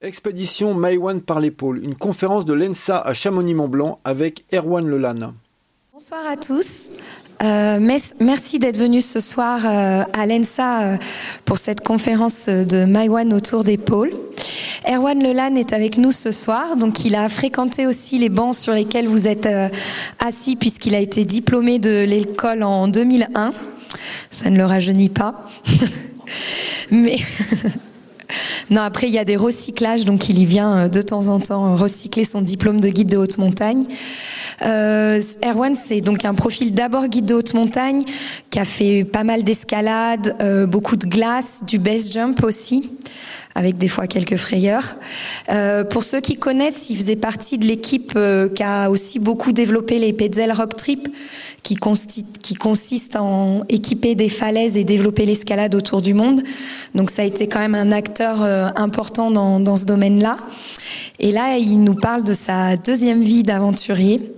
[0.00, 5.32] Expédition Maïwan par l'épaule, une conférence de l'ENSA à Chamonix-Mont-Blanc avec Erwan Lelanne.
[5.92, 6.90] Bonsoir à tous.
[7.42, 10.96] Euh, merci d'être venus ce soir euh, à l'ENSA euh,
[11.44, 14.12] pour cette conférence de Maïwan autour des pôles.
[14.88, 18.74] Erwan Lelan est avec nous ce soir, donc il a fréquenté aussi les bancs sur
[18.74, 19.48] lesquels vous êtes
[20.20, 23.52] assis puisqu'il a été diplômé de l'école en 2001.
[24.30, 25.42] Ça ne le rajeunit pas.
[26.92, 27.16] Mais
[28.70, 31.40] Non, après, il y a des recyclages, donc il y vient euh, de temps en
[31.40, 33.84] temps recycler son diplôme de guide de haute montagne.
[34.62, 38.04] Euh, Erwan, c'est donc un profil d'abord guide de haute montagne,
[38.50, 42.90] qui a fait pas mal d'escalade, euh, beaucoup de glace, du base jump aussi
[43.58, 44.94] avec des fois quelques frayeurs.
[45.48, 49.50] Euh, pour ceux qui connaissent, il faisait partie de l'équipe euh, qui a aussi beaucoup
[49.50, 51.08] développé les Petzel Rock Trip,
[51.62, 56.42] qui, consiste en équiper des falaises et développer l'escalade autour du monde.
[56.94, 60.38] Donc ça a été quand même un acteur euh, important dans, dans ce domaine-là.
[61.18, 64.32] Et là, il nous parle de sa deuxième vie d'aventurier,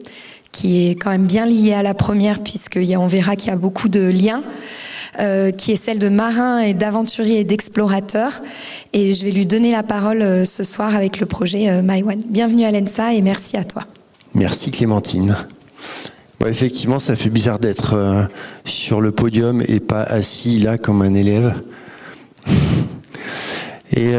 [0.52, 3.88] qui est quand même bien liée à la première, puisqu'on verra qu'il y a beaucoup
[3.88, 4.42] de liens.
[5.18, 8.40] Euh, qui est celle de marin et d'aventurier et d'explorateur.
[8.92, 11.82] Et je vais lui donner la parole euh, ce soir avec le projet euh.
[12.28, 13.82] Bienvenue à l'ENSA et merci à toi.
[14.34, 15.36] Merci Clémentine.
[16.48, 18.28] Effectivement, ça fait bizarre d'être
[18.64, 21.55] sur le podium et pas assis là comme un élève.
[23.96, 24.14] Et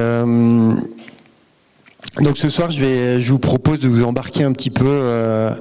[2.19, 5.52] donc ce soir, je, vous propose de vous embarquer un petit peu euh,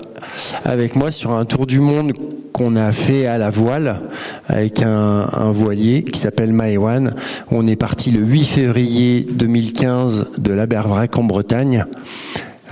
[0.64, 2.12] avec moi sur un tour du monde
[2.52, 4.00] qu'on a fait à la voile
[4.48, 7.14] avec un, voilier qui s'appelle Maewan.
[7.52, 11.86] On est parti le 8 février 2015 de la Bervrac en Bretagne.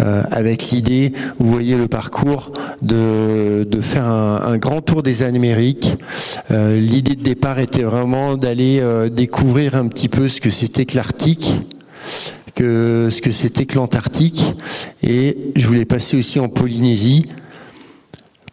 [0.01, 5.97] Euh, avec l'idée, vous voyez le parcours, de, de faire un, grand tour des Amériques.
[6.51, 10.97] Euh, l'idée de départ était vraiment d'aller découvrir un petit peu ce que c'était que
[10.97, 11.61] l'Arctique,
[12.55, 14.55] que ce que c'était que l'Antarctique.
[15.03, 17.23] Et je voulais passer aussi en Polynésie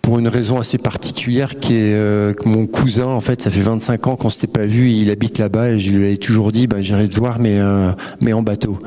[0.05, 3.61] pour une raison assez particulière qui est euh, que mon cousin, en fait, ça fait
[3.61, 6.67] 25 ans qu'on s'était pas vu, il habite là-bas et je lui avais toujours dit,
[6.67, 7.91] bah, j'irai te voir, mais, euh,
[8.21, 8.77] mais en bateau.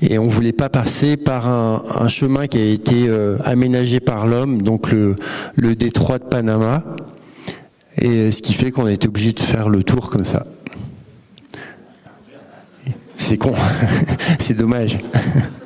[0.00, 4.62] Et on voulait pas passer par un, chemin qui a été euh, aménagé par l'homme,
[4.62, 6.82] donc le détroit de Panama.
[8.00, 10.46] Et ce qui fait qu'on a été obligé de faire le tour comme ça.
[13.18, 13.52] C'est con,
[14.38, 14.96] c'est dommage.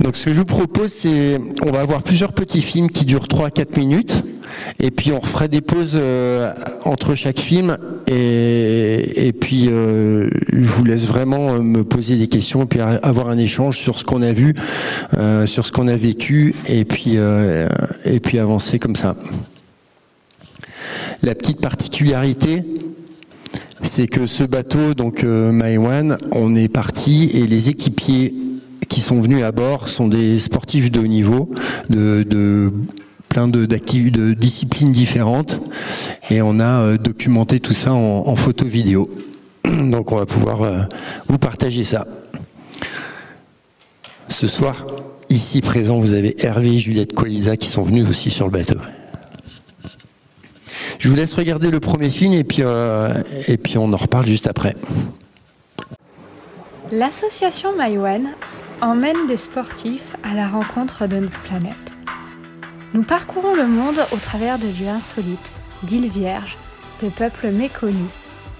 [0.00, 3.26] Donc ce que je vous propose, c'est on va avoir plusieurs petits films qui durent
[3.26, 4.22] 3-4 minutes,
[4.80, 6.52] et puis on refera des pauses euh,
[6.84, 12.62] entre chaque film, et, puis euh, je vous laisse vraiment euh, me poser des questions,
[12.64, 14.54] et puis avoir un échange sur ce qu'on a vu,
[15.46, 17.16] sur ce qu'on a vécu, et puis
[18.04, 19.16] et puis avancer comme ça.
[21.22, 22.64] La petite particularité,
[23.82, 28.34] c'est que ce bateau, donc euh, on est parti et les équipiers
[28.92, 31.50] qui sont venus à bord sont des sportifs de haut niveau,
[31.88, 32.70] de,
[33.30, 35.58] plein de, de disciplines différentes,
[36.30, 39.10] et on a euh, documenté tout ça en, photo vidéo.
[39.64, 40.82] Donc on va pouvoir euh,
[41.26, 42.06] vous partager ça.
[44.28, 44.86] Ce soir,
[45.30, 48.76] ici présent, vous avez Hervé et Juliette Colisa qui sont venus aussi sur le bateau.
[50.98, 53.14] Je vous laisse regarder le premier film et puis, euh,
[53.48, 54.74] et puis on en reparle juste après.
[56.92, 58.28] L'association Maïwen
[58.82, 61.92] emmène des sportifs à la rencontre de notre planète.
[62.94, 65.52] Nous parcourons le monde au travers de lieux insolites,
[65.84, 66.58] d'îles vierges,
[67.00, 68.10] de peuples méconnus,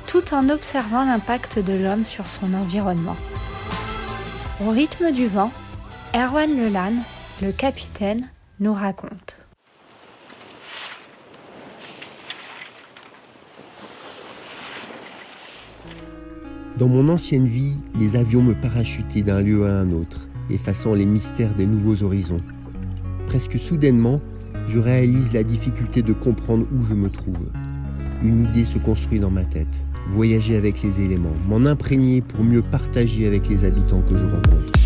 [0.07, 3.17] tout en observant l'impact de l'homme sur son environnement.
[4.65, 5.51] Au rythme du vent,
[6.15, 6.95] Erwan Lelan,
[7.43, 8.29] le capitaine,
[8.61, 9.42] nous raconte.
[16.79, 21.05] Dans mon ancienne vie, les avions me parachutaient d'un lieu à un autre, effaçant les
[21.05, 22.41] mystères des nouveaux horizons.
[23.27, 24.23] Presque soudainement,
[24.67, 27.51] je réalise la difficulté de comprendre où je me trouve.
[28.23, 29.85] Une idée se construit dans ma tête.
[30.09, 34.82] Voyager avec les éléments, m'en imprégner pour mieux partager avec les habitants que je rencontre.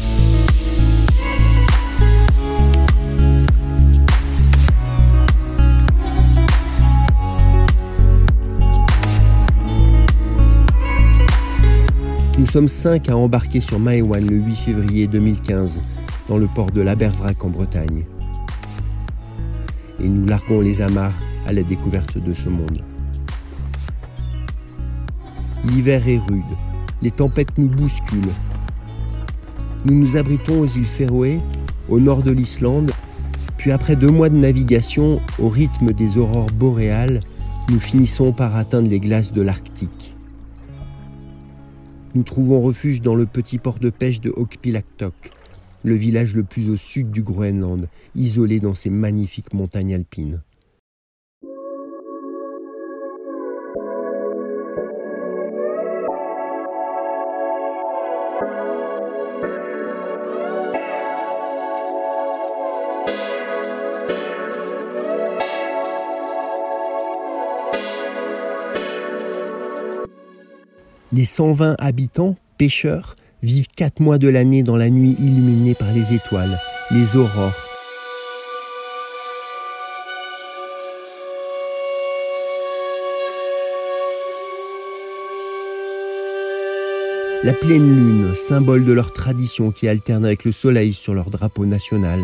[12.39, 15.81] Nous sommes cinq à embarquer sur Maewan le 8 février 2015
[16.29, 18.05] dans le port de l'Abervrac en Bretagne.
[19.99, 21.17] Et nous larguons les amarres
[21.47, 22.83] à la découverte de ce monde.
[25.65, 26.45] L'hiver est rude,
[27.01, 28.21] les tempêtes nous bousculent.
[29.87, 31.41] Nous nous abritons aux îles Féroé,
[31.89, 32.93] au nord de l'Islande,
[33.57, 37.21] puis après deux mois de navigation au rythme des aurores boréales,
[37.71, 40.06] nous finissons par atteindre les glaces de l'Arctique.
[42.15, 45.33] Nous trouvons refuge dans le petit port de pêche de Okpilaktok,
[45.85, 50.41] le village le plus au sud du Groenland, isolé dans ses magnifiques montagnes alpines.
[71.17, 76.13] Les 120 habitants, pêcheurs, vivent quatre mois de l'année dans la nuit illuminée par les
[76.13, 76.59] étoiles,
[76.91, 77.55] les aurores.
[87.45, 91.65] La pleine lune, symbole de leur tradition qui alterne avec le soleil sur leur drapeau
[91.65, 92.21] national.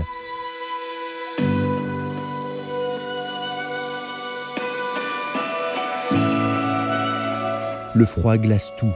[8.02, 8.90] Le froid glace tout.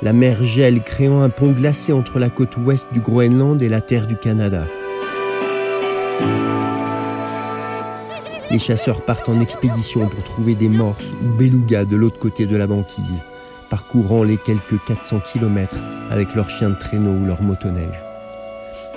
[0.00, 3.82] La mer gèle, créant un pont glacé entre la côte ouest du Groenland et la
[3.82, 4.64] terre du Canada.
[8.50, 12.56] Les chasseurs partent en expédition pour trouver des morses ou belugas de l'autre côté de
[12.56, 13.04] la banquise,
[13.68, 15.76] parcourant les quelques 400 km
[16.10, 18.02] avec leurs chiens de traîneau ou leurs motoneiges.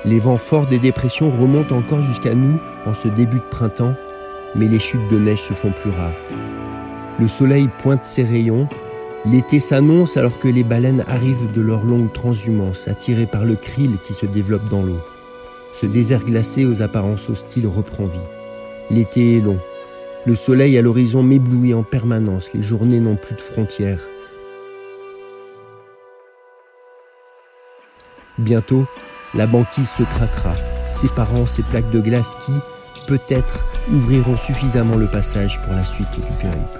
[0.06, 3.95] Les vents forts des dépressions remontent encore jusqu'à nous en ce début de printemps,
[4.56, 6.13] mais les chutes de neige se font plus rares.
[7.19, 8.69] Le soleil pointe ses rayons
[9.25, 13.98] L'été s'annonce alors que les baleines arrivent de leur longue transhumance, attirées par le krill
[14.06, 15.00] qui se développe dans l'eau.
[15.80, 18.19] Ce désert glacé aux apparences hostiles reprend vie.
[18.89, 19.60] L'été est long.
[20.25, 24.01] Le soleil à l'horizon m'éblouit en permanence, les journées n'ont plus de frontières.
[28.38, 28.86] Bientôt,
[29.36, 30.56] la banquise se craquera,
[30.88, 32.54] séparant ces plaques de glace qui,
[33.07, 36.79] peut-être, ouvriront suffisamment le passage pour la suite du périple.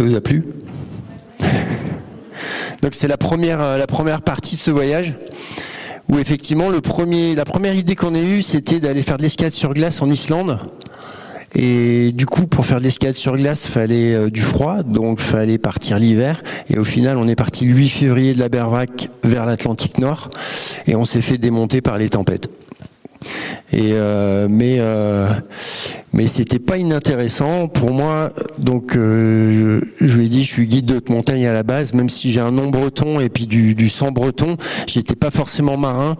[0.00, 0.46] Ça vous a plu
[2.80, 5.12] Donc c'est la première, euh, la première partie de ce voyage
[6.08, 9.52] où effectivement le premier, la première idée qu'on a eue c'était d'aller faire de l'escalade
[9.52, 10.58] sur glace en Islande.
[11.54, 15.58] Et du coup, pour faire de l'escalade sur glace, fallait euh, du froid, donc fallait
[15.58, 16.42] partir l'hiver.
[16.70, 20.30] Et au final, on est parti le 8 février de la Bervac vers l'Atlantique Nord,
[20.86, 22.48] et on s'est fait démonter par les tempêtes.
[23.74, 25.28] Euh, mais euh,
[26.12, 28.32] mais c'était pas inintéressant pour moi.
[28.58, 32.08] Donc euh, je lui ai dit, je suis guide de montagne à la base, même
[32.08, 34.56] si j'ai un nom breton et puis du, du sang breton,
[34.86, 36.16] j'étais pas forcément marin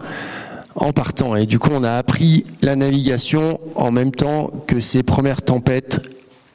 [0.75, 1.35] en partant.
[1.35, 6.01] Et du coup, on a appris la navigation en même temps que ces premières tempêtes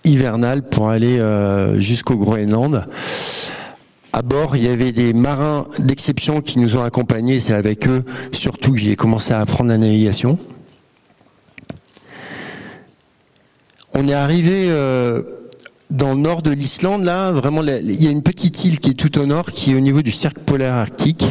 [0.05, 2.87] hivernales pour aller euh, jusqu'au Groenland.
[4.17, 7.39] À bord, il y avait des marins d'exception qui nous ont accompagnés.
[7.39, 8.03] C'est avec eux
[8.33, 10.39] surtout que j'ai commencé à apprendre la navigation.
[13.93, 15.23] On est arrivé euh,
[15.91, 18.95] dans le nord de l'Islande, là, vraiment, il y a une petite île qui est
[18.95, 21.27] tout au nord, qui est au niveau du cercle polaire arctique.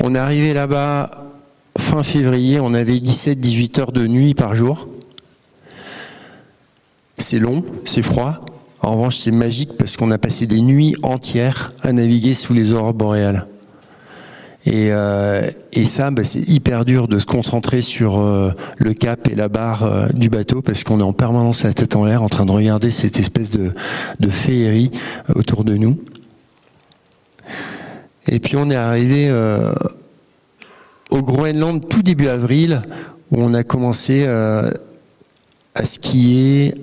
[0.00, 1.24] On est arrivé là-bas
[1.78, 4.88] fin février, on avait 17-18 heures de nuit par jour.
[7.16, 8.44] C'est long, c'est froid,
[8.84, 12.72] en revanche, c'est magique parce qu'on a passé des nuits entières à naviguer sous les
[12.72, 13.46] aurores boréales.
[14.66, 15.42] Et, euh,
[15.84, 19.84] ça, bah, c'est hyper dur de se concentrer sur euh, le cap et la barre
[19.84, 22.50] euh, du bateau parce qu'on est en permanence la tête en l'air en train de
[22.50, 23.72] regarder cette espèce de,
[24.28, 24.90] féerie
[25.34, 25.98] autour de nous.
[28.26, 29.30] Et puis on est arrivé
[31.10, 32.82] au Groenland tout début avril
[33.30, 34.72] où on a commencé à
[35.84, 36.74] skier,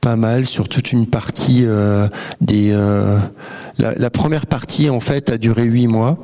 [0.00, 2.08] pas mal sur toute une partie euh,
[2.40, 2.70] des.
[2.72, 3.18] Euh,
[3.78, 6.18] la, première partie en fait a duré huit mois.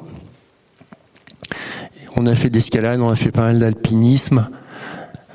[2.16, 4.48] On a fait de l'escalade, on a fait pas mal d'alpinisme.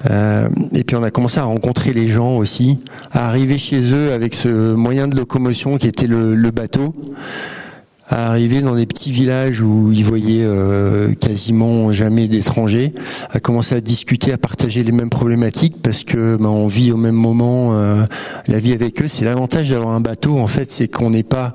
[0.10, 2.80] Euh, et puis on a commencé à rencontrer les gens aussi,
[3.12, 6.96] à arriver chez eux avec ce moyen de locomotion qui était le bateau
[8.12, 12.94] à arriver dans des petits villages où ils voyaient euh, quasiment jamais d'étrangers,
[13.32, 16.98] à commencer à discuter, à partager les mêmes problématiques parce que ben, on vit au
[16.98, 18.06] même moment euh,
[18.48, 19.08] la vie avec eux.
[19.08, 21.54] C'est l'avantage d'avoir un bateau en fait, c'est qu'on n'est pas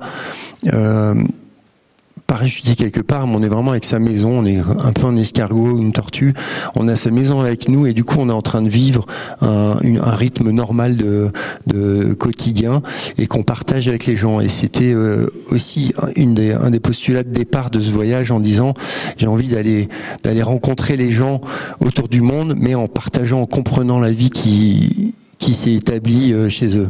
[0.73, 1.13] euh,
[2.27, 5.15] parachuté quelque part, mais on est vraiment avec sa maison, on est un peu un
[5.15, 6.33] escargot, une tortue,
[6.75, 9.05] on a sa maison avec nous et du coup on est en train de vivre
[9.41, 9.77] un,
[10.17, 11.31] rythme normal de,
[12.19, 12.81] quotidien
[13.17, 14.41] et qu'on partage avec les gens.
[14.41, 18.39] Et c'était euh, aussi une des, un des postulats de départ de ce voyage en
[18.39, 18.73] disant
[19.17, 19.87] j'ai envie d'aller
[20.23, 21.39] d'aller rencontrer les gens
[21.79, 26.75] autour du monde, mais en partageant, en comprenant la vie qui qui s'est établi chez
[26.75, 26.89] eux.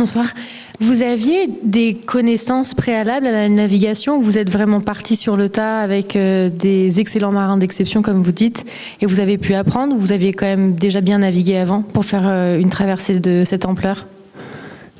[0.00, 0.32] Bonsoir.
[0.80, 5.80] Vous aviez des connaissances préalables à la navigation Vous êtes vraiment parti sur le tas
[5.80, 8.64] avec des excellents marins d'exception, comme vous dites,
[9.02, 12.06] et vous avez pu apprendre ou vous aviez quand même déjà bien navigué avant pour
[12.06, 12.26] faire
[12.58, 14.06] une traversée de cette ampleur?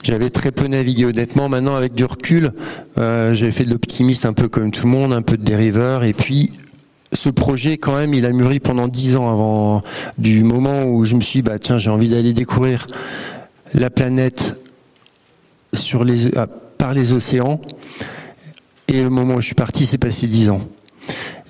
[0.03, 1.49] J'avais très peu navigué honnêtement.
[1.49, 2.53] Maintenant, avec du recul,
[2.99, 6.05] euh, j'avais fait de l'optimiste un peu comme tout le monde, un peu de dériveur.
[6.05, 6.51] Et puis,
[7.15, 9.81] ce projet, quand même, il a mûri pendant dix ans avant
[10.19, 12.87] du moment où je me suis dit, bah tiens, j'ai envie d'aller découvrir
[13.73, 14.60] la planète
[15.73, 16.47] sur les, ah,
[16.79, 17.61] par les océans.
[18.89, 20.61] Et le moment où je suis parti, c'est passé dix ans.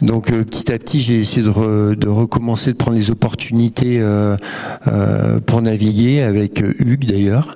[0.03, 4.37] Donc euh, petit à petit, j'ai essayé de, recommencer, de prendre les opportunités euh,
[4.87, 7.55] euh pour naviguer avec euh, Hugues d'ailleurs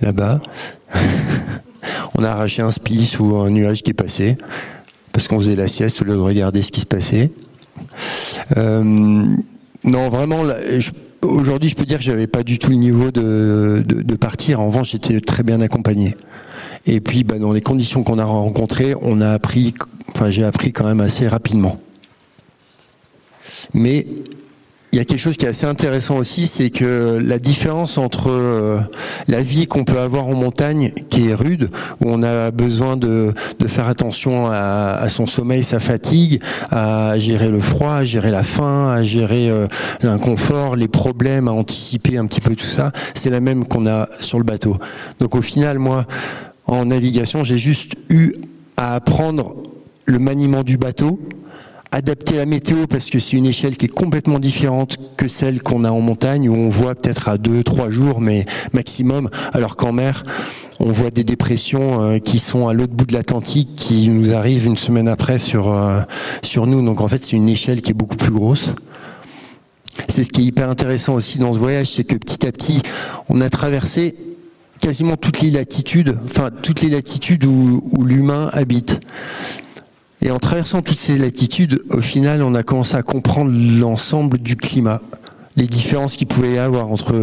[0.00, 0.40] là-bas.
[2.14, 4.36] on a arraché un spice ou un nuage qui est passé
[5.12, 7.30] parce qu'on faisait la sieste au lieu de regarder ce qui se passait.
[8.56, 8.82] Euh,
[9.84, 10.42] non, vraiment,
[11.24, 14.60] aujourd'hui, je peux dire que j'avais pas du tout le niveau de, de, partir.
[14.60, 16.16] En revanche, j'étais très bien accompagné.
[16.86, 19.74] Et puis, bah, dans les conditions qu'on a rencontrées, on a appris,
[20.14, 21.80] enfin, j'ai appris quand même assez rapidement.
[23.72, 24.06] Mais
[24.94, 28.30] il y a quelque chose qui est assez intéressant aussi, c'est que la différence entre
[28.30, 28.78] euh,
[29.26, 31.68] la vie qu'on peut avoir en montagne, qui est rude,
[32.00, 33.32] où on a besoin de,
[33.66, 38.92] faire attention à, son sommeil, sa fatigue, à gérer le froid, à gérer la faim,
[38.92, 39.66] à gérer euh,
[40.00, 44.08] l'inconfort, les problèmes, à anticiper un petit peu tout ça, c'est la même qu'on a
[44.20, 44.76] sur le bateau.
[45.18, 46.06] Donc au final, moi,
[46.68, 48.34] en navigation, j'ai juste eu
[48.76, 49.56] à apprendre
[50.04, 51.18] le maniement du bateau,
[51.94, 55.84] adapter la météo parce que c'est une échelle qui est complètement différente que celle qu'on
[55.84, 59.92] a en montagne où on voit peut-être à deux, trois jours, mais maximum, alors qu'en
[59.92, 60.24] mer,
[60.80, 64.66] on voit des dépressions euh, qui sont à l'autre bout de l'Atlantique qui nous arrivent
[64.66, 66.00] une semaine après sur, euh,
[66.42, 66.84] sur nous.
[66.84, 68.70] Donc en fait, c'est une échelle qui est beaucoup plus grosse.
[70.08, 72.82] C'est ce qui est hyper intéressant aussi dans ce voyage, c'est que petit à petit,
[73.28, 74.16] on a traversé
[74.80, 78.98] quasiment toutes les latitudes, enfin toutes les latitudes où, où l'humain habite.
[80.24, 84.56] Et en traversant toutes ces latitudes, au final, on a commencé à comprendre l'ensemble du
[84.56, 85.02] climat.
[85.56, 87.14] Les différences qu'il pouvait y avoir entre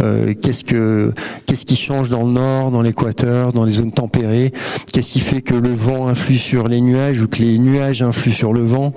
[0.00, 1.12] euh, qu'est-ce que
[1.44, 4.54] qu'est-ce qui change dans le nord, dans l'équateur, dans les zones tempérées,
[4.90, 8.32] qu'est-ce qui fait que le vent influe sur les nuages ou que les nuages influent
[8.32, 8.94] sur le vent,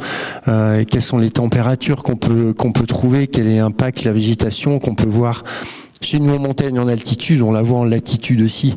[0.48, 4.80] euh, quelles sont les températures qu'on peut qu'on peut trouver, quel est l'impact la végétation
[4.80, 5.44] qu'on peut voir
[6.02, 8.76] chez nous en montagne en altitude, on la voit en latitude aussi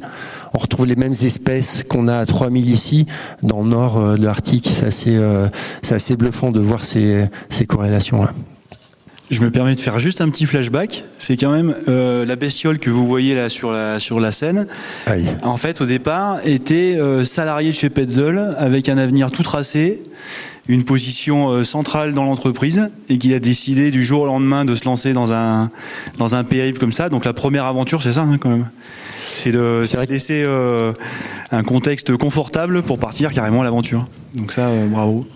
[0.54, 3.06] on retrouve les mêmes espèces qu'on a à 3000 ici,
[3.42, 4.70] dans le nord euh, de l'Arctique.
[4.72, 5.48] C'est assez, euh,
[5.82, 8.32] c'est assez bluffant de voir ces, ces corrélations-là.
[9.30, 11.02] Je me permets de faire juste un petit flashback.
[11.18, 14.66] C'est quand même euh, la bestiole que vous voyez là sur la sur la scène.
[15.42, 20.02] En fait, au départ, était euh, salarié de chez Petzel avec un avenir tout tracé,
[20.68, 24.74] une position euh, centrale dans l'entreprise, et qu'il a décidé du jour au lendemain de
[24.74, 25.70] se lancer dans un
[26.18, 27.08] dans un périple comme ça.
[27.08, 28.68] Donc la première aventure, c'est ça hein, quand même.
[29.26, 30.92] C'est de, laisser euh,
[31.50, 34.06] un contexte confortable pour partir carrément à l'aventure.
[34.34, 35.26] Donc ça, euh, bravo.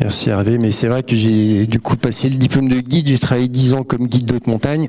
[0.00, 3.18] Merci Hervé, mais c'est vrai que j'ai du coup passé le diplôme de guide, j'ai
[3.18, 4.88] travaillé 10 ans comme guide d'haute montagne.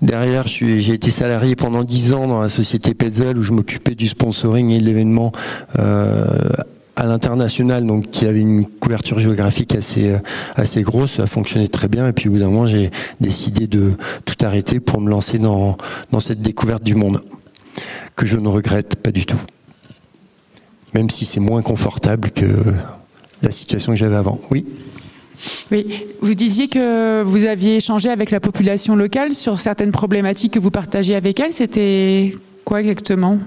[0.00, 4.08] Derrière, j'ai été salarié pendant 10 ans dans la société Petzel où je m'occupais du
[4.08, 5.32] sponsoring et de l'événement
[5.78, 6.26] euh,
[7.02, 10.18] à l'international, donc qui avait une couverture géographique assez euh,
[10.54, 12.06] assez grosse, ça fonctionnait très bien.
[12.06, 13.94] Et puis au bout d'un moment, j'ai décidé de
[14.24, 15.76] tout arrêter pour me lancer dans
[16.12, 17.20] dans cette découverte du monde
[18.14, 19.40] que je ne regrette pas du tout,
[20.94, 22.46] même si c'est moins confortable que
[23.42, 24.40] la situation que j'avais avant.
[24.52, 24.64] Oui.
[25.72, 30.60] Oui, vous disiez que vous aviez échangé avec la population locale sur certaines problématiques que
[30.60, 31.52] vous partagez avec elle.
[31.52, 33.38] C'était quoi exactement?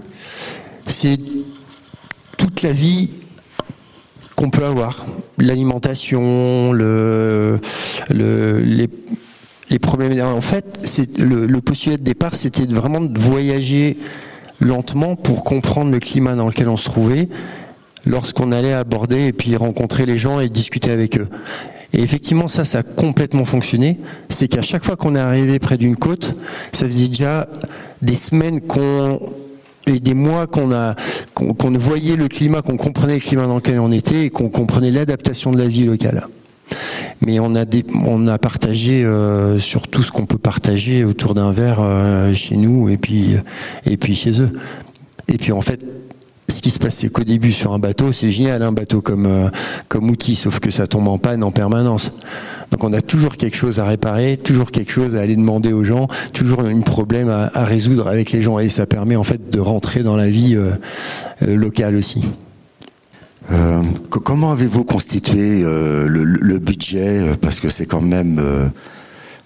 [0.88, 1.18] C'est
[2.38, 3.12] toute la vie
[4.36, 5.06] qu'on peut avoir.
[5.38, 7.60] L'alimentation, le,
[8.10, 8.90] le, les,
[9.70, 10.20] les problèmes.
[10.22, 13.98] En fait, c'est le, le postulat de départ, c'était vraiment de voyager
[14.60, 17.28] lentement pour comprendre le climat dans lequel on se trouvait
[18.06, 21.28] lorsqu'on allait aborder et puis rencontrer les gens et discuter avec eux.
[21.94, 23.98] Et effectivement, ça, ça a complètement fonctionné.
[24.30, 26.36] C'est qu'à chaque fois qu'on est arrivé près d'une côte,
[26.74, 27.48] ça faisait déjà
[28.02, 29.20] des semaines qu'on
[29.88, 30.96] et des mois qu'on a
[31.34, 34.92] qu'on voyait le climat, qu'on comprenait le climat dans lequel on était et qu'on comprenait
[34.92, 36.28] l'adaptation de la vie locale.
[37.26, 41.34] Mais on a des, on a partagé euh, sur tout ce qu'on peut partager autour
[41.34, 43.36] d'un verre euh, chez nous et puis
[43.86, 44.52] et puis chez eux.
[45.28, 45.84] Et puis en fait,
[46.48, 49.26] ce qui se passe, c'est qu'au début sur un bateau, c'est génial, un bateau comme
[49.26, 49.50] euh,
[49.90, 52.12] comme outil, sauf que ça tombe en panne en permanence.
[52.72, 55.84] Donc on a toujours quelque chose à réparer, toujours quelque chose à aller demander aux
[55.84, 59.60] gens, toujours un problème à, résoudre avec les gens, et ça permet en fait de
[59.60, 60.72] rentrer dans la vie euh,
[61.44, 62.24] euh, locale aussi.
[64.10, 67.36] Comment avez-vous constitué le, le, budget?
[67.42, 68.42] Parce que c'est quand même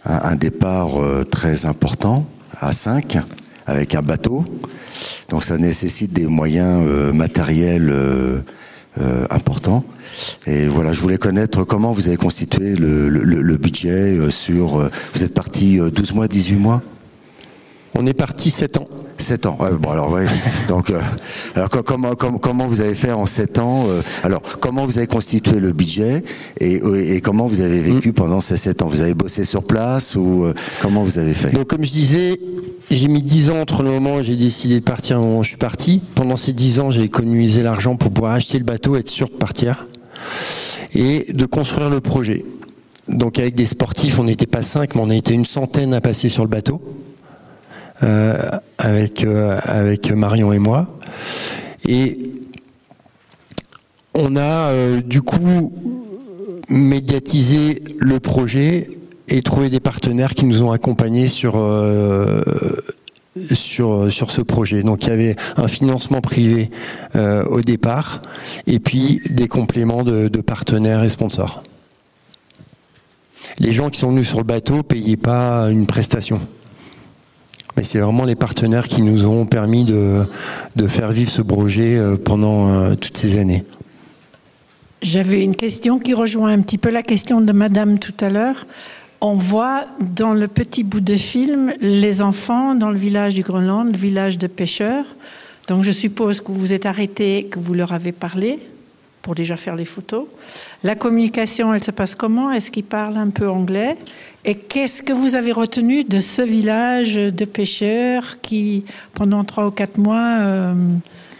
[0.06, 0.92] un, départ
[1.30, 2.26] très important
[2.62, 3.18] à 5
[3.70, 4.46] avec un bateau.
[5.30, 6.84] Donc ça nécessite des moyens
[7.14, 7.94] matériels
[9.30, 9.84] importants.
[10.48, 14.90] Et voilà, je voulais connaître comment vous avez constitué le, budget sur...
[15.14, 16.82] vous êtes parti 12 mois, 18 mois?
[17.96, 18.88] On est parti 7 ans.
[19.18, 19.58] 7 ans.
[19.80, 20.26] bon alors ouais.
[20.68, 21.00] Donc euh,
[21.56, 25.08] alors comment, comment comment vous avez fait en 7 ans euh, Alors comment vous avez
[25.08, 26.24] constitué le budget
[26.60, 26.82] et,
[27.16, 28.14] et comment vous avez vécu mm.
[28.14, 28.88] pendant ces 7 ans?
[28.88, 31.52] Vous avez bossé sur place ou euh, comment vous avez fait?
[31.54, 32.40] Donc comme je disais,
[32.92, 35.40] j'ai mis 10 ans entre le moment où j'ai décidé de partir et le moment
[35.40, 36.02] où je suis parti.
[36.16, 39.34] Pendant ces 10 ans, j'ai économisé l'argent pour pouvoir acheter le bateau, être sûr de
[39.34, 39.88] partir
[40.96, 42.46] et de construire le projet.
[43.08, 46.02] Donc avec des sportifs, on n'était pas 5, mais on a été une centaine à
[46.02, 46.82] passer sur le bateau.
[48.02, 48.38] Euh,
[48.78, 50.88] avec, euh, avec Marion et moi.
[51.86, 52.18] Et
[54.14, 55.74] on a euh, du coup
[56.70, 58.90] médiatisé le projet
[59.28, 61.54] et trouvé des partenaires qui nous ont accompagnés sur,
[63.52, 64.82] sur, sur ce projet.
[64.82, 66.72] Donc il y avait un financement privé
[67.16, 68.22] au départ
[68.66, 71.64] et puis des compléments de, de, partenaires et sponsors.
[73.60, 76.40] Les gens qui sont venus sur le bateau ne payaient pas une prestation.
[77.78, 80.26] Mais c'est vraiment les partenaires qui nous ont permis de,
[80.88, 83.64] faire vivre ce projet euh, pendant euh, toutes ces années.
[85.02, 88.68] J'avais une question qui rejoint un petit peu la question de Madame tout à l'heure.
[89.22, 93.92] On voit dans le petit bout de film les enfants dans le village du Groenland,
[93.92, 95.06] le village de pêcheurs.
[95.68, 98.60] Donc je suppose que vous vous êtes arrêté, que vous leur avez parlé
[99.22, 100.26] pour déjà faire les photos.
[100.84, 102.52] La communication, elle se passe comment?
[102.52, 103.98] Est-ce qu'ils parlent un peu anglais?
[104.46, 109.72] Et qu'est-ce que vous avez retenu de ce village de pêcheurs qui, pendant trois ou
[109.72, 110.74] quatre mois, euh,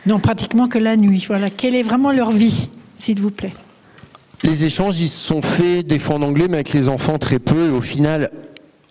[0.06, 1.24] n'ont pratiquement que la nuit?
[1.28, 3.54] Voilà, quelle est vraiment leur vie, s'il vous plaît?
[4.44, 7.40] Les échanges, ils se sont faits des fois en anglais, mais avec les enfants très
[7.40, 7.68] peu.
[7.68, 8.30] Et au final,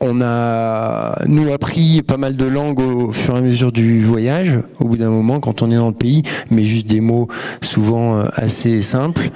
[0.01, 4.59] on a nous appris pas mal de langues au fur et à mesure du voyage,
[4.79, 7.29] au bout d'un moment quand on est dans le pays, mais juste des mots
[7.63, 9.31] souvent euh, assez simples.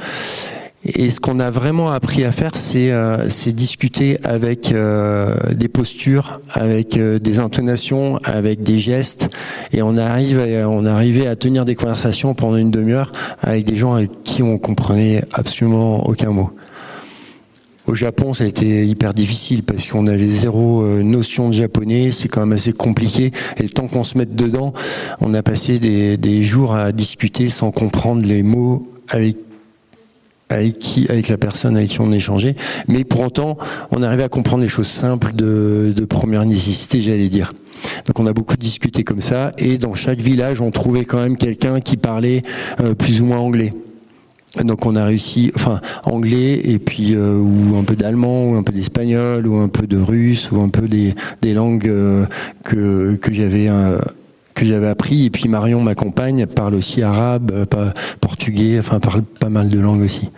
[0.84, 6.40] Et ce qu'on a vraiment appris à faire, c'est euh, discuter avec euh, des postures,
[6.50, 9.28] avec des intonations, avec des gestes,
[9.72, 13.94] et on arrive, on arrivait à tenir des conversations pendant une demi-heure avec des gens
[13.94, 16.50] avec qui on comprenait absolument aucun mot.
[17.86, 22.10] Au Japon, ça a été hyper difficile parce qu'on avait zéro euh, notion de japonais.
[22.12, 23.32] C'est quand même assez compliqué.
[23.56, 24.72] Et le temps qu'on se mette dedans,
[25.20, 29.36] on a passé des, jours à discuter sans comprendre les mots avec
[30.48, 32.54] avec qui, avec la personne avec qui on échangeait.
[32.86, 33.56] Mais pour autant,
[33.90, 37.52] on arrivait à comprendre les choses simples de, première nécessité, j'allais dire.
[38.06, 39.54] Donc on a beaucoup discuté comme ça.
[39.56, 42.42] Et dans chaque village, on trouvait quand même quelqu'un qui parlait
[42.80, 43.72] euh, plus ou moins anglais.
[44.60, 48.62] Donc on a réussi, enfin anglais et puis euh, ou un peu d'allemand ou un
[48.62, 51.14] peu d'espagnol ou un peu de russe ou un peu des,
[51.54, 52.26] langues euh,
[52.62, 53.98] que que j'avais euh,
[54.54, 59.22] que j'avais appris et puis Marion ma compagne parle aussi arabe, pas portugais, enfin parle
[59.22, 60.30] pas mal de langues aussi.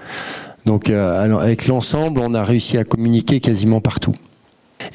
[0.64, 4.14] Donc avec l'ensemble on a réussi à communiquer quasiment partout.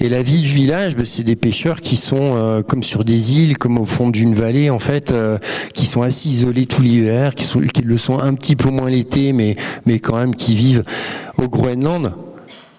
[0.01, 3.33] Et la vie du village, bah, c'est des pêcheurs qui sont euh, comme sur des
[3.33, 5.37] îles, comme au fond d'une vallée, en fait, euh,
[5.73, 9.33] qui sont assez isolés tout l'hiver, qui, qui le sont un petit peu moins l'été,
[9.33, 10.85] mais, mais quand même qui vivent
[11.37, 12.13] au Groenland.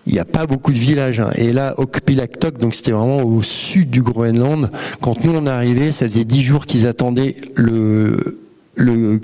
[0.07, 1.21] Il n'y a pas beaucoup de villages.
[1.21, 1.31] Hein.
[1.37, 4.71] Et là, Okpilaktok, donc c'était vraiment au sud du Groenland.
[5.03, 8.41] Quand nous on arrivés, ça faisait dix jours qu'ils attendaient le,
[8.77, 9.21] le,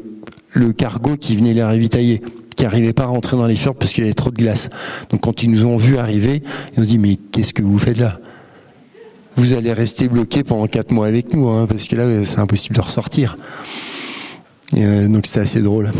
[0.53, 2.21] le cargo qui venait les ravitailler
[2.57, 4.69] qui n'arrivaient pas à rentrer dans les fjords parce qu'il y avait trop de glace.
[5.11, 6.42] Donc quand ils nous ont vus arriver,
[6.73, 8.19] ils nous ont dit mais qu'est-ce que vous faites là?
[9.37, 12.75] Vous allez rester bloqué pendant quatre mois avec nous, hein, parce que là c'est impossible
[12.75, 13.37] de ressortir.
[14.77, 15.90] Euh, donc c'était assez drôle.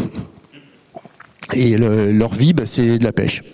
[1.53, 3.45] Et leur vie, bah, c'est de la pêche.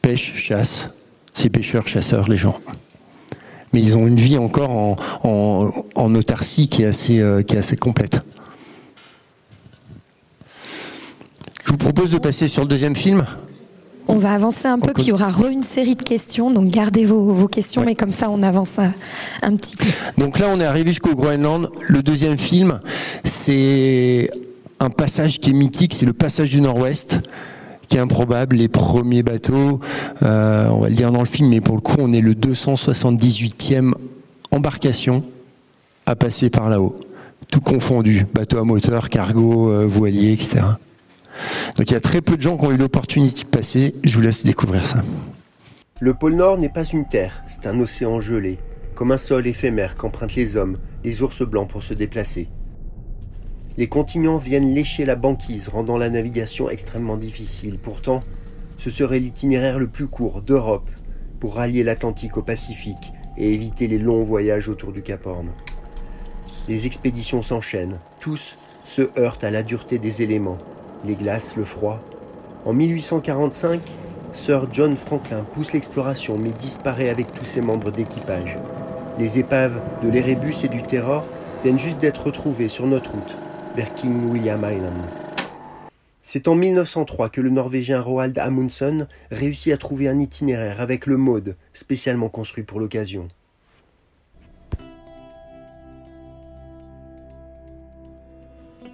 [0.00, 0.90] Pêche, chasse,
[1.34, 2.60] c'est pêcheurs, chasseurs, les gens.
[3.72, 4.96] Mais ils ont une vie encore en,
[5.94, 8.20] en, autarcie qui est assez, euh, qui est assez complète.
[11.61, 13.24] Je vous propose de passer sur le deuxième film.
[14.06, 16.68] On va avancer un peu, puis il y aura re une série de questions, donc
[16.68, 19.86] gardez vos, questions, mais comme ça on avance un, petit peu.
[20.18, 21.70] Donc là on est arrivé jusqu'au Groenland.
[21.88, 22.80] Le deuxième film,
[23.24, 24.28] c'est
[24.80, 27.20] un passage qui est mythique, c'est le passage du Nord-Ouest
[27.88, 28.56] qui est improbable.
[28.56, 29.80] Les premiers bateaux,
[30.22, 32.34] euh, on va le dire dans le film, mais pour le coup on est le
[32.34, 33.94] 278e
[34.50, 35.24] embarcation
[36.04, 37.00] à passer par là-haut.
[37.50, 40.64] Tout confondu, bateau à moteur, cargo, euh, voilier, etc.
[41.76, 43.94] Donc il y a très peu de gens qui ont eu l'opportunité de passer.
[44.04, 45.02] Je vous laisse découvrir ça.
[46.00, 48.58] Le pôle Nord n'est pas une terre, c'est un océan gelé,
[48.94, 52.48] comme un sol éphémère qu'empruntent les hommes, les ours blancs pour se déplacer.
[53.78, 57.78] Les continents viennent lécher la banquise, rendant la navigation extrêmement difficile.
[57.82, 58.20] Pourtant,
[58.78, 60.90] ce serait l'itinéraire le plus court d'Europe,
[61.40, 65.48] pour rallier l'Atlantique au Pacifique et éviter les longs voyages autour du Cap Horn.
[66.68, 70.58] Les expéditions s'enchaînent, tous se heurtent à la dureté des éléments,
[71.04, 72.00] les glaces, le froid.
[72.64, 73.80] En 1845,
[74.32, 78.58] Sir John Franklin pousse l'exploration mais disparaît avec tous ses membres d'équipage.
[79.18, 81.24] Les épaves de l'Erebus et du Terror
[81.62, 83.36] viennent juste d'être retrouvées sur notre route
[83.76, 85.02] vers King William Island.
[86.22, 91.16] C'est en 1903 que le Norvégien Roald Amundsen réussit à trouver un itinéraire avec le
[91.16, 93.28] Maud, spécialement construit pour l'occasion.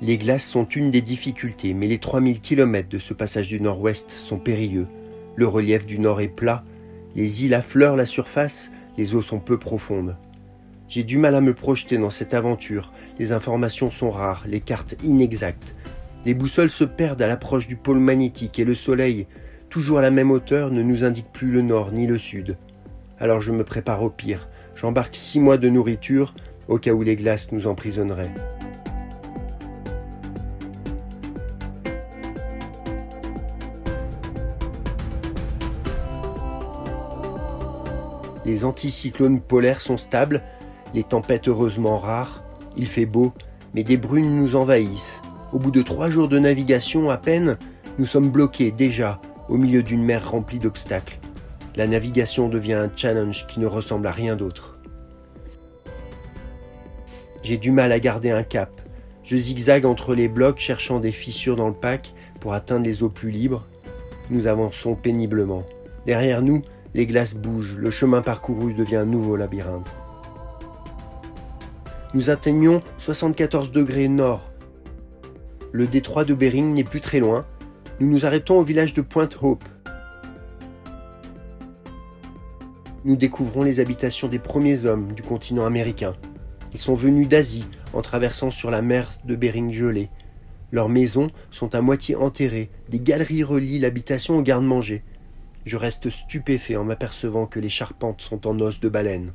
[0.01, 4.13] Les glaces sont une des difficultés, mais les 3000 km de ce passage du nord-ouest
[4.13, 4.87] sont périlleux.
[5.35, 6.63] Le relief du nord est plat,
[7.17, 10.17] les îles affleurent la surface, les eaux sont peu profondes.
[10.89, 14.95] J'ai du mal à me projeter dans cette aventure, les informations sont rares, les cartes
[15.03, 15.75] inexactes.
[16.25, 19.27] Les boussoles se perdent à l'approche du pôle magnétique et le soleil,
[19.69, 22.57] toujours à la même hauteur, ne nous indique plus le nord ni le sud.
[23.19, 26.35] Alors je me prépare au pire, j'embarque six mois de nourriture
[26.69, 28.33] au cas où les glaces nous emprisonneraient.
[38.49, 40.41] Les anticyclones polaires sont stables,
[40.95, 42.43] les tempêtes heureusement rares,
[42.79, 43.35] il fait beau,
[43.75, 45.21] mais des brunes nous envahissent.
[45.53, 47.59] Au bout de trois jours de navigation à peine,
[47.99, 51.19] nous sommes bloqués déjà au milieu d'une mer remplie d'obstacles.
[51.77, 54.81] La navigation devient un challenge qui ne ressemble à rien d'autre.
[57.43, 58.71] J'ai du mal à garder un cap.
[59.25, 63.11] Je zigzague entre les blocs cherchant des fissures dans le pack pour atteindre les eaux
[63.11, 63.67] plus libres.
[64.31, 65.65] Nous avançons péniblement.
[66.07, 66.63] Derrière nous,
[66.99, 69.89] les glaces bougent, le chemin parcouru devient un nouveau labyrinthe.
[72.13, 74.51] Nous atteignons 74 degrés nord.
[75.71, 77.47] Le détroit de Bering n'est plus très loin.
[78.01, 79.63] Nous nous arrêtons au village de Point Hope.
[83.05, 86.17] Nous découvrons les habitations des premiers hommes du continent américain.
[86.73, 90.11] Ils sont venus d'Asie en traversant sur la mer de Bering gelée.
[90.73, 95.05] Leurs maisons sont à moitié enterrées, des galeries relient l'habitation au garde-manger.
[95.69, 99.35] Je reste stupéfait en m'apercevant que les charpentes sont en os de baleine.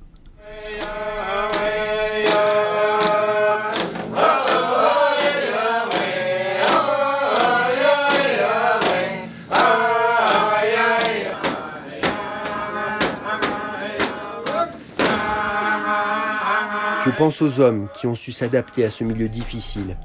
[17.06, 19.98] Je pense aux hommes qui ont su s'adapter à ce milieu difficile.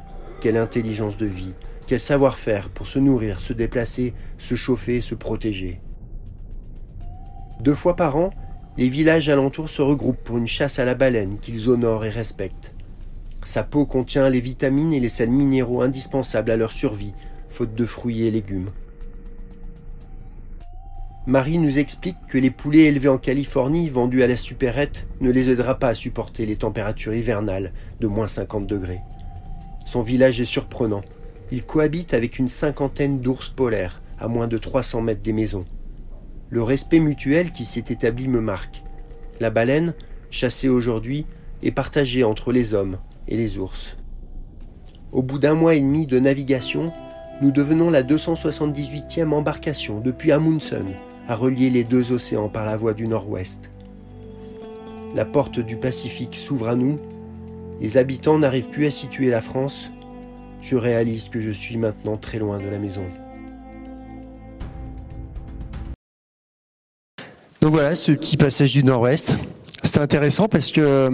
[0.43, 1.55] Quelle intelligence de vie,
[1.87, 5.81] quel savoir-faire pour se nourrir, se déplacer, se chauffer, se protéger.
[7.61, 8.31] Deux fois par an,
[8.77, 12.73] les villages alentours se regroupent pour une chasse à la baleine qu'ils honorent et respectent.
[13.45, 17.15] Sa peau contient les vitamines et les sels minéraux indispensables à leur survie,
[17.49, 18.71] faute de fruits et légumes.
[21.27, 25.51] Marie nous explique que les poulets élevés en Californie, vendus à la supérette, ne les
[25.51, 29.01] aidera pas à supporter les températures hivernales de moins 50 degrés.
[29.85, 31.03] Son village est surprenant.
[31.51, 35.67] Il cohabite avec une cinquantaine d'ours polaires, à moins de 300 mètres des maisons.
[36.51, 38.83] Le respect mutuel qui s'est établi me marque.
[39.39, 39.93] La baleine,
[40.31, 41.27] chassée aujourd'hui,
[41.63, 42.97] est partagée entre les hommes
[43.29, 43.97] et les ours.
[45.13, 46.91] Au bout d'un mois et demi de navigation,
[47.43, 50.87] nous devenons la 278e embarcation depuis Amundsen
[51.29, 53.71] à relier les deux océans par la voie du nord-ouest.
[55.15, 56.99] La porte du Pacifique s'ouvre à nous,
[57.81, 59.91] les habitants n'arrivent plus à situer la France,
[60.63, 63.05] je réalise que je suis maintenant très loin de la maison.
[67.69, 69.35] Donc voilà, ce petit passage du nord-ouest.
[69.83, 71.11] C'était intéressant parce que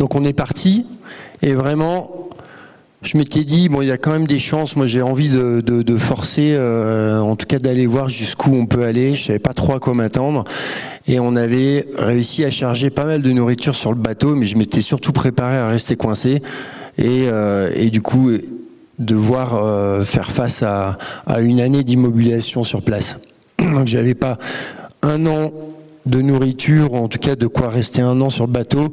[0.00, 0.84] donc on est parti
[1.42, 2.28] et vraiment
[3.02, 4.74] je m'étais dit bon il y a quand même des chances.
[4.74, 9.14] Moi j'ai envie de, forcer, euh, en tout cas d'aller voir jusqu'où on peut aller.
[9.14, 10.42] Je savais pas trop à quoi m'attendre
[11.06, 14.56] et on avait réussi à charger pas mal de nourriture sur le bateau, mais je
[14.56, 16.42] m'étais surtout préparé à rester coincé
[16.98, 18.32] et, euh, et du coup
[18.98, 23.18] devoir euh, faire face à, à une année d'immobilisation sur place.
[23.60, 24.36] Donc j'avais pas
[25.02, 25.52] un an
[26.06, 28.88] de nourriture, ou en tout cas de quoi rester un an sur le bateau,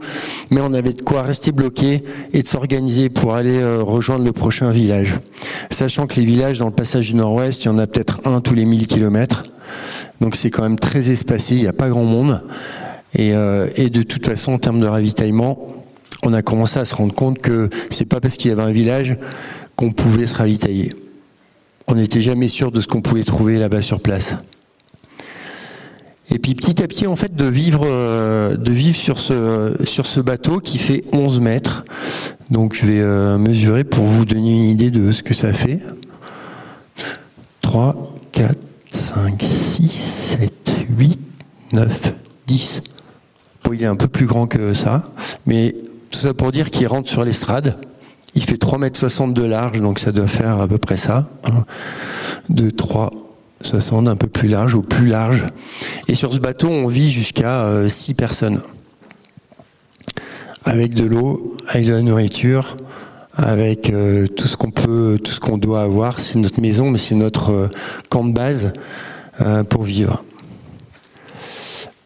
[0.51, 4.33] mais on avait de quoi rester bloqué et de s'organiser pour aller euh, rejoindre le
[4.33, 5.19] prochain village.
[5.71, 8.41] Sachant que les villages dans le passage du nord-ouest, il y en a peut-être un
[8.41, 9.45] tous les 1000 kilomètres,
[10.21, 12.43] donc c'est quand même très espacé, il n'y a pas grand monde.
[13.15, 15.65] Et, euh, et de toute façon, en termes de ravitaillement,
[16.23, 18.71] on a commencé à se rendre compte que c'est pas parce qu'il y avait un
[18.71, 19.17] village
[19.75, 20.93] qu'on pouvait se ravitailler.
[21.87, 24.35] On n'était jamais sûr de ce qu'on pouvait trouver là-bas sur place.
[26.29, 30.59] Et puis petit à petit, en fait, de vivre, euh, de vivre sur ce, bateau
[30.59, 31.85] qui fait 11 mètres.
[32.51, 35.79] Donc je vais euh, mesurer pour vous donner une idée de ce que ça fait.
[37.61, 38.57] 3, 4,
[38.89, 41.19] 5, 6, 7, 8,
[41.73, 42.13] 9,
[42.47, 42.81] 10.
[43.63, 45.09] Bon, il est un peu plus grand que ça,
[45.45, 45.75] mais
[46.09, 47.77] tout ça pour dire qu'il rentre sur l'estrade.
[48.35, 51.29] Il fait 3,60 m de large, donc ça doit faire à peu près ça.
[51.45, 51.65] 1,
[52.49, 53.11] 2, 3,
[53.61, 55.45] 60, un peu plus large ou plus large.
[56.07, 58.61] Et sur ce bateau, on vit jusqu'à 6 euh, personnes.
[60.63, 62.75] Avec de l'eau, avec de la nourriture,
[63.33, 66.19] avec euh, tout ce qu'on peut, tout ce qu'on doit avoir.
[66.19, 67.69] C'est notre maison, mais c'est notre euh,
[68.09, 68.73] camp de base
[69.69, 70.23] pour vivre.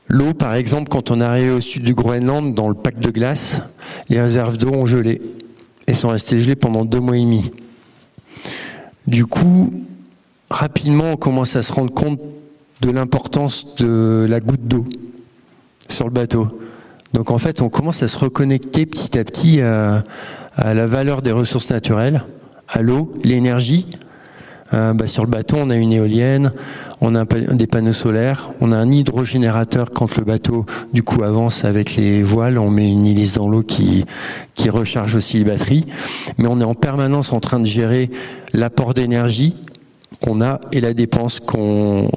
[0.10, 3.10] L'eau, par exemple, quand on est arrivé au sud du Groenland, dans le pack de
[3.10, 3.62] glace,
[4.10, 5.22] les réserves d'eau ont gelé
[5.88, 7.50] et sont restées gelées pendant deux mois et demi.
[9.08, 9.72] Du coup,
[10.52, 12.20] rapidement, on commence à se rendre compte
[12.82, 14.86] de l'importance de la goutte d'eau
[15.88, 16.48] sur le bateau.
[17.14, 20.04] Donc en fait, on commence à se reconnecter petit à petit à,
[20.58, 22.24] la valeur des ressources naturelles,
[22.68, 23.88] à l'eau, l'énergie.
[24.74, 26.54] Euh, bah, sur le bateau, on a une éolienne,
[27.02, 31.66] on a des panneaux solaires, on a un hydrogénérateur quand le bateau du coup avance
[31.66, 34.06] avec les voiles, on met une hélice dans l'eau qui,
[34.56, 35.86] qui recharge aussi les batteries.
[36.38, 38.10] Mais on est en permanence en train de gérer
[38.54, 39.56] l'apport d'énergie
[40.24, 42.10] qu'on a et la dépense qu'on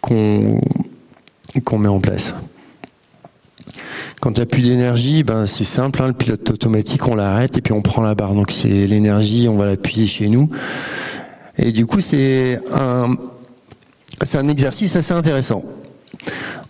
[0.00, 2.34] qu'on met en place.
[4.20, 7.58] Quand il n'y a plus d'énergie, ben c'est simple, hein, le pilote automatique, on l'arrête
[7.58, 8.34] et puis on prend la barre.
[8.34, 10.48] Donc c'est l'énergie, on va l'appuyer chez nous.
[11.58, 13.16] Et du coup, c'est un,
[14.34, 15.64] un exercice assez intéressant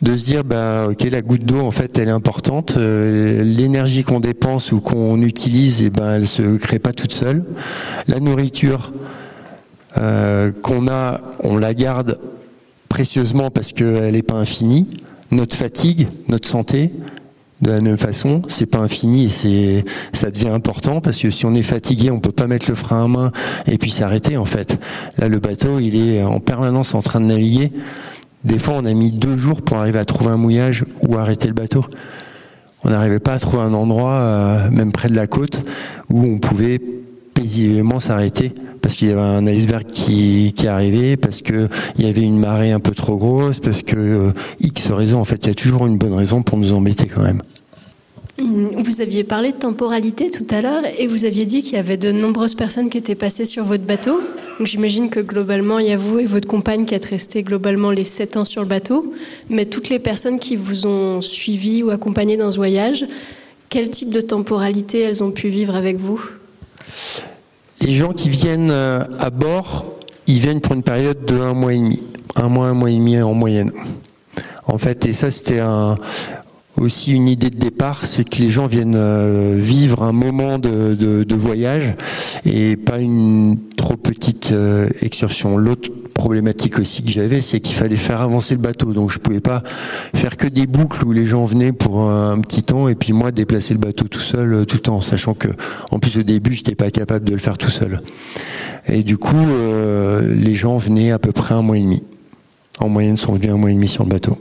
[0.01, 4.03] de se dire bah ok la goutte d'eau en fait elle est importante euh, l'énergie
[4.03, 7.45] qu'on dépense ou qu'on utilise et eh ben elle se crée pas toute seule
[8.09, 8.92] la nourriture
[9.94, 12.18] qu'on a, on la garde
[12.88, 14.88] précieusement parce qu'elle n'est pas infinie.
[15.31, 16.90] Notre fatigue, notre santé,
[17.62, 21.46] de la même façon, c'est pas infini et c'est, ça devient important parce que si
[21.46, 23.33] on est fatigué, on peut pas mettre le frein à main
[23.66, 24.78] et puis s'arrêter en fait.
[25.16, 27.72] Là, le bateau, il est en permanence en train de naviguer.
[28.44, 31.46] Des fois, on a mis deux jours pour arriver à trouver un mouillage ou arrêter
[31.46, 31.85] le bateau.
[32.83, 35.62] On n'arrivait pas à trouver un endroit, euh, même près de la côte,
[36.11, 36.81] où on pouvait
[37.42, 38.52] paisiblement s'arrêter
[38.83, 42.72] parce qu'il y avait un iceberg qui, qui arrivait, parce qu'il y avait une marée
[42.72, 45.87] un peu trop grosse, parce que euh, X raison, en fait, il y a toujours
[45.87, 47.40] une bonne raison pour nous embêter quand même.
[48.38, 51.78] Mmh, vous aviez parlé de temporalité tout à l'heure et vous aviez dit qu'il y
[51.78, 54.20] avait de nombreuses personnes qui étaient passées sur votre bateau.
[54.59, 57.90] Donc j'imagine que globalement, il y a vous et votre compagne qui êtes restés globalement
[57.90, 59.14] les 7 ans sur le bateau.
[59.48, 63.07] Mais toutes les personnes qui vous ont suivi ou accompagné dans ce voyage,
[63.68, 66.20] quel type de temporalité elles ont pu vivre avec vous?
[67.83, 69.87] Les gens qui viennent euh, à bord,
[70.27, 72.03] ils viennent pour une période de un mois et demi.
[72.37, 73.73] Un mois, un mois et demi en moyenne.
[74.66, 75.61] En fait, et ça, c'était
[76.81, 81.35] aussi une idée de départ, c'est que les gens viennent euh, vivre un moment de,
[81.35, 81.95] voyage
[82.45, 85.59] et pas une trop petite euh, excursion.
[86.12, 88.92] Problématique aussi que j'avais, c'est qu'il fallait faire avancer le bateau.
[88.92, 89.62] Donc je pouvais pas
[90.14, 93.33] faire que des boucles où les gens venaient pour un petit temps et puis moi
[93.33, 95.48] déplacer le bateau tout seul euh, tout le temps, sachant que
[95.90, 98.01] en plus au début j'étais pas capable de le faire tout seul.
[98.88, 99.37] Et du coup,
[100.29, 102.03] les gens venaient à peu près un mois et demi.
[102.81, 104.38] En moyenne, sont venus un mois et demi sur le bateau.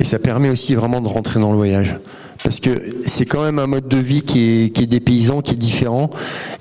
[0.00, 1.96] Et ça permet aussi vraiment de rentrer dans le voyage.
[2.42, 2.70] Parce que
[3.02, 6.10] c'est quand même un mode de vie qui est, qui est dépaysant, qui est différent,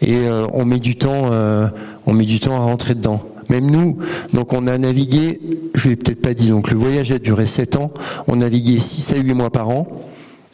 [0.01, 1.67] et euh, on met du temps, euh,
[2.05, 3.23] on met du temps à rentrer dedans.
[3.51, 3.97] Même nous,
[4.33, 5.41] donc on a navigué,
[5.75, 7.91] je l'ai peut-être pas dit, donc le voyage a duré 7 ans,
[8.27, 9.87] on naviguait 6 à 8 mois par an,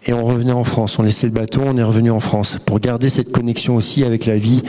[0.08, 0.98] et on revenait en France.
[0.98, 4.26] On laissait le bateau, on est revenu en France, pour garder cette connexion aussi avec
[4.26, 4.64] la vie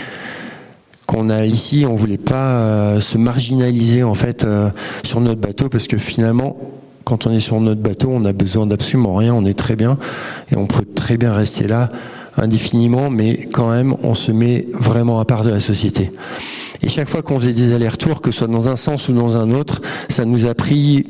[1.07, 1.87] qu'on a ici.
[1.89, 4.47] On voulait pas euh, se marginaliser en fait
[5.05, 6.59] sur notre bateau, parce que finalement,
[7.05, 9.97] quand on est sur notre bateau, on a besoin d'absolument rien, on est très bien
[10.53, 11.89] et on peut très bien rester là
[12.37, 16.11] indéfiniment, mais quand même, on se met vraiment à part de la société.
[16.83, 19.37] Et chaque fois qu'on faisait des allers-retours, que ce soit dans un sens ou dans
[19.37, 21.07] un autre, ça nous a pris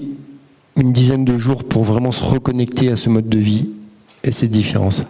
[0.78, 3.70] une dizaine de jours pour vraiment se reconnecter à ce mode de vie
[4.24, 5.02] et cette différence.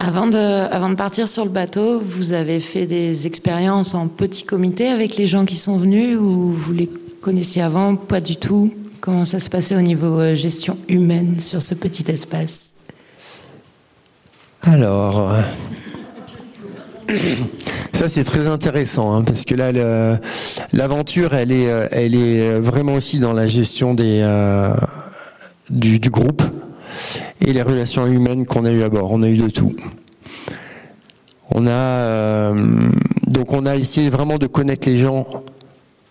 [0.00, 4.44] Avant de, avant de partir sur le bateau, vous avez fait des expériences en petit
[4.44, 7.94] comité avec les gens qui sont venus ou vous les connaissiez avant?
[7.94, 8.74] Pas du tout.
[9.00, 12.74] Comment ça se passait au niveau euh, gestion humaine sur ce petit espace?
[14.62, 15.32] Alors,
[17.92, 19.72] ça c'est très intéressant hein, parce que là
[20.72, 24.24] l'aventure elle est, euh, elle est vraiment aussi dans la gestion des,
[25.70, 26.42] du, groupe
[27.40, 29.10] et les relations humaines qu'on a eu à bord.
[29.10, 29.74] On a eu de tout.
[31.50, 32.52] On a
[33.26, 35.26] donc on a essayé vraiment de connaître les gens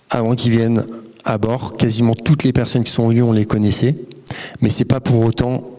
[0.10, 0.86] avant qu'ils viennent
[1.25, 1.75] à bord.
[1.77, 3.95] Quasiment toutes les personnes qui sont venues, on les connaissait.
[4.62, 5.69] Mais c'est pas pour autant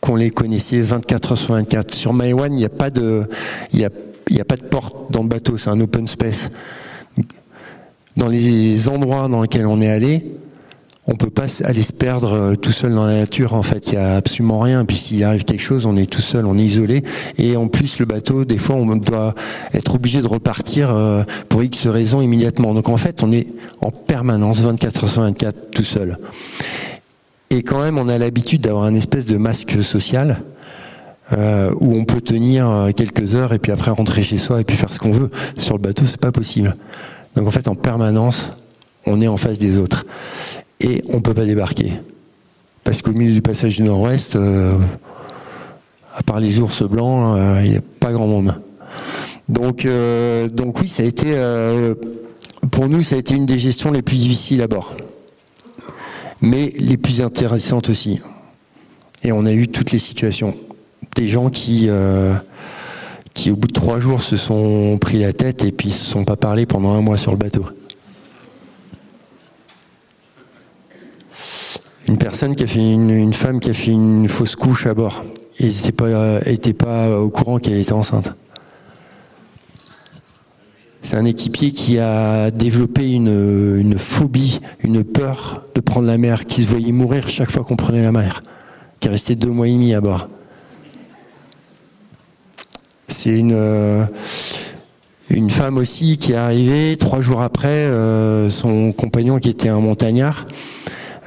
[0.00, 1.94] qu'on les connaissait 24 heures sur 24.
[1.94, 3.24] Sur Maïwan, il n'y a pas de,
[3.72, 3.90] il y a,
[4.30, 6.50] il a pas de porte dans le bateau, c'est un open space.
[8.16, 10.24] Dans les endroits dans lesquels on est allé,
[11.10, 13.54] on peut pas aller se perdre euh, tout seul dans la nature.
[13.54, 14.84] En fait, il y a absolument rien.
[14.84, 17.02] Puis s'il arrive quelque chose, on est tout seul, on est isolé.
[17.38, 19.34] Et en plus, le bateau, des fois, on doit
[19.72, 22.74] être obligé de repartir euh, pour X raisons immédiatement.
[22.74, 23.46] Donc en fait, on est
[23.80, 26.18] en permanence 24 h sur 24 tout seul.
[27.48, 30.42] Et quand même, on a l'habitude d'avoir un espèce de masque social.
[31.34, 34.76] Euh, où on peut tenir quelques heures et puis après rentrer chez soi et puis
[34.76, 35.30] faire ce qu'on veut.
[35.58, 36.74] Sur le bateau, c'est pas possible.
[37.36, 38.50] Donc en fait, en permanence,
[39.06, 40.04] on est en face des autres
[40.80, 41.92] et on peut pas débarquer.
[42.84, 44.78] Parce qu'au milieu du passage du nord-ouest, euh,
[46.14, 48.60] à part les ours blancs, euh, il n'y a pas grand monde.
[49.48, 51.34] Donc, euh, donc oui, ça a été,
[52.70, 54.94] pour nous, ça a été une des gestions les plus difficiles à bord.
[56.40, 58.20] Mais les plus intéressantes aussi.
[59.24, 60.54] Et on a eu toutes les situations.
[61.16, 61.88] Des gens qui,
[63.34, 66.24] qui au bout de trois jours se sont pris la tête et puis se sont
[66.24, 67.66] pas parlé pendant un mois sur le bateau.
[72.08, 75.24] une personne qui a fait une, femme qui a fait une fausse couche à bord
[75.60, 78.32] et n'était pas, était pas au courant qu'elle était enceinte.
[81.02, 86.64] C'est un équipier qui a développé une, phobie, une peur de prendre la mer, qui
[86.64, 88.42] se voyait mourir chaque fois qu'on prenait la mer,
[89.00, 90.28] qui est resté deux mois et demi à bord.
[93.08, 93.56] C'est une,
[95.30, 99.80] une femme aussi qui est arrivée trois jours après, euh, son compagnon qui était un
[99.80, 100.46] montagnard,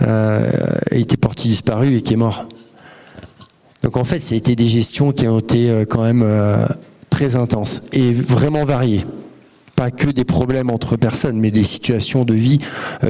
[0.01, 0.49] euh,
[0.91, 2.47] été porté disparu et qui est mort.
[3.83, 6.65] Donc en fait, ça a été des gestions qui ont été euh, quand même euh,
[7.09, 9.05] très intenses et vraiment variées.
[9.75, 12.59] Pas que des problèmes entre personnes, mais des situations de vie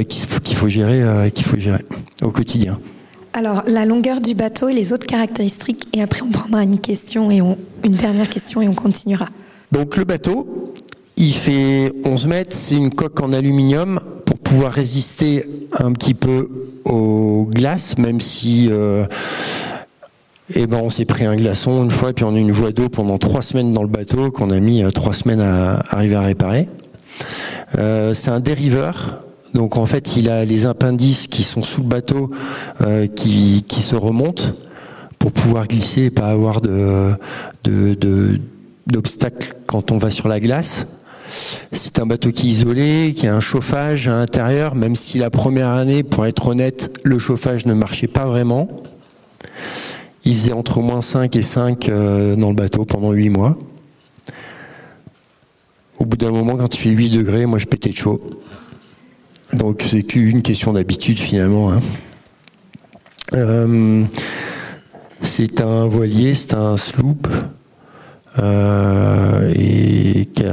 [0.08, 1.84] qu'il faut, gérer, qu'il faut gérer
[2.22, 2.80] au quotidien.
[3.34, 7.32] Alors, la longueur du bateau et les autres caractéristiques, et après on prendra une question
[7.32, 9.28] et une dernière question et on continuera.
[9.72, 10.74] Donc le bateau,
[11.16, 15.46] il fait 11 mètres, c'est une coque en aluminium pour pouvoir résister
[15.80, 16.50] un petit peu
[16.84, 19.06] aux glaces, même si euh,
[20.54, 22.72] eh ben on s'est pris un glaçon une fois, puis on a eu une voie
[22.72, 26.16] d'eau pendant trois semaines dans le bateau qu'on a mis euh, trois semaines à arriver
[26.16, 26.68] à réparer.
[27.78, 29.22] Euh, c'est un dériveur.
[29.54, 32.32] Donc en fait, il a les appendices qui sont sous le bateau
[33.16, 34.44] qui, qui, se remontent
[35.20, 37.18] pour pouvoir glisser et pas avoir de,
[38.88, 40.88] d'obstacles quand on va sur la glace.
[41.72, 45.30] C'est un bateau qui est isolé, qui a un chauffage à l'intérieur, même si la
[45.30, 48.68] première année, pour être honnête, le chauffage ne marchait pas vraiment.
[50.26, 53.58] Il faisait entre moins 5 et 5 euh, dans le bateau pendant 8 mois.
[56.00, 58.22] Au bout d'un moment, quand il fait 8 degrés, moi je pétais de chaud.
[59.54, 61.72] Donc c'est qu'une question d'habitude finalement.
[61.72, 61.80] Hein.
[63.34, 64.04] Euh,
[65.22, 67.28] c'est un voilier, c'est un sloop.
[68.40, 70.44] Euh, et qui,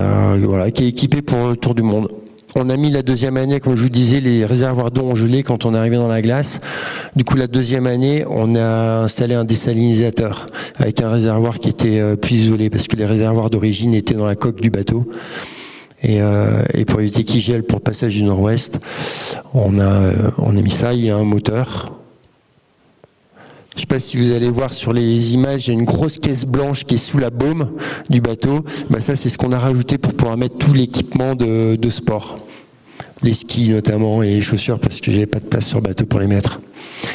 [0.42, 2.08] voilà, qui est équipé pour le tour du monde.
[2.56, 5.42] On a mis la deuxième année, comme je vous disais, les réservoirs d'eau ont gelé
[5.42, 6.60] quand on est arrivé dans la glace.
[7.14, 12.00] Du coup, la deuxième année, on a installé un désalinisateur avec un réservoir qui était
[12.00, 15.06] euh, plus isolé parce que les réservoirs d'origine étaient dans la coque du bateau.
[16.02, 18.78] Et, euh, et pour éviter qu'il gèle pour le passage du nord-ouest,
[19.52, 20.94] on a, euh, on a mis ça.
[20.94, 21.92] Il y a un moteur
[23.78, 25.84] je ne sais pas si vous allez voir sur les images, il y a une
[25.84, 27.70] grosse caisse blanche qui est sous la baume
[28.10, 28.64] du bateau.
[28.90, 32.40] Bah, ça, c'est ce qu'on a rajouté pour pouvoir mettre tout l'équipement de, sport.
[33.22, 36.20] Les skis notamment et les chaussures parce que j'avais pas de place sur bateau pour
[36.20, 36.60] les mettre.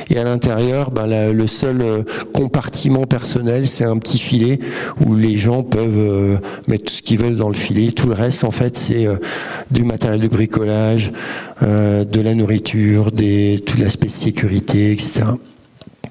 [0.10, 4.60] Et à l'intérieur, bah, le seul euh, compartiment personnel, c'est un petit filet
[5.06, 6.38] où les gens peuvent euh,
[6.68, 7.92] mettre tout ce qu'ils veulent dans le filet.
[7.92, 9.16] Tout le reste, en fait, c'est euh,
[9.72, 11.12] du matériel de bricolage,
[11.62, 15.24] de la nourriture, des, tout l'aspect sécurité, etc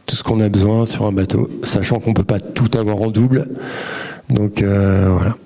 [0.04, 3.00] tout ce qu'on a besoin sur un bateau, sachant qu'on ne peut pas tout avoir
[3.00, 3.48] en double.
[4.30, 5.36] Donc voilà.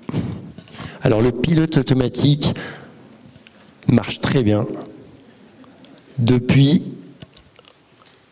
[1.03, 2.53] Alors le pilote automatique
[3.87, 4.65] marche très bien.
[6.19, 6.83] Depuis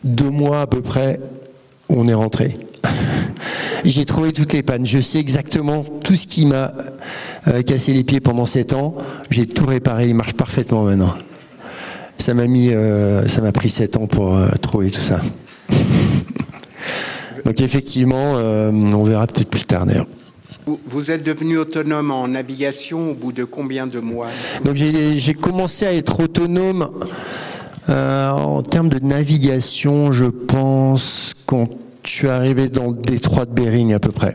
[0.03, 1.19] deux mois à peu près,
[1.89, 2.57] on est rentré.
[3.85, 4.85] J'ai trouvé toutes les pannes.
[4.85, 6.73] Je sais exactement tout ce qui m'a
[7.47, 8.95] euh, cassé les pieds pendant sept ans.
[9.29, 10.09] J'ai tout réparé.
[10.09, 11.13] Il marche parfaitement maintenant.
[12.17, 15.21] Ça m'a mis, euh, ça m'a pris sept ans pour trouver tout ça.
[17.45, 20.07] Donc effectivement, euh, on verra peut-être plus tard d'ailleurs.
[20.65, 24.27] Vous êtes devenu autonome en navigation au bout de combien de mois
[24.63, 26.89] Donc j'ai commencé à être autonome
[27.89, 31.69] euh, en termes de navigation, je pense, quand
[32.03, 34.33] je suis arrivé dans le détroit de Bering à peu près.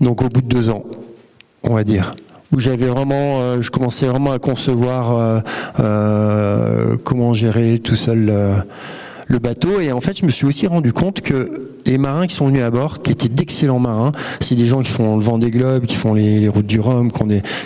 [0.00, 0.84] Donc au bout de deux ans,
[1.62, 2.14] on va dire
[2.52, 5.42] où j'avais vraiment, euh, je commençais vraiment à concevoir
[7.02, 8.64] comment gérer tout seul
[9.26, 9.80] le bateau.
[9.80, 12.62] Et en fait, je me suis aussi rendu compte que les marins qui sont venus
[12.62, 15.86] à bord, qui étaient d'excellents marins, c'est des gens qui font le vent des globes,
[15.86, 17.10] qui font les, routes du Rhum,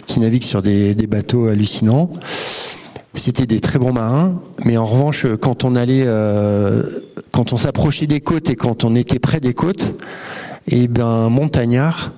[0.07, 2.11] qui, naviguent sur des, bateaux hallucinants.
[3.15, 6.83] c'était des très bons marins, mais en revanche, quand on allait, euh,
[7.33, 9.93] quand on s'approchait des côtes et quand on était près des côtes,
[10.69, 12.13] eh ben, montagnard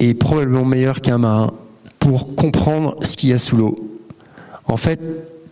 [0.00, 1.52] est probablement meilleur qu'un marin
[1.98, 3.78] pour comprendre ce qu'il y a sous l'eau.
[4.64, 5.00] En fait,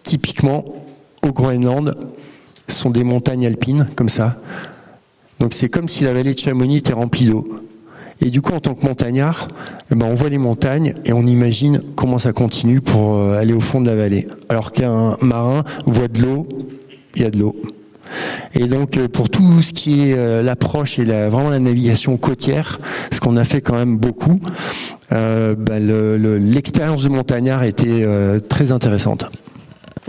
[0.03, 0.65] typiquement,
[1.23, 1.97] au Groenland,
[2.71, 4.37] sont des montagnes alpines, comme ça.
[5.39, 7.49] Donc c'est comme si la vallée de Chamonix était remplie d'eau.
[8.23, 9.49] Et du coup, en tant que montagnard,
[9.91, 13.55] eh ben, on voit les montagnes et on imagine comment ça continue pour euh, aller
[13.55, 14.29] au fond de la vallée.
[14.51, 16.47] Alors qu'un marin voit de l'eau,
[17.17, 17.57] il y a de l'eau.
[18.55, 22.79] Et donc euh, pour tout ce qui est euh, l'approche et vraiment la navigation côtière,
[23.11, 24.39] ce qu'on a fait quand même beaucoup,
[25.11, 28.07] bah, l'expérience de montagnard était
[28.49, 29.27] très intéressante.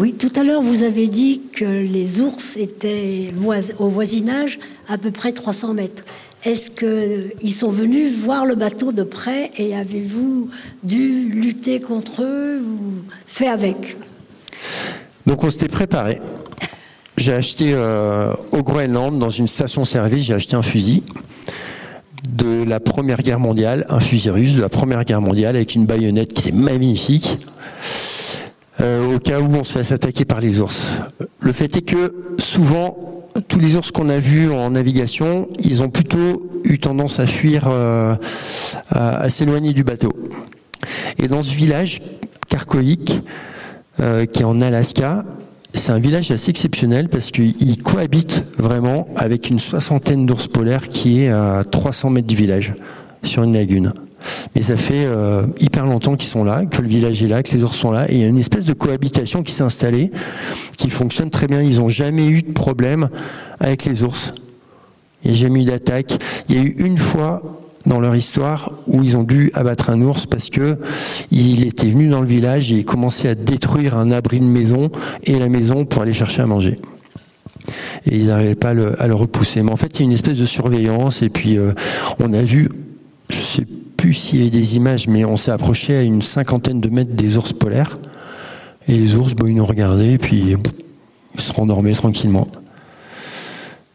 [0.01, 3.31] Oui, tout à l'heure, vous avez dit que les ours étaient
[3.77, 6.05] au voisinage à peu près 300 mètres.
[6.43, 10.49] Est-ce qu'ils sont venus voir le bateau de près et avez-vous
[10.81, 13.95] dû lutter contre eux ou fait avec?
[15.27, 16.19] Donc on s'était préparé.
[17.17, 21.03] J'ai acheté euh, au Groenland, dans une station-service, j'ai acheté un fusil
[22.27, 25.85] de la Première Guerre mondiale, un fusil russe de la Première Guerre mondiale avec une
[25.85, 27.37] baïonnette qui est magnifique.
[28.81, 30.99] Euh, au cas où on se fasse attaquer par les ours.
[31.39, 35.89] Le fait est que souvent tous les ours qu'on a vus en navigation, ils ont
[35.89, 38.15] plutôt eu tendance à fuir, euh,
[38.89, 40.13] à, s'éloigner du bateau.
[41.19, 42.01] Et dans ce village,
[42.49, 43.21] Karkovik,
[43.99, 45.25] euh, qui est en Alaska,
[45.73, 51.21] c'est un village assez exceptionnel parce qu'il cohabite vraiment avec une soixantaine d'ours polaires qui
[51.21, 52.73] est à 300 mètres du village,
[53.23, 53.93] sur une lagune.
[54.55, 57.55] Mais ça fait euh, hyper longtemps qu'ils sont là, que le village est là, que
[57.55, 60.11] les ours sont là, et il y a une espèce de cohabitation qui s'est installée,
[60.77, 61.61] qui fonctionne très bien.
[61.61, 63.09] Ils n'ont jamais eu de problème
[63.59, 64.33] avec les ours.
[65.23, 66.17] Il n'y a jamais eu d'attaque.
[66.49, 67.41] Il y a eu une fois
[67.85, 70.77] dans leur histoire où ils ont dû abattre un ours parce que
[71.31, 74.91] il était venu dans le village et il commençait à détruire un abri de maison
[75.23, 76.79] et la maison pour aller chercher à manger.
[78.05, 78.73] Et ils n'arrivaient pas à
[79.07, 79.61] le, repousser.
[79.63, 81.73] Mais en fait, il y a une espèce de surveillance et puis euh,
[82.19, 82.69] on a vu,
[83.29, 83.67] je sais
[84.01, 87.13] plus s'il y avait des images, mais on s'est approché à une cinquantaine de mètres
[87.13, 87.99] des ours polaires.
[88.87, 90.55] Et les ours, bon, ils nous regardaient, puis
[91.35, 92.47] ils se rendormaient tranquillement.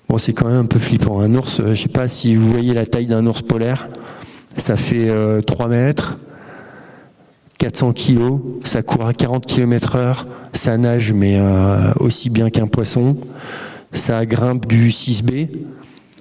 [0.09, 1.19] Bon, c'est quand même un peu flippant.
[1.19, 3.89] Un ours, je sais pas si vous voyez la taille d'un ours polaire.
[4.57, 5.09] Ça fait
[5.45, 6.19] 3 euh, mètres,
[7.59, 12.69] 400 kilos, ça court à 40 km heure, ça nage mais euh, aussi bien qu'un
[12.69, 13.17] poisson,
[13.91, 15.49] ça grimpe du 6B,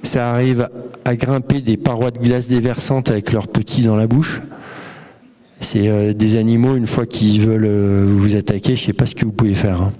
[0.05, 0.69] ça arrive
[1.03, 4.41] à grimper des parois de glace déversantes avec leurs petits dans la bouche.
[5.59, 9.05] C'est euh, des animaux, une fois qu'ils veulent euh, vous attaquer, je ne sais pas
[9.05, 9.81] ce que vous pouvez faire.
[9.81, 9.93] Hein.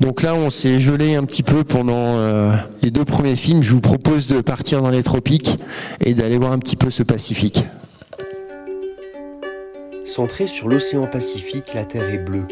[0.00, 3.62] Donc là, on s'est gelé un petit peu pendant euh, les deux premiers films.
[3.62, 5.58] Je vous propose de partir dans les tropiques
[6.04, 7.64] et d'aller voir un petit peu ce Pacifique.
[10.04, 12.46] Centré sur l'océan Pacifique, la Terre est bleue.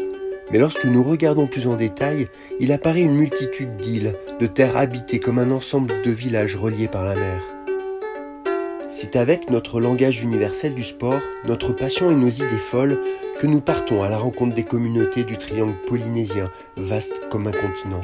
[0.51, 2.27] Mais lorsque nous regardons plus en détail,
[2.59, 7.03] il apparaît une multitude d'îles, de terres habitées comme un ensemble de villages reliés par
[7.03, 7.41] la mer.
[8.89, 13.01] C'est avec notre langage universel du sport, notre passion et nos idées folles
[13.39, 18.01] que nous partons à la rencontre des communautés du triangle polynésien, vaste comme un continent.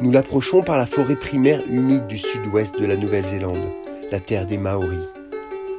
[0.00, 3.64] Nous l'approchons par la forêt primaire humide du sud-ouest de la Nouvelle-Zélande,
[4.10, 5.08] la terre des Maoris.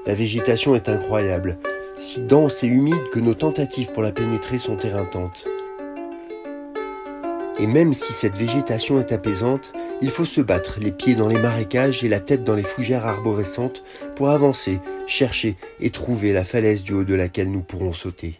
[0.07, 1.57] La végétation est incroyable,
[2.00, 5.46] si dense et humide que nos tentatives pour la pénétrer sont éreintantes.
[7.58, 9.72] Et même si cette végétation est apaisante,
[10.02, 13.06] il faut se battre, les pieds dans les marécages et la tête dans les fougères
[13.06, 13.84] arborescentes,
[14.16, 18.39] pour avancer, chercher et trouver la falaise du haut de laquelle nous pourrons sauter.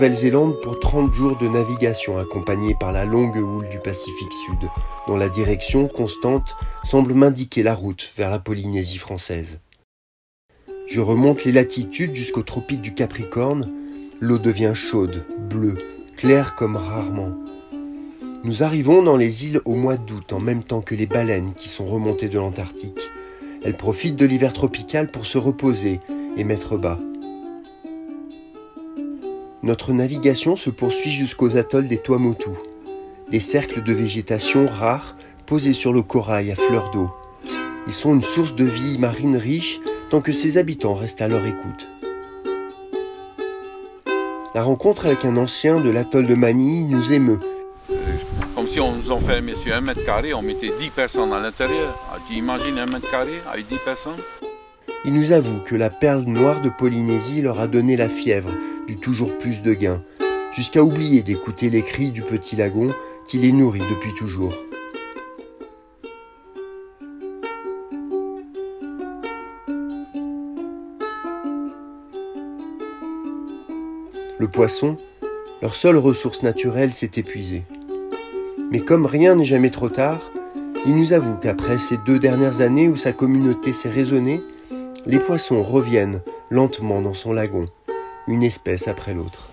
[0.00, 4.70] Nouvelle-Zélande pour 30 jours de navigation accompagnée par la longue houle du Pacifique Sud,
[5.06, 9.58] dont la direction constante semble m'indiquer la route vers la Polynésie française.
[10.86, 13.70] Je remonte les latitudes jusqu'au tropique du Capricorne,
[14.20, 15.76] l'eau devient chaude, bleue,
[16.16, 17.34] claire comme rarement.
[18.42, 21.68] Nous arrivons dans les îles au mois d'août en même temps que les baleines qui
[21.68, 23.10] sont remontées de l'Antarctique.
[23.62, 26.00] Elles profitent de l'hiver tropical pour se reposer
[26.38, 26.98] et mettre bas.
[29.62, 32.50] Notre navigation se poursuit jusqu'aux atolls des Tuamotu,
[33.30, 37.10] des cercles de végétation rares posés sur le corail à fleur d'eau.
[37.86, 41.44] Ils sont une source de vie marine riche tant que ses habitants restent à leur
[41.46, 41.88] écoute.
[44.54, 47.38] La rencontre avec un ancien de l'atoll de Manille nous émeut.
[48.54, 51.96] Comme si on nous enfermait sur un mètre carré, on mettait 10 personnes à l'intérieur.
[52.12, 54.18] Ah, tu imagines un mètre carré avec 10 personnes?
[55.04, 58.50] Il nous avoue que la perle noire de Polynésie leur a donné la fièvre
[58.96, 60.02] toujours plus de gains,
[60.52, 62.88] jusqu'à oublier d'écouter les cris du petit lagon
[63.26, 64.54] qui les nourrit depuis toujours.
[74.38, 74.96] Le poisson,
[75.60, 77.64] leur seule ressource naturelle, s'est épuisée.
[78.70, 80.30] Mais comme rien n'est jamais trop tard,
[80.86, 84.40] il nous avoue qu'après ces deux dernières années où sa communauté s'est raisonnée,
[85.04, 87.66] les poissons reviennent lentement dans son lagon,
[88.28, 89.50] une espèce après l'autre.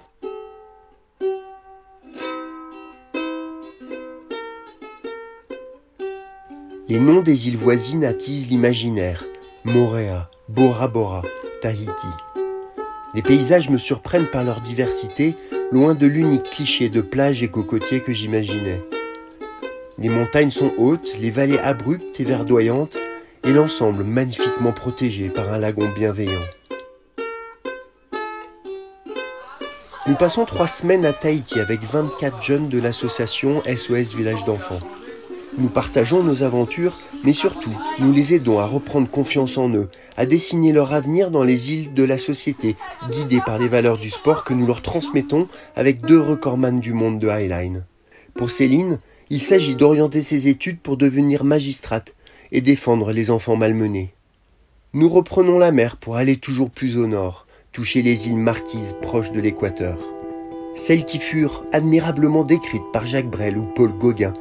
[6.90, 9.26] Les noms des îles voisines attisent l'imaginaire.
[9.66, 11.22] Moréa, Bora Bora,
[11.62, 12.08] Tahiti.
[13.14, 15.36] Les paysages me surprennent par leur diversité,
[15.72, 18.82] loin de l'unique cliché de plage et cocotiers que j'imaginais.
[19.98, 22.98] Les montagnes sont hautes, les vallées abruptes et verdoyantes,
[23.44, 26.44] et l'ensemble magnifiquement protégé par un lagon bienveillant.
[30.08, 34.80] Nous passons trois semaines à Tahiti avec 24 jeunes de l'association SOS Village d'enfants.
[35.58, 40.26] Nous partageons nos aventures, mais surtout, nous les aidons à reprendre confiance en eux, à
[40.26, 42.78] dessiner leur avenir dans les îles de la société,
[43.12, 47.20] guidés par les valeurs du sport que nous leur transmettons avec deux recordman du monde
[47.20, 47.84] de Highline.
[48.34, 49.00] Pour Céline,
[49.30, 52.16] il s'agit d'orienter ses études pour devenir magistrate
[52.54, 54.14] et défendre les enfants malmenés.
[54.94, 57.47] Nous reprenons la mer pour aller toujours plus au nord,
[57.78, 60.00] toucher les îles Marquises proches de l'équateur.
[60.74, 64.34] Celles qui furent admirablement décrites par Jacques Brel ou Paul Gauguin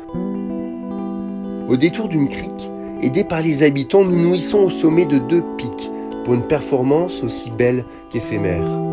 [1.68, 2.70] au détour d'une crique,
[3.02, 5.90] aidés par les habitants, nous hissons au sommet de deux pics
[6.24, 8.85] pour une performance aussi belle qu'éphémère.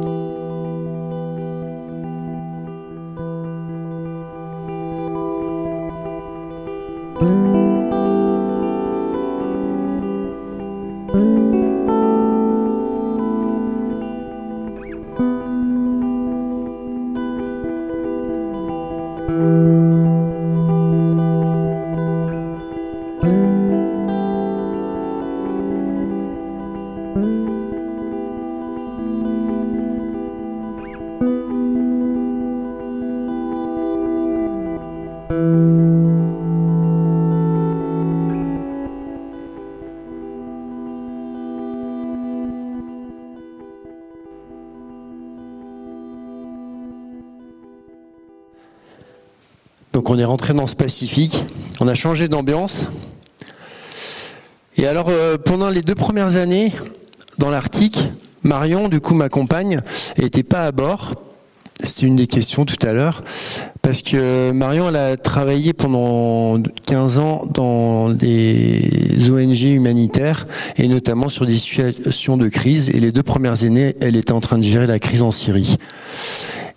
[50.34, 51.44] Rentré dans ce Pacifique,
[51.80, 52.88] on a changé d'ambiance.
[54.78, 56.74] Et alors euh, pendant les deux premières années
[57.38, 58.10] dans l'Arctique,
[58.42, 59.82] Marion, du coup ma compagne,
[60.18, 61.14] n'était pas à bord.
[61.80, 63.22] C'était une des questions tout à l'heure.
[63.84, 71.30] Parce que Marion, elle a travaillé pendant 15 ans dans des ONG humanitaires et notamment
[71.30, 72.90] sur des situations de crise.
[72.90, 75.78] Et les deux premières années, elle était en train de gérer la crise en Syrie.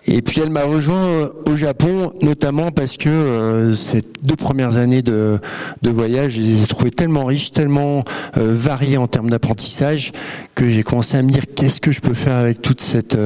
[0.08, 4.76] Et puis elle m'a rejoint euh, au Japon, notamment parce que euh, ces deux premières
[4.76, 5.40] années de,
[5.84, 8.04] voyage, je les ai trouvées tellement riches, tellement
[8.36, 10.12] euh, variées en termes d'apprentissage,
[10.54, 13.16] que j'ai commencé à me dire qu'est-ce que je peux faire avec toute cette,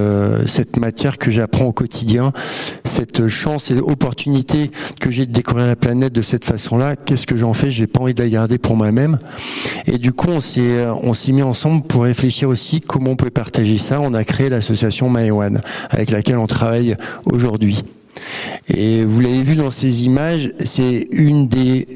[0.47, 2.33] cette matière que j'apprends au quotidien,
[2.85, 4.71] cette chance et opportunité
[5.01, 7.71] que j'ai de découvrir la planète de cette façon-là, qu'est-ce que j'en fais?
[7.71, 9.19] J'ai pas envie de la garder pour moi-même.
[9.87, 13.31] Et du coup, on s'est on s'est mis ensemble pour réfléchir aussi comment on peut
[13.31, 14.01] partager ça.
[14.01, 15.61] On a créé l'association Maewan,
[15.91, 16.70] avec laquelle on travaille
[17.27, 17.83] aujourd'hui.
[18.69, 21.87] Et vous l'avez vu dans ces images, c'est une des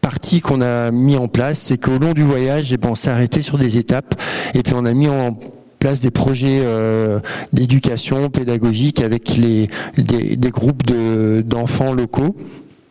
[0.00, 3.58] parties qu'on a mis en place, c'est qu'au long du voyage, j'ai pensé arrêter sur
[3.58, 4.20] des étapes,
[4.54, 5.38] et puis on a mis en
[5.78, 7.20] place des projets euh,
[7.52, 12.36] d'éducation pédagogique avec les, des groupes d'enfants locaux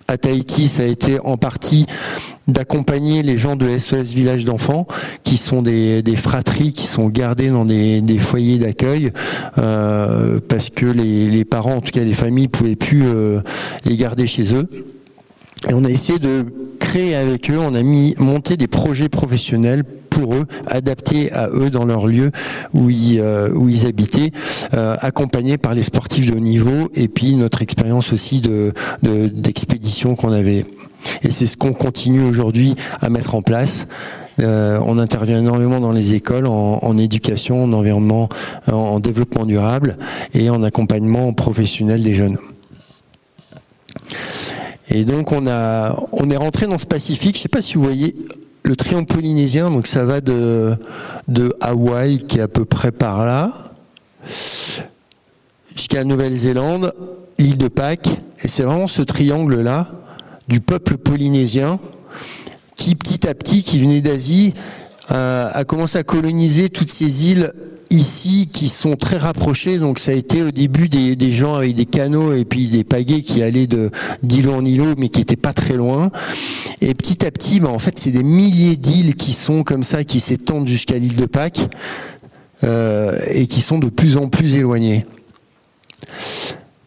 [0.08, 1.86] à Tahiti, ça a été en partie
[2.48, 4.88] d'accompagner les gens de SOS Village d'enfants,
[5.24, 9.12] qui sont des, fratries qui sont gardées dans des, foyers d'accueil,
[9.58, 13.42] euh, parce que les, parents, en tout cas les familles, pouvaient plus euh,
[13.86, 14.68] les garder chez eux.
[15.70, 16.46] Et on a essayé de
[16.80, 19.84] créer avec eux, on a mis monté des projets professionnels
[20.16, 22.32] pour eux, adaptés à eux dans leur lieu
[22.74, 24.32] où ils, euh, habitaient,
[24.74, 30.16] euh, accompagnés par les sportifs de haut niveau et puis notre expérience aussi de d'expédition
[30.16, 30.66] qu'on avait.
[31.22, 33.88] Et c'est ce qu'on continue aujourd'hui à mettre en place
[34.38, 38.28] on intervient énormément dans les écoles, en, éducation, en environnement,
[38.70, 39.98] en, développement durable
[40.34, 42.38] et en accompagnement professionnel des jeunes.
[44.90, 47.36] Et donc on a, on est rentré dans ce Pacifique.
[47.36, 48.14] Je ne sais pas si vous voyez
[48.66, 49.70] le triangle polynésien.
[49.70, 50.76] Donc ça va de
[51.28, 53.54] de Hawaï qui est à peu près par là
[55.76, 56.94] jusqu'à Nouvelle-Zélande,
[57.38, 58.10] île de Pâques.
[58.44, 59.92] Et c'est vraiment ce triangle là
[60.48, 61.80] du peuple polynésien
[62.76, 64.54] qui petit à petit, qui venait d'Asie,
[65.10, 67.54] a commencé à coloniser toutes ces îles
[67.90, 69.78] ici qui sont très rapprochées.
[69.78, 73.22] Donc ça a été au début des, gens avec des canaux et puis des pagaies
[73.22, 73.90] qui allaient de
[74.24, 76.12] d'îlot en îlot, mais qui n'étaient pas très loin.
[76.82, 80.04] Et petit à petit, bah, en fait, c'est des milliers d'îles qui sont comme ça,
[80.04, 81.68] qui s'étendent jusqu'à l'île de Pâques
[82.64, 85.06] euh, et qui sont de plus en plus éloignées.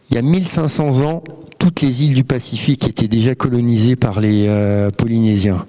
[0.09, 1.23] Il y a 1500 ans,
[1.57, 5.65] toutes les îles du Pacifique étaient déjà colonisées par les euh, Polynésiens,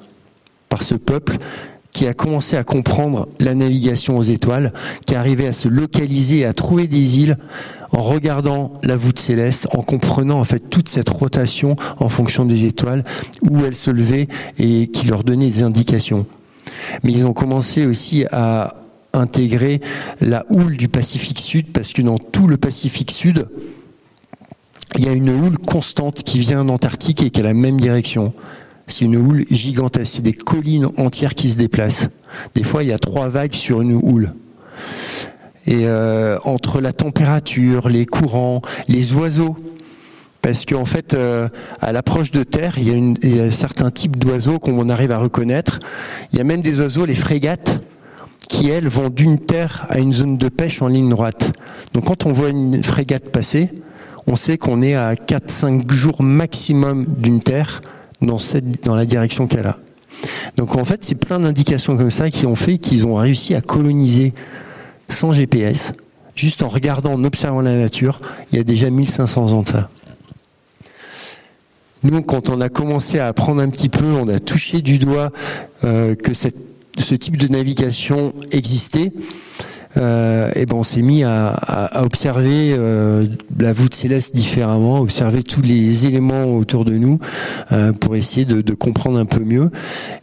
[0.68, 1.36] par ce peuple
[1.92, 4.72] qui a commencé à comprendre la navigation aux étoiles,
[5.06, 7.36] qui arrivait à se localiser, à trouver des îles
[7.92, 12.64] en regardant la voûte céleste, en comprenant en fait toute cette rotation en fonction des
[12.64, 13.04] étoiles,
[13.42, 14.28] où elles se levaient
[14.58, 16.26] et qui leur donnait des indications.
[17.02, 18.76] Mais ils ont commencé aussi à
[19.12, 19.80] intégrer
[20.20, 23.46] la houle du Pacifique Sud, parce que dans tout le Pacifique Sud,
[24.96, 28.32] il y a une houle constante qui vient d'Antarctique et qui a la même direction.
[28.90, 32.08] C'est une houle gigantesque, c'est des collines entières qui se déplacent.
[32.54, 34.32] Des fois, il y a trois vagues sur une houle.
[35.66, 39.56] Et euh, entre la température, les courants, les oiseaux,
[40.42, 41.48] parce qu'en fait, euh,
[41.80, 44.88] à l'approche de terre, il y, a une, il y a certains types d'oiseaux qu'on
[44.88, 45.78] arrive à reconnaître.
[46.32, 47.78] Il y a même des oiseaux, les frégates,
[48.48, 51.52] qui elles vont d'une terre à une zone de pêche en ligne droite.
[51.92, 53.70] Donc quand on voit une frégate passer,
[54.26, 57.80] on sait qu'on est à 4-5 jours maximum d'une terre
[58.22, 59.78] dans, cette, dans la direction qu'elle a.
[60.56, 63.60] Donc en fait, c'est plein d'indications comme ça qui ont fait qu'ils ont réussi à
[63.60, 64.34] coloniser
[65.08, 65.92] sans GPS,
[66.34, 68.20] juste en regardant, en observant la nature,
[68.52, 69.90] il y a déjà 1500 ans de ça.
[72.02, 75.32] Nous, quand on a commencé à apprendre un petit peu, on a touché du doigt
[75.84, 79.12] euh, que ce type de navigation existait
[79.96, 83.26] euh, et ben on s'est mis à, observer euh,
[83.58, 87.18] la voûte céleste différemment, observer tous les éléments autour de nous
[87.72, 89.70] euh, pour essayer de, comprendre un peu mieux.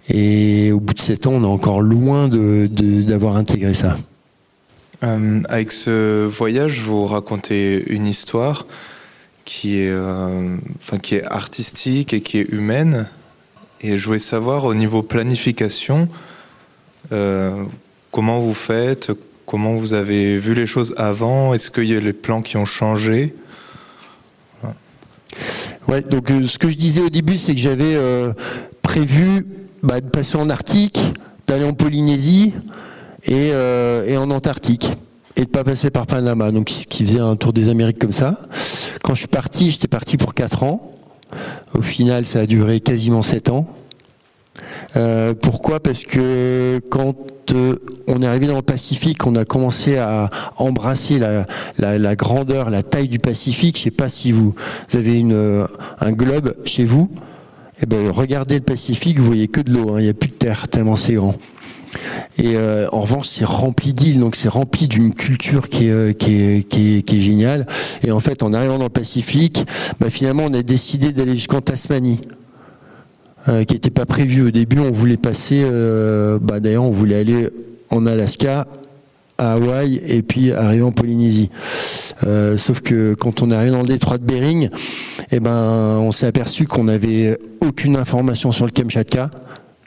[0.09, 3.97] Et au bout de sept ans, on est encore loin d'avoir intégré ça.
[5.01, 8.65] Avec ce voyage, vous racontez une histoire
[9.45, 13.07] qui est, enfin, qui est artistique et qui est humaine.
[13.81, 16.07] Et je voulais savoir au niveau planification,
[17.09, 19.11] comment vous faites,
[19.47, 21.53] Comment vous avez vu les choses avant?
[21.53, 23.33] Est-ce qu'il y a les plans qui ont changé?
[26.09, 28.33] Donc euh, ce que je disais au début, c'est que j'avais euh,
[28.81, 29.47] prévu
[29.83, 30.99] bah, de passer en Arctique,
[31.47, 32.55] d'aller en Polynésie
[33.23, 34.89] et, euh, et, en Antarctique
[35.37, 38.41] et de pas passer par Panama, donc qui faisait un tour des Amériques comme ça.
[39.01, 40.91] Quand je suis parti, j'étais parti pour 4 ans.
[41.73, 43.65] Au final, ça a duré quasiment 7 ans.
[44.95, 45.79] Euh, pourquoi?
[45.79, 47.15] Parce que quand
[47.51, 47.75] euh,
[48.07, 53.07] on est arrivé dans le Pacifique, on a commencé à embrasser la, grandeur, la taille
[53.07, 53.77] du Pacifique.
[53.77, 54.55] Je sais pas si vous,
[54.93, 55.67] avez euh,
[55.99, 57.09] un globe chez vous.
[57.81, 59.91] Eh ben, regardez le Pacifique, vous voyez que de l'eau.
[59.91, 59.99] Hein.
[59.99, 61.35] Il n'y a plus de terre tellement c'est grand.
[62.37, 67.65] Et en revanche, c'est rempli d'îles, donc c'est rempli d'une culture qui, est, géniale.
[68.03, 69.65] Et en fait, en arrivant dans le Pacifique,
[69.99, 72.19] bah, finalement, on a décidé d'aller jusqu'en Tasmanie.
[73.49, 74.79] Euh, qui n'était pas prévu au début.
[74.79, 77.47] On voulait passer, euh, bah, d'ailleurs, on voulait aller
[77.89, 78.67] en Alaska,
[79.37, 81.49] à Hawaï et puis arriver en Polynésie.
[82.25, 84.69] Euh, sauf que quand on est arrivé dans le détroit de Bering,
[85.31, 89.31] eh ben, on s'est aperçu qu'on n'avait aucune information sur le Kamchatka,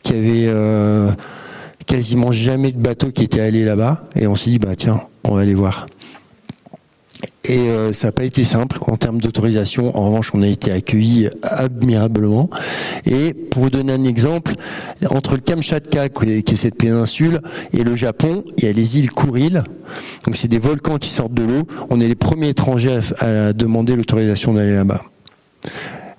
[0.02, 1.14] qu'il y avait
[1.86, 5.34] quasiment jamais de bateau qui était allé là-bas, et on s'est dit bah tiens, on
[5.34, 5.86] va aller voir.
[7.50, 9.96] Et euh, ça n'a pas été simple en termes d'autorisation.
[9.96, 12.48] En revanche, on a été accueillis admirablement.
[13.06, 14.52] Et pour vous donner un exemple,
[15.10, 17.40] entre le Kamchatka, qui est cette péninsule,
[17.72, 19.64] et le Japon, il y a les îles Kuril.
[20.24, 21.66] Donc c'est des volcans qui sortent de l'eau.
[21.88, 25.02] On est les premiers étrangers à, demander l'autorisation d'aller là-bas.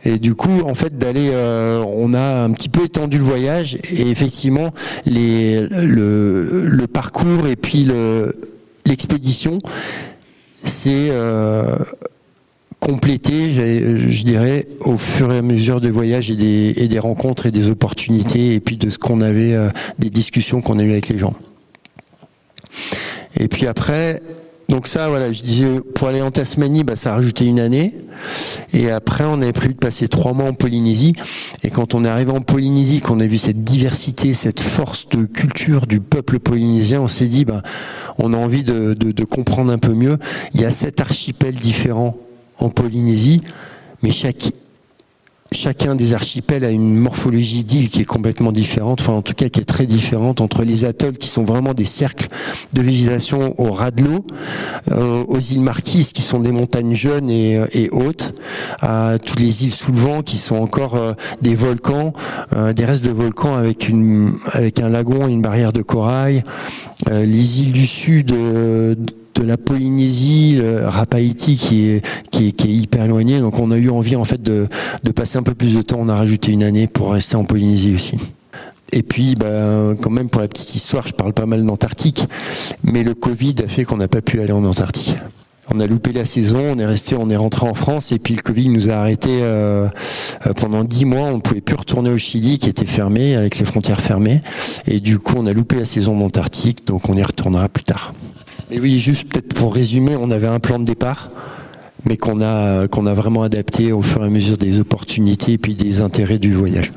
[0.03, 3.77] Et du coup, en fait, d'aller, euh, on a un petit peu étendu le voyage
[3.89, 4.73] et effectivement,
[5.05, 7.87] les, le, le parcours et puis
[8.85, 9.59] l'expédition,
[10.63, 11.77] c'est euh,
[12.79, 17.69] complété, je dirais, au fur et à mesure des voyages et des, rencontres et des
[17.69, 21.19] opportunités, et puis de ce qu'on avait, euh, des discussions qu'on a eues avec les
[21.19, 21.33] gens.
[23.39, 24.21] Et puis après,
[24.71, 27.93] donc ça, voilà, je disais, pour aller en Tasmanie, bah, ça a rajouté une année.
[28.73, 31.13] Et après, on avait prévu de passer trois mois en Polynésie.
[31.63, 35.25] Et quand on est arrivé en Polynésie, qu'on a vu cette diversité, cette force de
[35.25, 37.61] culture du peuple polynésien, on s'est dit, ben,
[38.17, 40.17] on a envie de, de comprendre un peu mieux.
[40.53, 42.15] Il y a sept archipels différents
[42.57, 43.41] en Polynésie,
[44.03, 44.53] mais chaque
[45.53, 49.49] chacun des archipels a une morphologie d'île qui est complètement différente, enfin en tout cas
[49.49, 52.27] qui est très différente entre les atolls qui sont vraiment des cercles
[52.73, 54.25] de végétation au ras de l'eau,
[54.91, 58.33] euh, aux îles Marquises qui sont des montagnes jeunes et, euh, et, hautes,
[58.79, 62.13] à toutes les îles sous le vent qui sont encore euh, des volcans,
[62.75, 63.91] des restes de volcans avec
[64.53, 66.43] avec un lagon une barrière de corail,
[67.09, 68.33] les îles du sud
[69.41, 73.39] de la Polynésie, Rapaïti qui est, qui est, qui est hyper éloigné.
[73.39, 74.67] Donc on a eu envie en fait de,
[75.03, 75.97] de passer un peu plus de temps.
[75.99, 78.17] On a rajouté une année pour rester en Polynésie aussi.
[78.93, 82.25] Et puis, bah, quand même, pour la petite histoire, je parle pas mal d'Antarctique,
[82.83, 85.15] mais le Covid a fait qu'on n'a pas pu aller en Antarctique.
[85.73, 88.35] On a loupé la saison, on est resté, on est rentré en France, et puis
[88.35, 89.87] le Covid nous a arrêté euh,
[90.45, 91.29] euh, pendant dix mois.
[91.29, 94.41] On ne pouvait plus retourner au Chili, qui était fermé, avec les frontières fermées,
[94.85, 98.13] et du coup, on a loupé la saison d'Antarctique, donc on y retournera plus tard.
[98.71, 101.29] Et oui, juste peut-être pour résumer, on avait un plan de départ,
[102.05, 105.75] mais qu'on a, a vraiment adapté au fur et à mesure des opportunités et puis
[105.75, 106.91] des intérêts du voyage.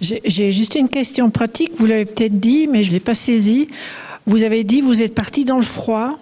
[0.00, 3.68] J'ai juste une question pratique, vous l'avez peut-être dit, mais je ne l'ai pas saisi.
[4.24, 6.18] Vous avez dit vous êtes parti dans le froid.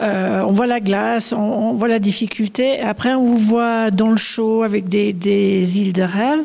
[0.00, 2.80] Euh, on voit la glace, on, voit la difficulté.
[2.80, 6.40] Après, on vous voit dans le chaud avec des, des îles de rêve.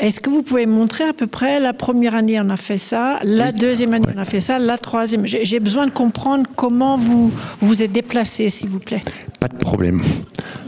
[0.00, 3.18] Est-ce que vous pouvez montrer à peu près la première année on a fait ça,
[3.22, 5.26] la deuxième année on a fait ça, la troisième?
[5.26, 7.30] J'ai besoin de comprendre comment vous
[7.60, 9.02] vous êtes déplacé, s'il vous plaît.
[9.40, 10.00] Pas de problème.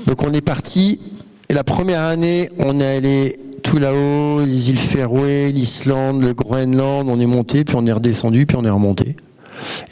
[0.07, 1.01] Donc on est parti.
[1.49, 7.09] Et la première année, on est allé tout là-haut, les îles Féroé, l'Islande, le Groenland.
[7.09, 9.17] On est monté, puis on est redescendu, puis on est remonté.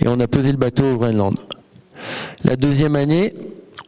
[0.01, 1.35] Et on a posé le bateau au Groenland.
[2.45, 3.33] La deuxième année,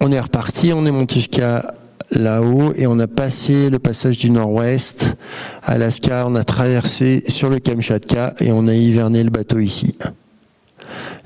[0.01, 1.75] on est reparti, on est monté jusqu'à
[2.13, 5.17] là-haut et on a passé le passage du nord-ouest,
[5.65, 9.97] Alaska, on a traversé sur le Kamchatka et on a hiverné le bateau ici.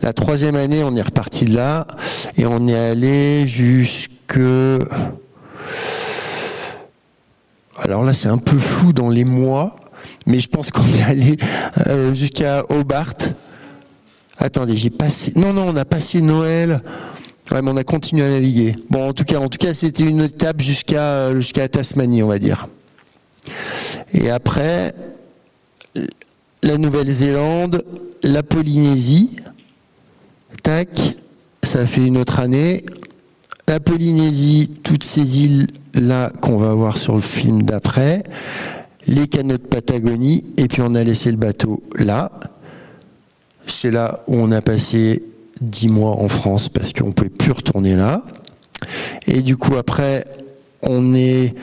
[0.03, 1.87] La troisième année, on est reparti de là
[2.37, 4.39] et on est allé jusque...
[7.79, 9.77] Alors là, c'est un peu flou dans les mois,
[10.27, 11.37] mais je pense qu'on est allé
[11.87, 13.15] euh, jusqu'à Hobart.
[14.39, 15.33] Attendez, j'ai passé...
[15.37, 16.83] Non, non, on a passé Noël.
[17.51, 18.75] Ouais, on a continué à naviguer.
[18.91, 22.39] Bon, en tout cas, en tout cas, c'était une étape jusqu'à jusqu'à Tasmanie, on va
[22.39, 22.69] dire.
[24.13, 24.95] Et après,
[26.63, 27.85] la Nouvelle-Zélande,
[28.23, 29.37] la Polynésie,
[30.63, 30.89] tac,
[31.63, 32.85] ça fait une autre année.
[33.69, 38.25] La Polynésie, toutes ces îles-là qu'on va voir sur le film d'après,
[39.07, 42.33] les canaux de Patagonie, et puis on a laissé le bateau là.
[43.69, 45.23] C'est là où on a passé
[45.61, 48.23] dix mois en France parce qu'on ne pouvait plus retourner là.
[49.27, 50.25] Et du coup, après,
[50.83, 51.55] on est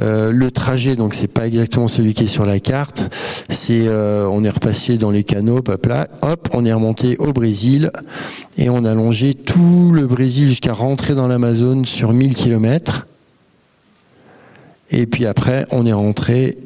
[0.00, 3.12] euh, le trajet, donc c'est pas exactement celui qui est sur la carte.
[3.48, 7.32] C'est euh, on est repassé dans les canaux, hop là, hop, on est remonté au
[7.32, 7.90] Brésil
[8.56, 13.06] et on a longé tout le Brésil jusqu'à rentrer dans l'Amazone sur 1000 km.
[14.92, 16.56] Et puis après, on est rentré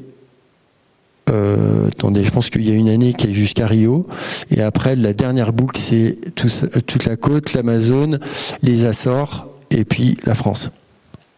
[1.31, 4.07] euh, attendez, je pense qu'il y a une année qui est jusqu'à Rio.
[4.51, 8.21] Et après, la dernière boucle, c'est toute la côte, l'Amazone,
[8.63, 10.71] les Açores et puis la France.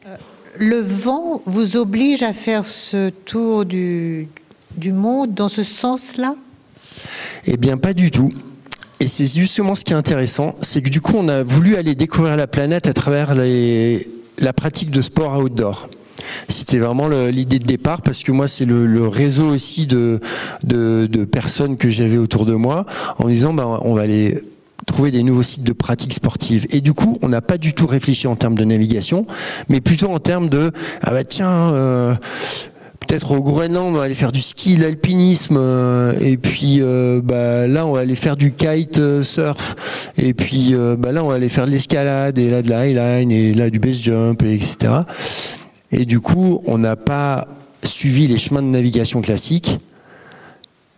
[0.07, 0.17] Euh,
[0.59, 4.29] le vent vous oblige à faire ce tour du,
[4.77, 6.35] du monde dans ce sens-là?
[7.47, 8.31] Eh bien, pas du tout.
[8.99, 11.95] Et c'est justement ce qui est intéressant, c'est que du coup, on a voulu aller
[11.95, 14.09] découvrir la planète à travers les,
[14.39, 15.91] la pratique de sport outdoor.
[16.49, 20.21] C'était vraiment l'idée de départ parce que moi c'est le, réseau aussi de,
[21.31, 22.87] personnes que j'avais autour de moi
[23.19, 24.43] en disant bah, on va aller
[24.87, 26.67] trouver des nouveaux sites de pratiques sportives.
[26.71, 29.27] Et du coup, on n'a pas du tout réfléchi en termes de navigation,
[29.69, 30.71] mais plutôt en termes de
[31.03, 31.73] ah bah tiens.
[31.73, 32.15] Euh,
[33.07, 37.69] peut-être au Groenland, on va aller faire du ski, l'alpinisme, euh, et puis euh, bah,
[37.69, 41.49] là, on va aller faire du kite surf, et puis bah, là, on va aller
[41.49, 44.93] faire de l'escalade, et là de la highline, et là du base jump, et etc.
[45.97, 47.49] Et du coup, on n'a pas
[47.83, 49.79] suivi les chemins de navigation classiques,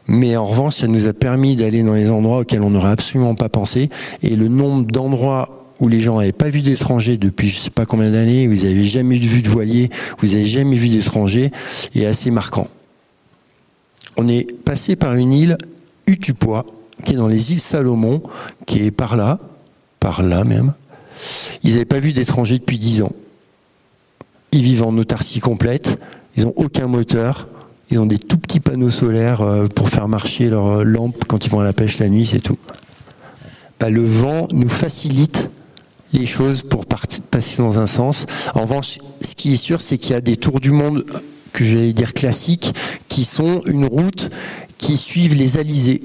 [0.08, 3.36] mais en revanche, ça nous a permis d'aller dans les endroits auxquels on n'aurait absolument
[3.36, 3.90] pas pensé.
[4.22, 7.86] Et le nombre d'endroits où les gens n'avaient pas vu d'étrangers depuis je sais pas
[7.86, 11.52] combien d'années, vous n'avez jamais vu de voilier, vous n'avez jamais vu d'étrangers,
[11.94, 12.66] est assez marquant.
[14.16, 15.58] On est passé par une île,
[16.08, 16.66] Utupois,
[17.04, 18.20] qui est dans les îles Salomon,
[18.66, 19.38] qui est par là,
[20.00, 20.74] par là même.
[21.62, 23.12] Ils n'avaient pas vu d'étrangers depuis dix ans.
[24.52, 25.98] Ils vivent en autarcie complète,
[26.36, 27.48] ils n'ont aucun moteur,
[27.90, 31.50] ils ont des tout petits panneaux solaires euh, pour faire marcher leurs lampes quand ils
[31.50, 32.58] vont à la pêche la nuit, c'est tout.
[33.80, 35.50] Bah, le vent nous facilite
[36.12, 38.26] les choses pour passer dans un sens.
[38.54, 41.04] En revanche, ce qui est sûr, c'est qu'il y a des tours du monde
[41.52, 42.74] que j'allais dire classiques,
[43.08, 44.30] qui sont une route
[44.78, 46.00] qui suivent les alizés.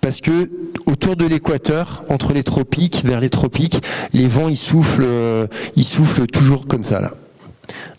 [0.00, 0.50] Parce que
[0.86, 3.80] autour de l'équateur, entre les tropiques, vers les tropiques,
[4.12, 5.46] les vents ils soufflent, euh,
[5.76, 7.14] ils soufflent toujours comme ça là.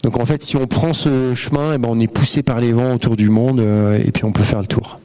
[0.04, 2.72] Donc en fait, si on prend ce chemin, eh ben, on est poussé par les
[2.72, 5.00] vents autour du monde euh, et puis on peut faire le tour.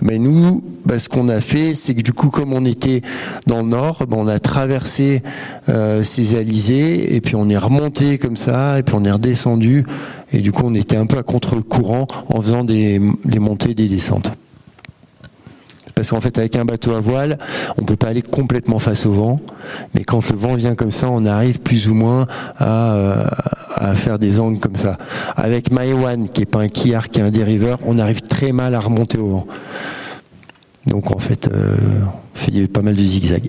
[0.00, 3.02] Mais nous, bah, ce qu'on a fait, c'est que du coup, comme on était
[3.46, 5.22] dans le nord, bah, on a traversé
[5.68, 9.84] euh, ces alizés et puis on est remonté comme ça et puis on est redescendu
[10.32, 13.88] et du coup, on était un peu à contre-courant en faisant des, des montées des
[13.88, 14.32] descentes.
[16.02, 17.38] Parce qu'en fait, avec un bateau à voile,
[17.78, 19.40] on peut pas aller complètement face au vent.
[19.94, 22.26] Mais quand le vent vient comme ça, on arrive plus ou moins
[22.58, 24.98] à, euh, faire des angles comme ça.
[25.36, 28.74] Avec Maewan, qui est pas un quillard, qui est un dériveur, on arrive très mal
[28.74, 29.46] à remonter au vent.
[30.88, 31.76] Donc en fait, euh,
[32.34, 33.48] on fait pas mal de zigzags.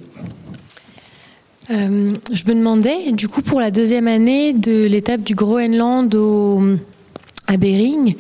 [1.72, 6.62] Euh, je me demandais, du coup, pour la deuxième année de l'étape du Groenland au,
[7.48, 8.14] à Bering,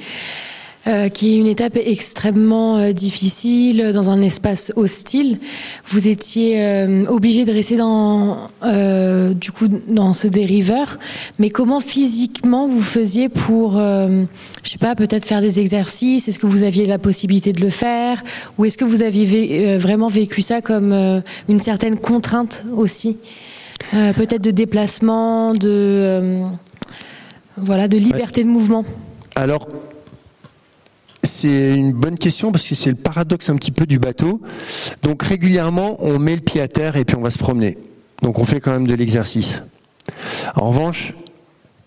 [0.88, 5.40] euh, qui est une étape extrêmement euh, difficile dans un espace hostile.
[5.88, 11.00] Vous étiez euh, obligé de rester dans, euh, du coup, dans ce dériveur.
[11.40, 14.24] Mais comment physiquement vous faisiez pour, euh,
[14.64, 16.28] je sais pas, peut-être faire des exercices?
[16.28, 18.22] Est-ce que vous aviez la possibilité de le faire?
[18.58, 22.66] Ou est-ce que vous aviez vé- euh, vraiment vécu ça comme euh, une certaine contrainte
[22.76, 23.18] aussi?
[23.94, 26.46] Euh, Peut-être de déplacement, de euh,
[27.58, 28.84] voilà, de liberté de mouvement.
[29.36, 29.68] Alors,
[31.24, 34.41] c'est une bonne question parce que c'est le paradoxe un petit peu du bateau.
[35.01, 37.78] Donc régulièrement, on met le pied à terre et puis on va se promener.
[38.21, 39.63] Donc on fait quand même de l'exercice.
[40.55, 41.13] En revanche,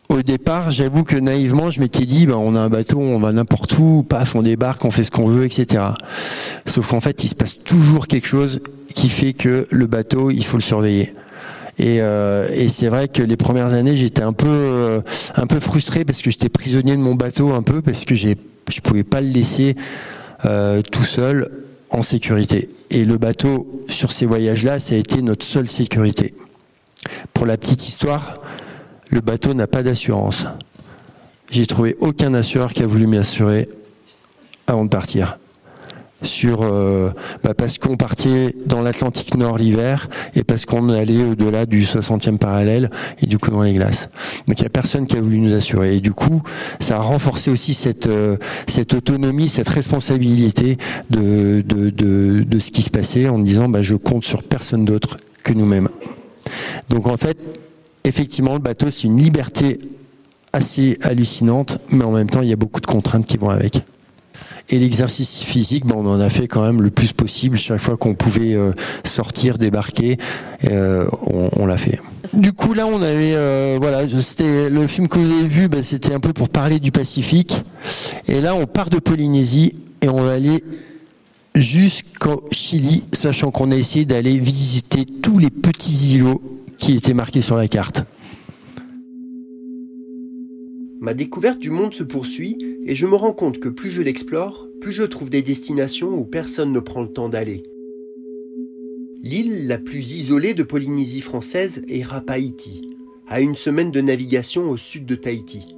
[0.09, 3.33] au départ, j'avoue que naïvement, je m'étais dit, ben, on a un bateau, on va
[3.33, 5.83] n'importe où, paf, on débarque, on fait ce qu'on veut, etc.
[6.65, 8.61] Sauf qu'en fait, il se passe toujours quelque chose
[8.95, 11.13] qui fait que le bateau, il faut le surveiller.
[11.79, 15.01] Et, euh, c'est vrai que les premières années, j'étais un peu, euh,
[15.35, 18.37] un peu frustré parce que j'étais prisonnier de mon bateau un peu parce que j'ai,
[18.71, 19.77] je pouvais pas le laisser
[20.45, 21.51] euh, tout seul
[21.91, 22.69] en sécurité.
[22.91, 26.35] Et le bateau sur ces voyages-là, ça a été notre seule sécurité.
[27.33, 28.41] Pour la petite histoire,
[29.11, 30.45] le bateau n'a pas d'assurance.
[31.51, 33.69] J'ai trouvé aucun assureur qui a voulu m'assurer
[34.67, 35.39] avant de partir.
[36.23, 37.11] Sur, euh,
[37.45, 42.39] bah, parce qu'on partait dans l'Atlantique Nord l'hiver et parce qu'on allait au-delà du 60e
[42.39, 42.91] parallèle
[43.21, 44.09] et du coup dans les glaces.
[44.49, 45.97] Donc il n'y a personne qui a voulu nous assurer.
[45.97, 46.41] Et du coup,
[46.81, 48.37] ça a renforcé aussi cette, euh,
[48.95, 50.79] autonomie, cette responsabilité
[51.11, 51.63] de,
[52.59, 55.91] ce qui se passait en disant bah, je compte sur personne d'autre que nous-mêmes.
[56.89, 57.37] Donc en fait,
[58.05, 59.81] effectivement, le bateau, c'est une liberté
[60.53, 63.83] assez hallucinante, mais en même temps, il y a beaucoup de contraintes qui vont avec.
[64.69, 67.57] Et l'exercice physique, ben, on en a fait quand même le plus possible.
[67.57, 68.73] Chaque fois qu'on pouvait euh,
[69.05, 70.19] sortir, débarquer,
[70.69, 71.07] euh,
[71.57, 72.01] on, l'a fait.
[72.33, 75.85] Du coup, là, on avait, euh, voilà, c'était le film que vous avez vu, ben,
[75.85, 77.63] c'était un peu pour parler du Pacifique.
[78.27, 80.65] Et là, on part de Polynésie et on va aller
[81.55, 86.43] jusqu'au Chili, sachant qu'on a essayé d'aller visiter tous les petits îlots
[86.77, 88.05] qui étaient marqués sur la carte.
[90.99, 94.67] Ma découverte du monde se poursuit et je me rends compte que plus je l'explore,
[94.81, 97.63] plus je trouve des destinations où personne ne prend le temps d'aller.
[99.23, 102.89] L'île la plus isolée de Polynésie française est Rapaïti,
[103.29, 105.75] à une semaine de navigation au sud de Tahiti.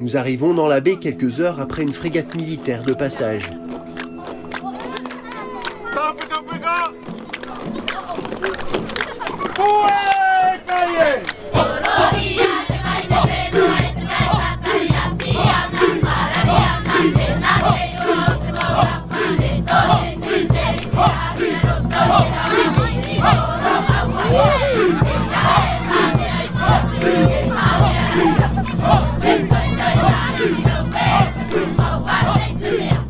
[0.00, 3.48] Nous arrivons dans la baie quelques heures après une frégate militaire de passage.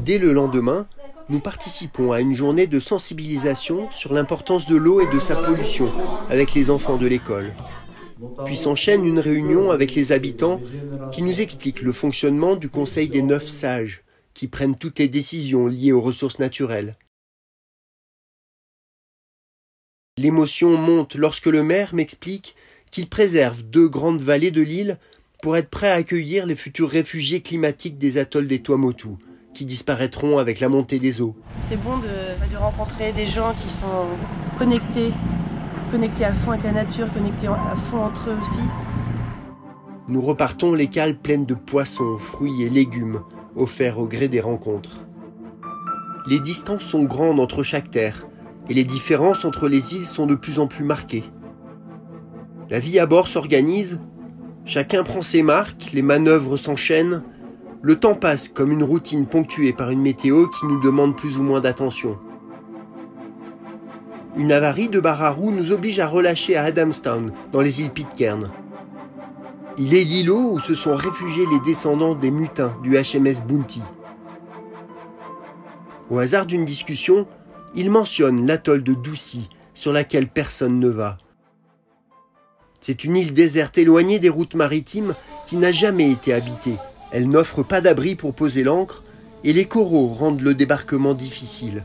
[0.05, 0.87] Dès le lendemain,
[1.33, 5.91] nous participons à une journée de sensibilisation sur l'importance de l'eau et de sa pollution
[6.29, 7.55] avec les enfants de l'école.
[8.45, 10.61] Puis s'enchaîne une réunion avec les habitants
[11.11, 14.03] qui nous expliquent le fonctionnement du Conseil des neuf sages,
[14.35, 16.97] qui prennent toutes les décisions liées aux ressources naturelles.
[20.19, 22.55] L'émotion monte lorsque le maire m'explique
[22.91, 24.99] qu'il préserve deux grandes vallées de l'île
[25.41, 29.17] pour être prêt à accueillir les futurs réfugiés climatiques des atolls des Tuamotu,
[29.55, 31.35] qui disparaîtront avec la montée des eaux.
[31.69, 34.07] C'est bon de, de rencontrer des gens qui sont
[34.59, 35.13] connectés,
[35.91, 38.61] connectés à fond avec la nature, connectés à fond entre eux aussi.
[40.09, 43.23] Nous repartons les cales pleines de poissons, fruits et légumes,
[43.57, 45.07] offerts au gré des rencontres.
[46.29, 48.27] Les distances sont grandes entre chaque terre,
[48.69, 51.25] et les différences entre les îles sont de plus en plus marquées.
[52.71, 54.01] La vie à bord s'organise
[54.65, 57.23] Chacun prend ses marques, les manœuvres s'enchaînent,
[57.83, 61.43] le temps passe comme une routine ponctuée par une météo qui nous demande plus ou
[61.43, 62.17] moins d'attention.
[64.37, 68.51] Une avarie de Bararou nous oblige à relâcher à Adamstown, dans les îles Pitcairn.
[69.79, 73.83] Il est l'îlot où se sont réfugiés les descendants des mutins du HMS Bounty.
[76.09, 77.27] Au hasard d'une discussion,
[77.75, 81.19] il mentionne l'atoll de Doucy, sur laquelle personne ne va.
[82.81, 85.15] C'est une île déserte éloignée des routes maritimes
[85.49, 86.77] qui n'a jamais été habitée.
[87.13, 89.03] Elle n'offre pas d'abri pour poser l'ancre
[89.45, 91.83] et les coraux rendent le débarquement difficile.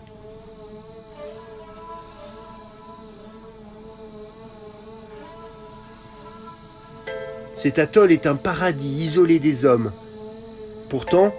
[7.55, 9.91] Cet atoll est un paradis isolé des hommes.
[10.89, 11.33] Pourtant,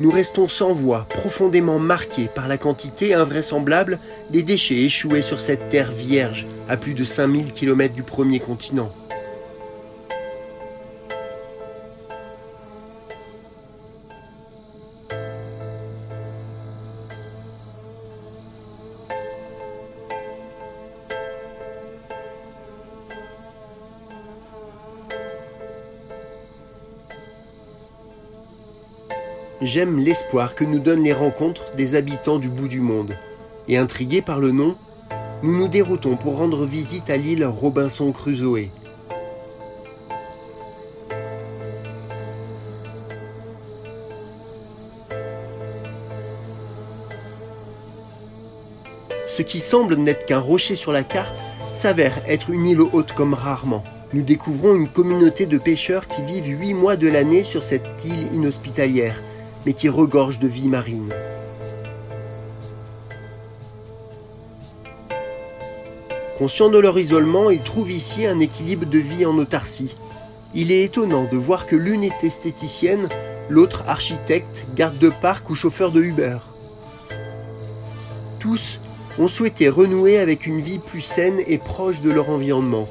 [0.00, 3.98] nous restons sans voix, profondément marqués par la quantité invraisemblable
[4.30, 8.90] des déchets échoués sur cette terre vierge à plus de 5000 km du premier continent.
[29.72, 33.16] J'aime l'espoir que nous donnent les rencontres des habitants du bout du monde.
[33.68, 34.74] Et intrigués par le nom,
[35.44, 38.66] nous nous déroutons pour rendre visite à l'île Robinson Crusoe.
[49.28, 51.36] Ce qui semble n'être qu'un rocher sur la carte
[51.74, 53.84] s'avère être une île haute comme rarement.
[54.14, 58.26] Nous découvrons une communauté de pêcheurs qui vivent huit mois de l'année sur cette île
[58.34, 59.22] inhospitalière,
[59.66, 61.12] mais qui regorge de vie marine.
[66.38, 69.94] Conscients de leur isolement, ils trouvent ici un équilibre de vie en autarcie.
[70.54, 73.08] Il est étonnant de voir que l'une est esthéticienne,
[73.50, 76.38] l'autre architecte, garde de parc ou chauffeur de Uber.
[78.38, 78.80] Tous
[79.18, 82.88] ont souhaité renouer avec une vie plus saine et proche de leur environnement.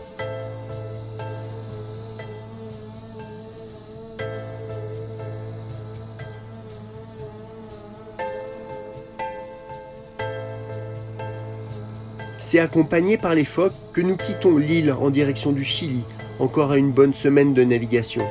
[12.52, 16.02] C'est accompagné par les phoques que nous quittons l'île en direction du Chili,
[16.40, 18.24] encore à une bonne semaine de navigation.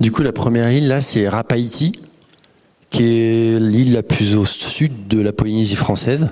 [0.00, 2.02] Du coup, la première île, là, c'est Rapaïti
[2.96, 6.28] qui est l'île la plus au sud de la Polynésie française.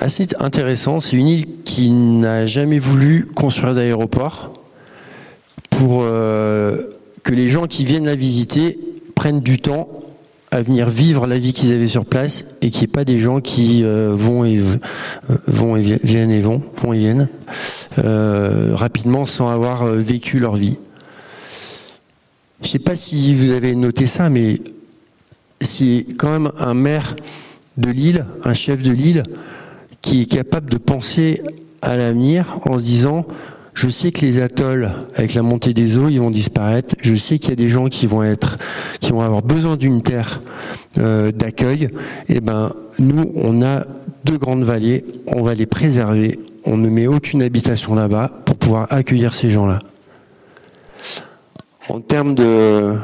[0.00, 4.52] Assez intéressant, c'est une île qui n'a jamais voulu construire d'aéroport
[5.70, 6.76] pour euh,
[7.22, 8.76] que les gens qui viennent la visiter
[9.14, 9.88] prennent du temps
[10.50, 13.20] à venir vivre la vie qu'ils avaient sur place et qu'il n'y ait pas des
[13.20, 17.28] gens qui euh, vont et euh, vont et viennent et vont, vont et viennent
[18.74, 20.76] rapidement sans avoir vécu leur vie.
[22.62, 24.60] Je ne sais pas si vous avez noté ça, mais
[25.62, 27.16] c'est quand même un maire
[27.76, 29.22] de l'île, un chef de l'île,
[30.02, 31.42] qui est capable de penser
[31.80, 33.26] à l'avenir en se disant
[33.74, 36.94] je sais que les atolls, avec la montée des eaux, ils vont disparaître.
[37.00, 38.58] Je sais qu'il y a des gens qui vont être,
[39.00, 40.42] qui vont avoir besoin d'une terre
[40.98, 41.84] euh, d'accueil.
[42.28, 43.86] Et eh ben, nous, on a
[44.24, 45.04] deux grandes vallées.
[45.26, 46.38] On va les préserver.
[46.66, 49.78] On ne met aucune habitation là-bas pour pouvoir accueillir ces gens-là.
[51.88, 52.94] En termes de,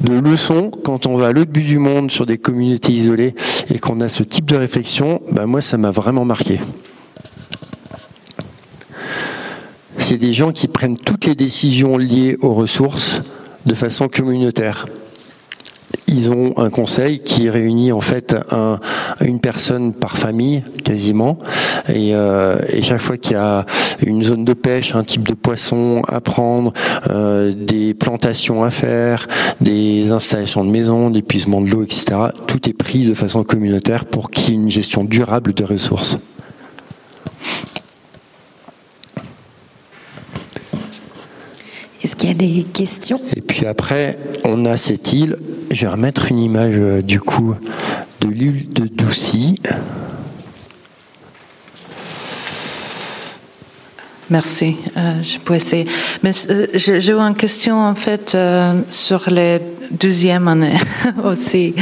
[0.00, 3.34] de leçons, quand on va à l'autre bout du monde sur des communautés isolées
[3.72, 6.60] et qu'on a ce type de réflexion, ben moi ça m'a vraiment marqué.
[9.96, 13.22] C'est des gens qui prennent toutes les décisions liées aux ressources
[13.66, 14.86] de façon communautaire
[16.06, 18.34] ils ont un conseil qui réunit en fait
[19.20, 21.38] une personne par famille quasiment
[21.90, 23.64] euh, et, chaque fois qu'il y a
[24.04, 26.72] une zone de pêche, un type de poisson à prendre,
[27.10, 29.26] euh, des plantations à faire,
[29.60, 32.04] des installations de maisons, l'épuisement de l'eau, etc.
[32.46, 36.18] Tout est pris de façon communautaire pour qu'il y ait une gestion durable de ressources.
[42.08, 45.36] Est-ce qu'il y a des questions Et puis après, on a cette île.
[45.70, 47.54] Je vais remettre une image euh, du coup
[48.22, 49.56] de l'île de Doucy.
[54.30, 55.86] Merci, euh, je peux essayer.
[56.22, 58.36] Mais euh, j'ai une question en fait
[58.90, 59.60] sur les
[59.90, 60.76] deuxième année
[61.24, 61.74] aussi,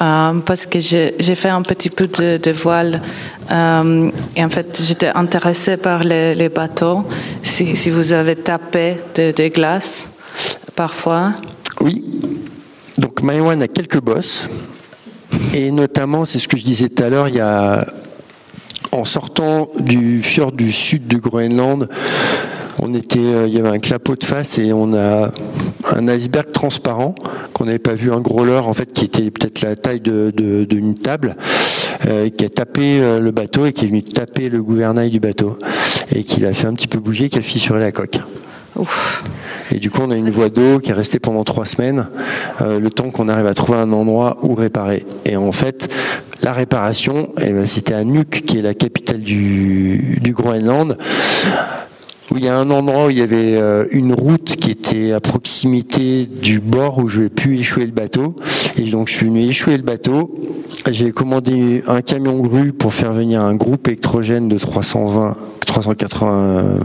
[0.00, 3.02] euh, parce que j'ai fait un petit peu de, voile.
[3.50, 7.04] Euh, et en fait, j'étais intéressée par les, bateaux.
[7.42, 10.16] Si, vous avez tapé des de glaces,
[10.74, 11.32] parfois.
[11.80, 12.04] Oui.
[12.98, 14.48] Donc, Maïwan a quelques bosses.
[15.52, 17.86] Et notamment, c'est ce que je disais tout à l'heure, il y a,
[18.94, 21.88] en sortant du fjord du sud du Groenland,
[22.80, 25.32] on était, euh, il y avait un clapot de face et on a
[25.92, 27.14] un iceberg transparent
[27.52, 30.94] qu'on n'avait pas vu, un gros leurre en fait qui était peut-être la taille d'une
[30.94, 31.36] table,
[32.06, 35.20] euh, qui a tapé euh, le bateau et qui est venu taper le gouvernail du
[35.20, 35.58] bateau
[36.14, 38.18] et qui l'a fait un petit peu bouger, qui a fissuré la coque.
[39.72, 42.08] Et du coup, on a une voie d'eau qui est restée pendant trois semaines,
[42.60, 45.04] le temps qu'on arrive à trouver un endroit où réparer.
[45.24, 45.92] Et en fait,
[46.42, 50.98] la réparation, eh ben, c'était à Nuuk, qui est la capitale du, du Groenland
[52.30, 55.12] où il y a un endroit où il y avait euh, une route qui était
[55.12, 58.34] à proximité du bord où je vais pu échouer le bateau.
[58.76, 60.34] Et donc je suis venu échouer le bateau.
[60.90, 66.78] J'ai commandé un camion grue pour faire venir un groupe électrogène de 320, 380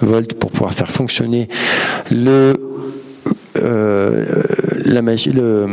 [0.00, 1.48] volts pour pouvoir faire fonctionner
[2.10, 2.54] le
[3.62, 4.24] euh,
[4.84, 5.66] la le,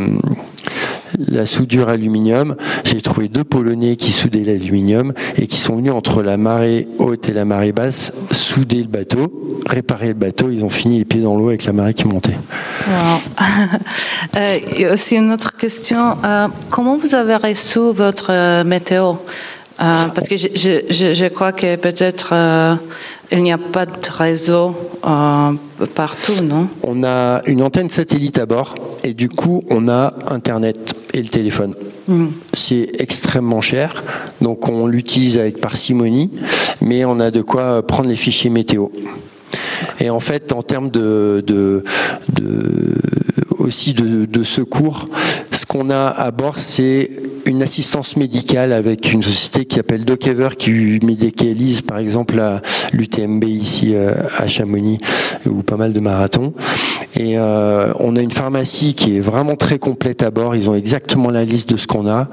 [1.27, 2.55] la soudure aluminium.
[2.83, 7.29] J'ai trouvé deux Polonais qui soudaient l'aluminium et qui sont venus entre la marée haute
[7.29, 10.49] et la marée basse souder le bateau, réparer le bateau.
[10.49, 12.37] Ils ont fini les pieds dans l'eau avec la marée qui montait.
[14.35, 16.17] euh, il y a aussi une autre question.
[16.23, 19.13] Euh, comment vous avez reçu votre euh, météo?
[19.81, 22.75] Euh, parce que je, je, je, crois que peut-être euh,
[23.31, 24.75] il n'y a pas de réseau
[25.05, 25.53] euh,
[25.95, 26.67] partout, non?
[26.83, 31.29] On a une antenne satellite à bord et du coup on a Internet et le
[31.29, 31.73] téléphone.
[32.07, 32.27] Hmm.
[32.53, 34.03] C'est extrêmement cher,
[34.39, 36.31] donc on l'utilise avec parcimonie,
[36.81, 38.87] mais on a de quoi prendre les fichiers météo.
[39.99, 41.83] Et en fait, en termes de, de,
[42.33, 42.95] de
[43.57, 45.05] aussi de, de, secours,
[45.61, 47.11] ce qu'on a à bord, c'est
[47.45, 52.41] une assistance médicale avec une société qui s'appelle Docever qui médicalise par exemple
[52.93, 54.97] l'UTMB ici euh, à Chamonix
[55.45, 56.53] ou pas mal de marathons.
[57.15, 60.55] Et euh, on a une pharmacie qui est vraiment très complète à bord.
[60.55, 62.27] Ils ont exactement la liste de ce qu'on a.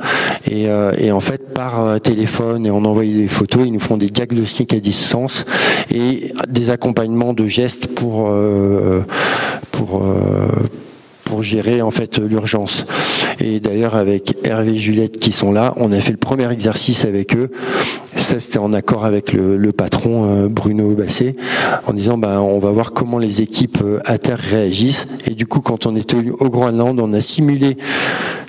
[0.50, 4.08] Et, euh, en fait, par téléphone et on envoie des photos, ils nous font des
[4.08, 5.44] diagnostics à distance
[5.90, 8.34] et des accompagnements de gestes pour
[9.72, 10.02] pour
[11.28, 12.86] pour gérer en fait l'urgence.
[13.40, 17.04] Et d'ailleurs avec Hervé et Juliette qui sont là, on a fait le premier exercice
[17.04, 17.50] avec eux.
[18.18, 21.36] Ça c'était en accord avec le, patron euh, Bruno Basset,
[21.86, 25.06] en disant ben on va voir comment les équipes euh, à terre réagissent.
[25.26, 27.78] Et du coup quand on était au Groenland, on a simulé.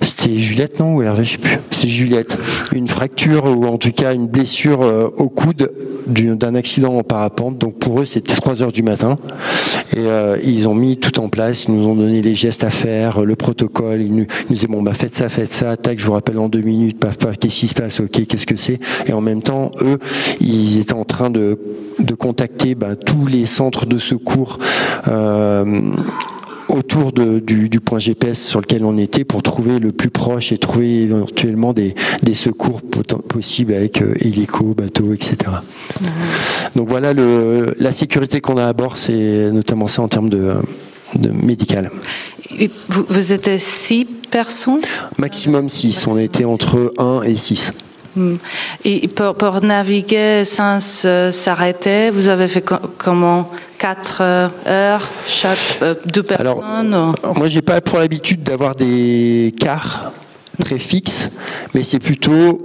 [0.02, 1.60] C'était Juliette non ou Hervé je sais plus.
[1.70, 2.36] C'est Juliette.
[2.74, 5.72] Une fracture ou en tout cas une blessure euh, au coude
[6.08, 7.60] d'un accident en parapente.
[7.60, 9.20] Donc pour eux c'était 3 heures du matin
[9.96, 10.06] et
[10.44, 11.66] ils ont mis tout en place.
[11.66, 14.02] Ils nous ont donné les gestes à faire, le protocole.
[14.02, 16.62] Ils nous, disaient bon bah faites ça, faites ça, tac, je vous rappelle en deux
[16.62, 18.80] minutes, paf paf, qu'est-ce qui se passe, ok, qu'est-ce que c'est?
[19.08, 20.00] Et en même temps, eux,
[20.40, 21.60] ils étaient en train de,
[22.00, 24.60] de contacter bah, tous les centres de secours.
[25.08, 25.82] Euh,
[26.70, 30.52] autour de, du, du, point GPS sur lequel on était pour trouver le plus proche
[30.52, 32.82] et trouver éventuellement des, des secours
[33.28, 35.36] possibles avec euh, hélico, bateau, etc.
[36.76, 40.54] Donc voilà le, la sécurité qu'on a à bord, c'est notamment ça en termes de,
[41.16, 41.90] de médical.
[42.90, 44.82] Vous, vous êtes six personnes?
[45.18, 46.08] Maximum six.
[46.08, 47.74] On était entre 1 et 6.
[48.16, 48.36] Hmm.
[48.84, 52.64] Et pour, naviguer sans s'arrêter, vous avez fait
[52.98, 53.50] comment?
[53.80, 54.22] 4
[54.68, 60.12] heures chaque euh, deux personnes Alors, Moi, j'ai pas pour l'habitude d'avoir des quarts
[60.60, 61.30] très fixes,
[61.74, 62.62] mais c'est plutôt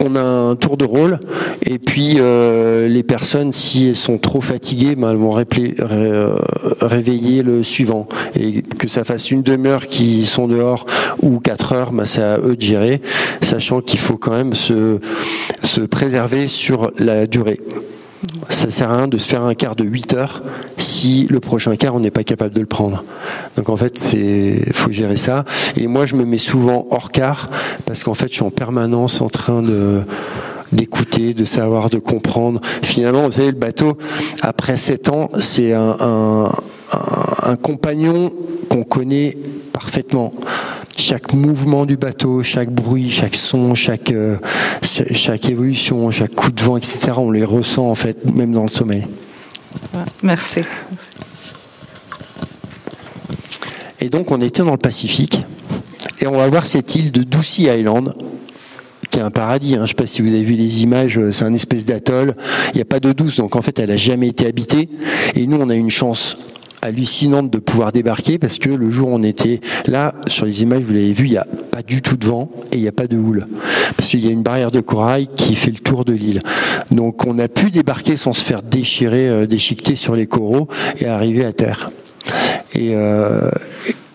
[0.00, 1.20] on a un tour de rôle
[1.64, 6.36] et puis euh, les personnes si elles sont trop fatiguées ben, elles vont euh,
[6.80, 8.08] réveiller le suivant
[8.38, 10.86] et que ça fasse une demi-heure qui sont dehors
[11.22, 13.00] ou quatre heures ben, c'est à eux de gérer
[13.42, 14.98] sachant qu'il faut quand même se,
[15.62, 17.60] se préserver sur la durée
[18.48, 20.42] ça sert à rien de se faire un quart de 8 heures
[20.76, 23.04] si le prochain quart on n'est pas capable de le prendre.
[23.60, 25.44] Donc en fait, c'est faut gérer ça.
[25.76, 27.50] Et moi, je me mets souvent hors quart
[27.84, 29.62] parce qu'en fait, je suis en permanence en train
[30.72, 32.62] d'écouter, de savoir, de comprendre.
[32.82, 33.98] Finalement, vous savez, le bateau,
[34.40, 36.48] après 7 ans, c'est un,
[37.62, 38.32] compagnon
[38.70, 39.36] qu'on connaît
[39.74, 40.32] parfaitement
[40.96, 44.36] chaque mouvement du bateau, chaque bruit, chaque son, chaque, euh,
[44.82, 48.68] chaque évolution, chaque coup de vent, etc., on les ressent en fait, même dans le
[48.68, 49.06] sommeil.
[50.22, 50.62] Merci.
[54.00, 55.44] Et donc on était dans le Pacifique,
[56.20, 58.14] et on va voir cette île de Ducie Island,
[59.10, 59.74] qui est un paradis.
[59.74, 59.78] Hein.
[59.78, 62.34] Je ne sais pas si vous avez vu les images, euh, c'est un espèce d'atoll.
[62.72, 64.88] Il n'y a pas d'eau douce, donc en fait elle n'a jamais été habitée.
[65.34, 66.36] Et nous on a une chance
[66.82, 70.82] hallucinante de pouvoir débarquer parce que le jour où on était là, sur les images,
[70.82, 72.92] vous l'avez vu, il n'y a pas du tout de vent et il n'y a
[72.92, 73.46] pas de houle.
[73.96, 76.42] Parce qu'il y a une barrière de corail qui fait le tour de l'île.
[76.90, 80.68] Donc on a pu débarquer sans se faire déchirer, euh, déchiqueter sur les coraux
[81.00, 81.90] et arriver à terre.
[82.74, 83.50] Et, euh,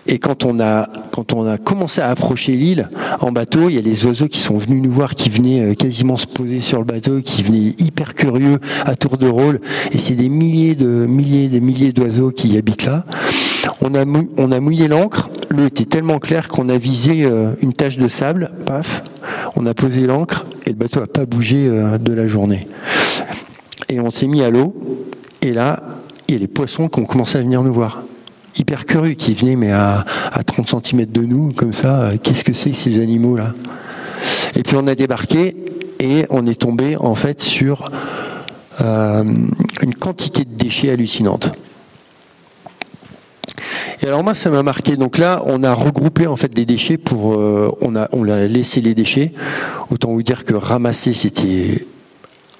[0.07, 2.89] et quand on a quand on a commencé à approcher l'île
[3.21, 5.73] en bateau, il y a les oiseaux qui sont venus nous voir, qui venaient euh,
[5.73, 9.59] quasiment se poser sur le bateau, qui venaient hyper curieux à tour de rôle.
[9.91, 13.05] Et c'est des milliers de milliers des milliers d'oiseaux qui habitent là.
[13.81, 14.05] On a
[14.37, 15.29] on a mouillé l'ancre.
[15.49, 18.51] L'eau était tellement claire qu'on a visé euh, une tache de sable.
[18.65, 19.03] Paf.
[19.55, 22.67] On a posé l'ancre et le bateau a pas bougé de la journée.
[23.89, 24.75] Et on s'est mis à l'eau.
[25.41, 25.79] Et là,
[26.27, 28.03] il y a les poissons qui ont commencé à venir nous voir
[28.57, 30.06] hyper curieux qui venaient mais à,
[30.45, 32.11] 30 cm de nous, comme ça.
[32.23, 33.53] Qu'est-ce que c'est ces animaux-là?
[34.56, 35.56] Et puis on a débarqué
[35.99, 37.91] et on est tombé en fait sur
[38.81, 39.23] euh,
[39.81, 41.52] une quantité de déchets hallucinante.
[44.02, 44.97] Et alors moi ça m'a marqué.
[44.97, 48.45] Donc là on a regroupé en fait des déchets pour euh, on a on a
[48.45, 49.31] laissé les déchets.
[49.89, 51.85] Autant vous dire que ramasser c'était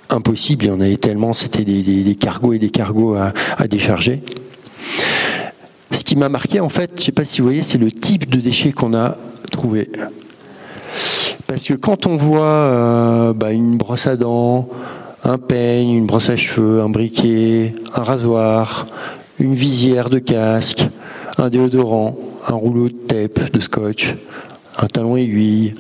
[0.10, 0.66] impossible.
[0.66, 1.34] Il y en avait tellement.
[1.34, 4.22] C'était des, cargos et des cargos à décharger.
[5.92, 7.92] Ce qui m'a marqué, en fait, je ne sais pas si vous voyez, c'est le
[7.92, 9.18] type de déchets qu'on a
[9.52, 9.90] trouvé.
[11.48, 14.68] Parce que quand on voit euh, bah, une brosse à dents,
[15.24, 18.88] un peigne, une brosse à cheveux, un briquet, un rasoir,
[19.40, 20.88] une visière de casque,
[21.38, 22.18] un déodorant,
[22.48, 24.16] un rouleau de tape, de scotch,
[24.78, 25.76] un talon aiguille,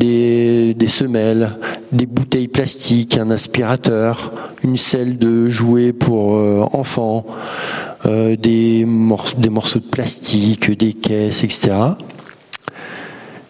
[0.00, 1.56] des, semelles,
[1.92, 4.32] des bouteilles plastiques, un aspirateur,
[4.64, 7.26] une selle de jouets pour euh, enfants,
[8.06, 11.72] euh, des, morceaux, des morceaux de plastique, des caisses, etc.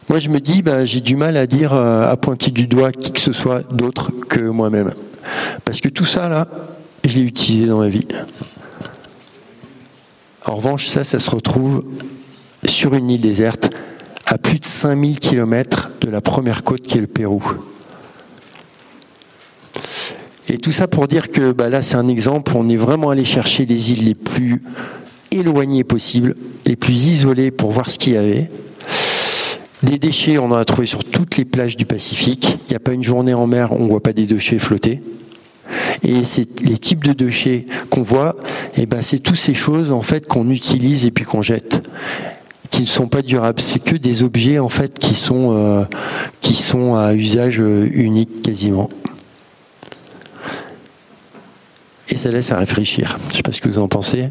[0.09, 2.91] Moi, je me dis, ben, j'ai du mal à dire, euh, à pointer du doigt
[2.91, 4.91] qui que ce soit d'autre que moi-même.
[5.65, 6.49] Parce que tout ça, là,
[7.07, 8.07] je l'ai utilisé dans ma vie.
[10.45, 11.85] En revanche, ça, ça se retrouve
[12.65, 13.71] sur une île déserte,
[14.31, 17.43] à plus de 5000 km de la première côte qui est le Pérou.
[20.49, 22.53] Et tout ça pour dire que bah, là, c'est un exemple.
[22.55, 24.63] On est vraiment allé chercher les îles les plus
[25.33, 28.51] éloignées possibles, les plus isolées pour voir ce qu'il y avait.
[29.83, 32.59] Des déchets, on en a trouvé sur toutes les plages du Pacifique.
[32.67, 34.59] Il n'y a pas une journée en mer où on ne voit pas des déchets
[34.59, 35.01] flotter.
[36.03, 36.23] Et
[36.63, 38.37] les types de déchets qu'on voit,
[38.89, 41.83] ben c'est toutes ces choses en fait qu'on utilise et puis qu'on jette,
[42.71, 43.61] qui ne sont pas durables.
[43.61, 45.85] C'est que des objets en fait qui sont euh,
[46.41, 48.89] qui sont à usage euh, unique quasiment.
[52.11, 53.19] et ça laisse à réfléchir.
[53.29, 54.31] Je ne sais pas ce que vous en pensez.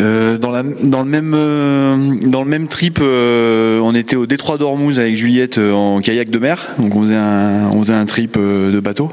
[0.00, 4.26] Euh, dans, la, dans, le même, euh, dans le même trip, euh, on était au
[4.26, 6.66] détroit d'Ormuz avec Juliette en kayak de mer.
[6.78, 9.12] Donc on faisait un, on faisait un trip de bateau.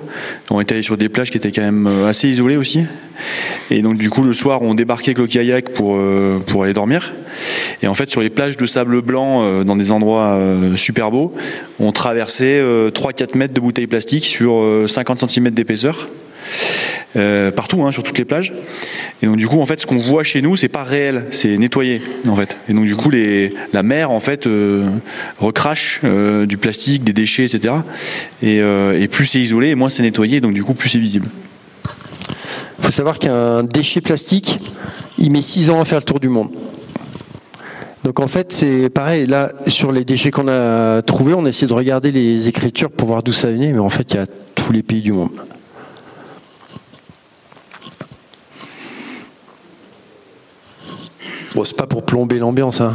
[0.49, 2.85] On était allé sur des plages qui étaient quand même assez isolées aussi.
[3.69, 5.99] Et donc du coup le soir on débarquait avec le kayak pour,
[6.47, 7.11] pour aller dormir.
[7.81, 11.11] Et en fait, sur les plages de sable blanc, euh, dans des endroits euh, super
[11.11, 11.33] beaux,
[11.79, 16.07] on traversait 3-4 euh, mètres de bouteilles plastiques sur 50 cm d'épaisseur.
[17.55, 18.53] Partout, hein, sur toutes les plages.
[19.21, 21.57] Et donc du coup, en fait, ce qu'on voit chez nous, c'est pas réel, c'est
[21.57, 22.57] nettoyé, en fait.
[22.69, 24.47] Et donc du coup, la mer, en fait,
[25.39, 27.75] recrache du plastique, des déchets, etc.
[28.41, 31.27] Et, et plus c'est isolé, moins c'est nettoyé, donc du coup, plus c'est visible.
[32.79, 34.59] Il faut savoir qu'un déchet plastique,
[35.17, 36.49] il met 6 ans à faire le tour du monde.
[38.03, 39.25] Donc en fait, c'est pareil.
[39.25, 43.07] Là, sur les déchets qu'on a trouvés, on a essayé de regarder les écritures pour
[43.07, 44.25] voir d'où ça venait, mais en fait, il y a
[44.55, 45.31] tous les pays du monde.
[51.57, 52.93] Bon, c'est pas pour plomber l'ambiance, hein.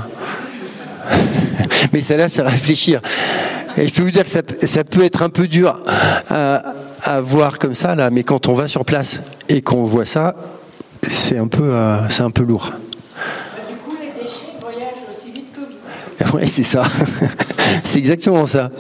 [1.93, 3.01] mais ça là, c'est réfléchir.
[3.77, 5.83] Et je peux vous dire que ça, peut être un peu dur
[6.29, 6.63] à,
[7.03, 9.19] à, voir comme ça, là, mais quand on va sur place
[9.49, 10.37] et qu'on voit ça,
[11.03, 12.71] c'est un peu, euh, c'est un peu lourd.
[16.33, 16.85] Oui, c'est ça.
[17.83, 18.71] c'est exactement ça.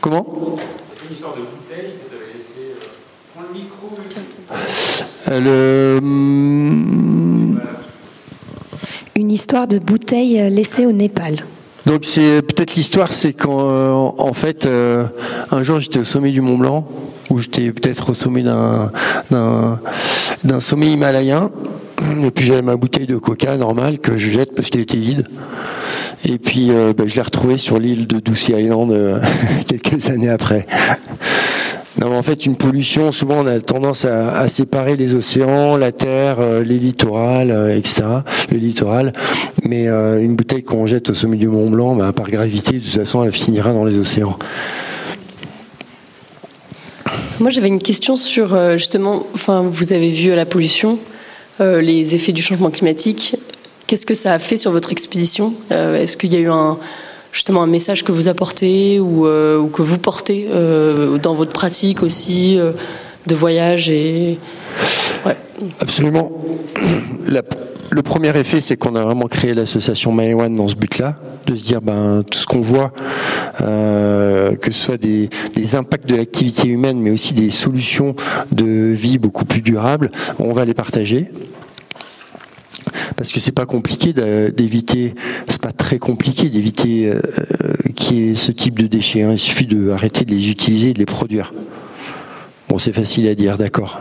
[0.00, 0.26] Comment?
[5.30, 6.00] Euh,
[9.16, 11.36] Une histoire de bouteille euh, laissée au Népal.
[11.86, 14.68] Donc c'est peut-être l'histoire, c'est quand euh, en fait
[15.50, 16.88] un jour j'étais au sommet du Mont Blanc,
[17.30, 18.90] ou j'étais peut-être au sommet d'un
[19.30, 21.50] d'un sommet himalayen,
[22.24, 25.26] et puis j'avais ma bouteille de coca normale que je jette parce qu'elle était vide.
[26.24, 29.20] Et puis euh, ben, je l'ai retrouvée sur l'île de Ducie Island euh,
[29.68, 30.66] quelques années après.
[31.98, 36.40] Non, en fait, une pollution, souvent on a tendance à, séparer les océans, la terre,
[36.40, 38.02] euh, les littorales, etc.
[38.52, 39.12] Le littoral.
[39.62, 42.94] Mais une bouteille qu'on jette au sommet du Mont Blanc, ben, par gravité, de toute
[42.94, 44.36] façon, elle finira dans les océans.
[47.38, 50.98] Moi, j'avais une question sur euh, justement, vous avez vu la pollution,
[51.60, 53.36] euh, les effets du changement climatique.
[53.86, 55.52] Qu'est-ce que ça a fait sur votre expédition?
[55.70, 56.78] Euh, Est-ce qu'il y a eu un,
[57.36, 60.48] justement un message que vous apportez ou, ou que vous portez
[61.22, 62.58] dans votre pratique aussi
[63.26, 64.38] de voyage et.
[65.80, 66.32] Absolument.
[67.90, 71.64] Le premier effet, c'est qu'on a vraiment créé l'association Maïwan dans ce but-là, de se
[71.64, 72.92] dire ben tout ce qu'on voit,
[73.62, 75.30] euh, que ce soit des,
[75.74, 78.14] impacts de l'activité humaine, mais aussi des solutions
[78.52, 81.30] de vie beaucoup plus durables, on va les partager
[83.16, 85.14] parce que c'est pas compliqué d'éviter,
[85.48, 87.20] c'est pas très compliqué d'éviter euh,
[87.94, 89.22] qui est ce type de déchets.
[89.22, 89.32] Hein.
[89.32, 91.50] Il suffit d'arrêter de les utiliser et de les produire.
[92.68, 94.00] Bon, c'est facile à dire, d'accord.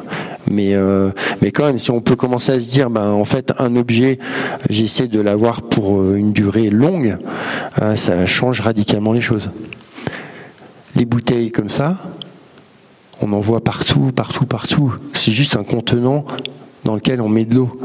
[0.49, 1.11] Mais, euh,
[1.41, 4.17] mais quand même, si on peut commencer à se dire, ben, en fait, un objet,
[4.69, 7.17] j'essaie de l'avoir pour euh, une durée longue,
[7.81, 9.51] euh, ça change radicalement les choses.
[10.95, 11.97] Les bouteilles comme ça,
[13.22, 14.95] on en voit partout, partout, partout.
[15.13, 16.26] C'est juste un contenant
[16.85, 17.80] dans lequel on met de l'eau.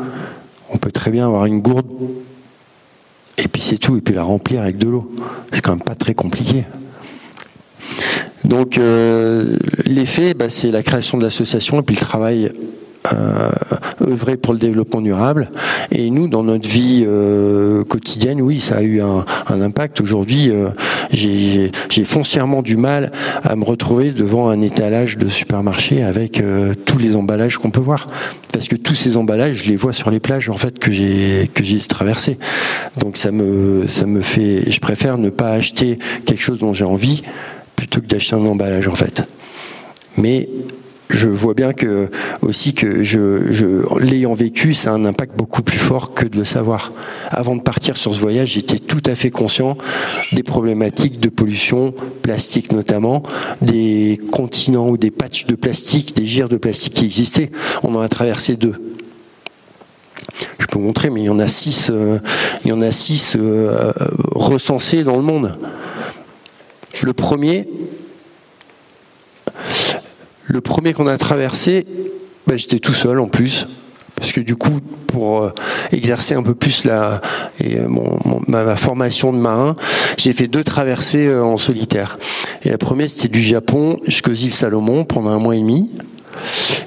[0.73, 1.87] On peut très bien avoir une gourde,
[3.39, 5.11] et puis c'est tout, et puis la remplir avec de l'eau.
[5.53, 6.65] C'est quand même pas très compliqué.
[8.45, 12.53] Donc euh, l'effet, bah, c'est la création de l'association et puis le travail
[13.13, 13.51] euh,
[14.03, 15.51] œuvrer pour le développement durable.
[15.91, 20.01] Et nous, dans notre vie euh, quotidienne, oui, ça a eu un, impact.
[20.01, 20.69] Aujourd'hui, euh,
[21.13, 23.11] j'ai foncièrement du mal
[23.43, 26.43] à me retrouver devant un étalage de supermarché avec
[26.85, 28.07] tous les emballages qu'on peut voir.
[28.53, 31.51] Parce que tous ces emballages, je les vois sur les plages en fait que j'ai
[31.53, 32.39] que j'ai traversé.
[32.99, 34.71] Donc ça me ça me fait.
[34.71, 37.23] Je préfère ne pas acheter quelque chose dont j'ai envie
[37.77, 39.25] plutôt que d'acheter un emballage en fait.
[40.17, 40.49] Mais
[41.11, 42.09] je vois bien que
[42.43, 46.39] aussi que je, je l'ayant vécu, ça a un impact beaucoup plus fort que de
[46.39, 46.93] le savoir.
[47.31, 49.77] Avant de partir sur ce voyage, j'étais tout à fait conscient
[50.33, 53.23] des problématiques de pollution, plastique notamment,
[53.61, 57.51] des continents ou des patchs de plastique, des gires de plastique qui existaient.
[57.83, 58.75] On en a traversé deux.
[60.59, 62.19] Je peux vous montrer, mais il y en a six, euh,
[62.65, 63.93] il y en a six euh,
[64.33, 65.59] recensés dans le monde.
[67.03, 67.67] Le premier,
[70.51, 71.87] le premier qu'on a traversé,
[72.47, 73.67] bah, j'étais tout seul en plus,
[74.17, 75.53] parce que du coup, pour euh,
[75.93, 77.21] exercer un peu plus la,
[77.65, 77.87] euh,
[78.49, 79.77] ma, formation de marin,
[80.19, 82.19] j'ai fait deux traversées euh, en solitaire.
[82.65, 85.89] Et la première, c'était du Japon jusqu'aux îles Salomon pendant un mois et demi.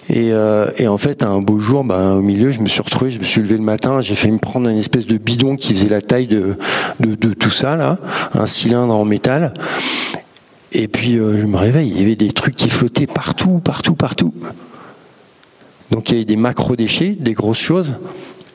[0.10, 0.34] Et,
[0.88, 3.42] en fait, un beau jour, bah, au milieu, je me suis retrouvé, je me suis
[3.42, 6.28] levé le matin, j'ai fait me prendre une espèce de bidon qui faisait la taille
[6.28, 6.56] de,
[7.34, 7.98] tout ça,
[8.34, 9.54] un cylindre en métal.
[10.74, 13.96] Et puis euh, je me réveille, il y avait des trucs qui flottaient partout, partout,
[13.96, 14.34] partout.
[15.92, 17.94] Donc il y avait des macro-déchets, des grosses choses.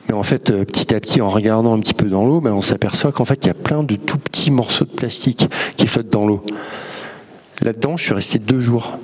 [0.07, 2.51] Mais en fait, euh, petit à petit, en regardant un petit peu dans l'eau, ben,
[2.51, 5.47] on s'aperçoit qu'en fait, il y a plein de tout petits morceaux de plastique
[5.77, 6.43] qui flottent dans l'eau.
[7.61, 8.97] Là-dedans, je suis resté deux jours.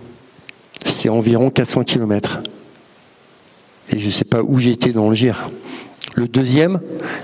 [0.84, 2.40] C'est environ 400 km.
[3.92, 5.50] Et je ne sais pas où j'étais dans le gire.
[6.16, 6.80] Le deuxième,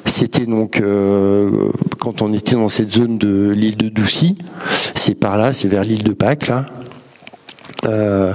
[0.05, 1.49] c'était donc euh,
[1.97, 4.35] quand on était dans cette zone de l'île de Doucy.
[4.95, 6.65] C'est par là, c'est vers l'île de Pâques là.
[7.85, 8.33] Euh,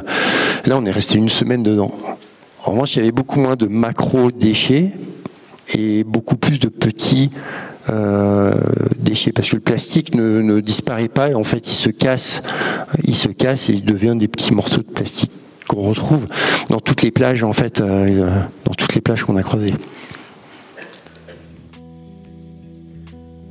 [0.65, 1.95] là, on est resté une semaine dedans.
[2.65, 4.93] En revanche, il y avait beaucoup moins de macro déchets
[5.75, 7.31] et beaucoup plus de petits
[7.91, 8.51] euh,
[8.99, 12.41] déchets parce que le plastique ne, disparaît pas et en fait il se casse,
[13.05, 15.31] il se casse et il devient des petits morceaux de plastique
[15.69, 16.27] qu'on retrouve
[16.71, 19.75] dans toutes les plages en fait, dans toutes les plages qu'on a croisées.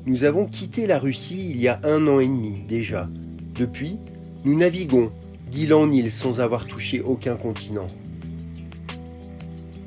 [0.07, 3.07] Nous avons quitté la Russie il y a un an et demi déjà.
[3.55, 3.97] Depuis,
[4.43, 5.11] nous naviguons
[5.51, 7.87] d'île en île sans avoir touché aucun continent.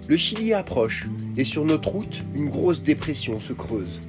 [0.08, 4.00] Le Chili approche et sur notre route, une grosse dépression se creuse.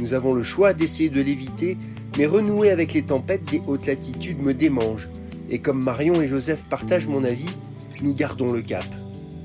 [0.00, 1.78] Nous avons le choix d'essayer de l'éviter,
[2.18, 5.08] mais renouer avec les tempêtes des hautes latitudes me démange.
[5.48, 7.54] Et comme Marion et Joseph partagent mon avis,
[8.02, 8.84] nous gardons le cap.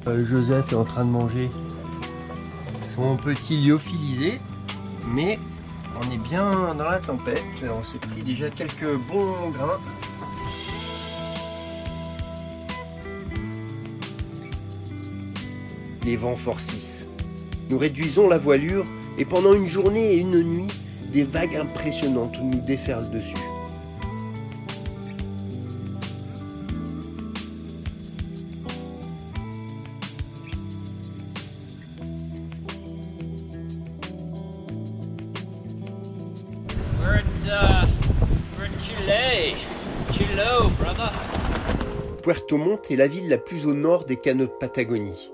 [0.08, 1.48] Euh, Joseph est en train de manger
[2.96, 4.36] son petit lyophilisé,
[5.14, 5.38] mais
[5.96, 9.80] on est bien dans la tempête, on s'est pris déjà quelques bons grains.
[16.04, 17.04] Les vents forcissent.
[17.70, 18.86] Nous réduisons la voilure
[19.18, 20.72] et pendant une journée et une nuit,
[21.12, 23.55] des vagues impressionnantes nous déferlent dessus.
[42.90, 45.30] Est la ville la plus au nord des canaux de Patagonie.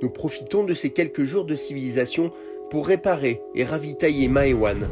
[0.00, 2.32] Nous profitons de ces quelques jours de civilisation
[2.70, 4.88] pour réparer et ravitailler Maewan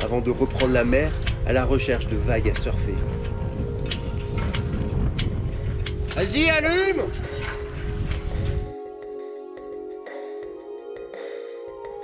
[0.00, 1.12] avant de reprendre la mer
[1.44, 2.94] à la recherche de vagues à surfer.
[6.14, 7.10] Vas-y, allume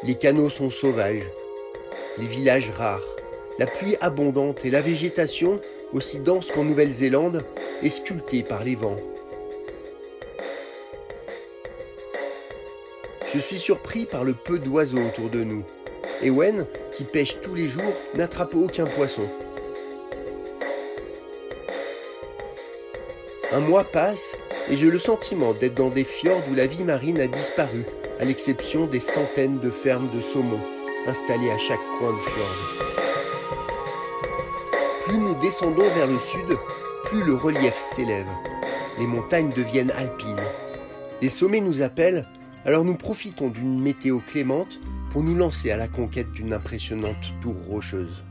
[0.02, 1.22] Les canaux sont sauvages,
[2.18, 3.16] les villages rares,
[3.60, 5.60] la pluie abondante et la végétation,
[5.94, 7.44] aussi dense qu'en Nouvelle-Zélande,
[7.82, 8.98] est sculptée par les vents.
[13.32, 15.64] Je suis surpris par le peu d'oiseaux autour de nous.
[16.22, 19.28] Ewen, qui pêche tous les jours, n'attrape aucun poisson.
[23.52, 24.34] Un mois passe
[24.68, 27.84] et j'ai le sentiment d'être dans des fjords où la vie marine a disparu,
[28.18, 30.60] à l'exception des centaines de fermes de saumon
[31.06, 33.13] installées à chaque coin de fjord.
[35.04, 36.56] Plus nous descendons vers le sud,
[37.04, 38.26] plus le relief s'élève.
[38.98, 40.40] Les montagnes deviennent alpines.
[41.20, 42.26] Les sommets nous appellent,
[42.64, 47.54] alors nous profitons d'une météo clémente pour nous lancer à la conquête d'une impressionnante tour
[47.68, 48.22] rocheuse.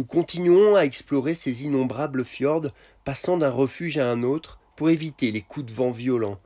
[0.00, 2.68] Nous continuons à explorer ces innombrables fjords,
[3.04, 6.40] passant d'un refuge à un autre pour éviter les coups de vent violents.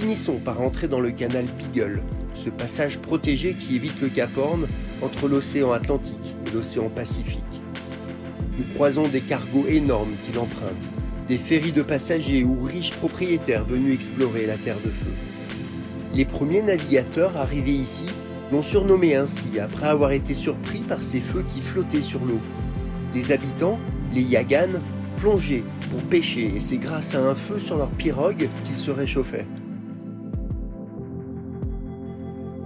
[0.00, 2.00] Finissons par entrer dans le canal Beagle,
[2.34, 4.66] ce passage protégé qui évite le Cap Horn
[5.02, 7.60] entre l'océan Atlantique et l'océan Pacifique.
[8.58, 10.88] Nous croisons des cargos énormes qui l'empruntent,
[11.28, 15.12] des ferries de passagers ou riches propriétaires venus explorer la Terre de Feu.
[16.14, 18.06] Les premiers navigateurs arrivés ici
[18.52, 22.40] l'ont surnommé ainsi après avoir été surpris par ces feux qui flottaient sur l'eau.
[23.14, 23.78] Les habitants,
[24.14, 24.80] les Yagans,
[25.18, 29.46] plongeaient pour pêcher et c'est grâce à un feu sur leur pirogue qu'ils se réchauffaient.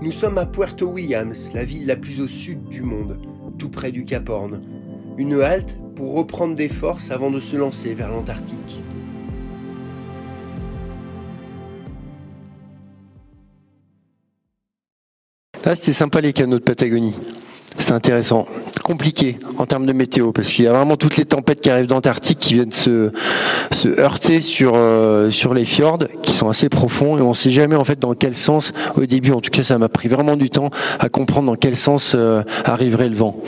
[0.04, 3.18] Nous sommes à Puerto Williams, la ville la plus au sud du monde,
[3.56, 4.60] tout près du Cap Horn.
[5.16, 8.82] Une halte pour reprendre des forces avant de se lancer vers l'Antarctique.
[15.64, 17.16] Là, c'était sympa les canaux de Patagonie.
[17.78, 18.46] C'est intéressant
[18.84, 21.86] compliqué en termes de météo parce qu'il y a vraiment toutes les tempêtes qui arrivent
[21.86, 23.10] d'Antarctique qui viennent se,
[23.98, 27.84] heurter sur euh, sur les fjords qui sont assez profonds et on sait jamais en
[27.84, 30.68] fait dans quel sens au début en tout cas ça m'a pris vraiment du temps
[31.00, 33.40] à comprendre dans quel sens euh, arriverait le vent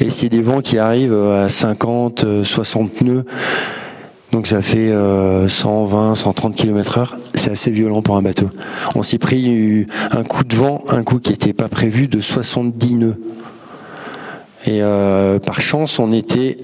[0.00, 3.24] et c'est des vents qui arrivent à 50 60 nœuds
[4.32, 4.90] donc ça fait
[5.46, 7.16] 120, 130 km heure.
[7.34, 8.48] C'est assez violent pour un bateau.
[8.94, 12.94] On s'est pris un coup de vent, un coup qui n'était pas prévu, de 70
[12.94, 13.16] nœuds.
[14.66, 16.56] Et euh, par chance, on était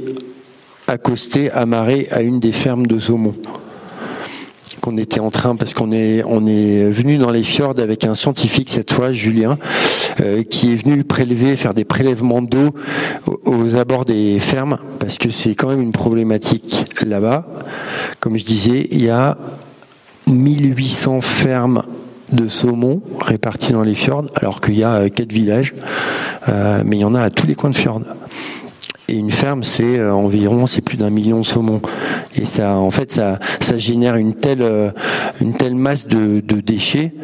[0.87, 3.35] accosté, amarré à une des fermes de saumon
[4.81, 8.15] qu'on était en train parce qu'on est on est venu dans les fjords avec un
[8.15, 9.59] scientifique cette fois Julien
[10.21, 12.71] euh, qui est venu prélever faire des prélèvements d'eau
[13.45, 17.47] aux, abords des fermes parce que c'est quand même une problématique là-bas.
[18.21, 19.37] Comme je disais il y a
[20.29, 21.83] 1800 fermes
[22.33, 25.75] de saumon répartis dans les fjords, alors qu'il y a euh, quatre villages,
[26.49, 28.03] euh, mais il y en a à tous les coins de fjords.
[29.11, 31.81] Et une ferme, c'est euh, environ, c'est plus d'un million de saumons.
[32.35, 33.39] Et ça, en fait, ça,
[33.79, 34.61] génère une telle,
[35.75, 37.15] masse de, déchets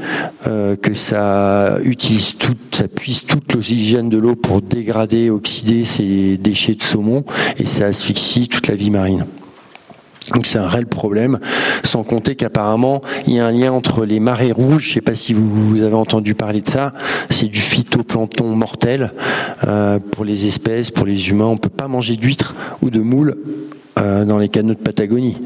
[0.44, 6.74] que ça utilise tout, ça puise toute l'oxygène de l'eau pour dégrader, oxyder ces déchets
[6.74, 7.24] de saumon,
[7.58, 9.26] et ça asphyxie toute la vie marine.
[10.32, 11.38] Donc c'est un réel problème,
[11.82, 15.00] sans compter qu'apparemment il y a un lien entre les marées rouges, je ne sais
[15.02, 16.94] pas si vous, avez entendu parler de ça,
[17.28, 19.12] c'est du phytoplancton mortel
[19.66, 23.00] euh, pour les espèces, pour les humains, on ne peut pas manger d'huîtres ou de
[23.00, 23.36] moules
[24.00, 25.36] euh, dans les canaux de Patagonie.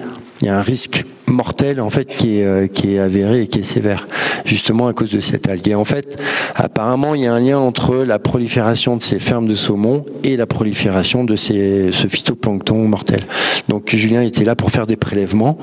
[0.43, 3.47] Il y a un risque mortel en fait qui est, euh, qui est avéré et
[3.47, 4.07] qui est sévère,
[4.45, 5.69] justement à cause de cette algue.
[5.69, 6.21] Et en fait,
[6.55, 10.37] apparemment, il y a un lien entre la prolifération de ces fermes de saumon et
[10.37, 13.21] la prolifération de ces, ce phytoplancton mortel.
[13.69, 15.59] Donc Julien était là pour faire des prélèvements.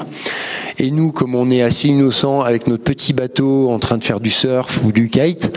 [0.78, 4.20] Et nous, comme on est assez innocents avec notre petit bateau en train de faire
[4.20, 5.52] du surf ou du kite,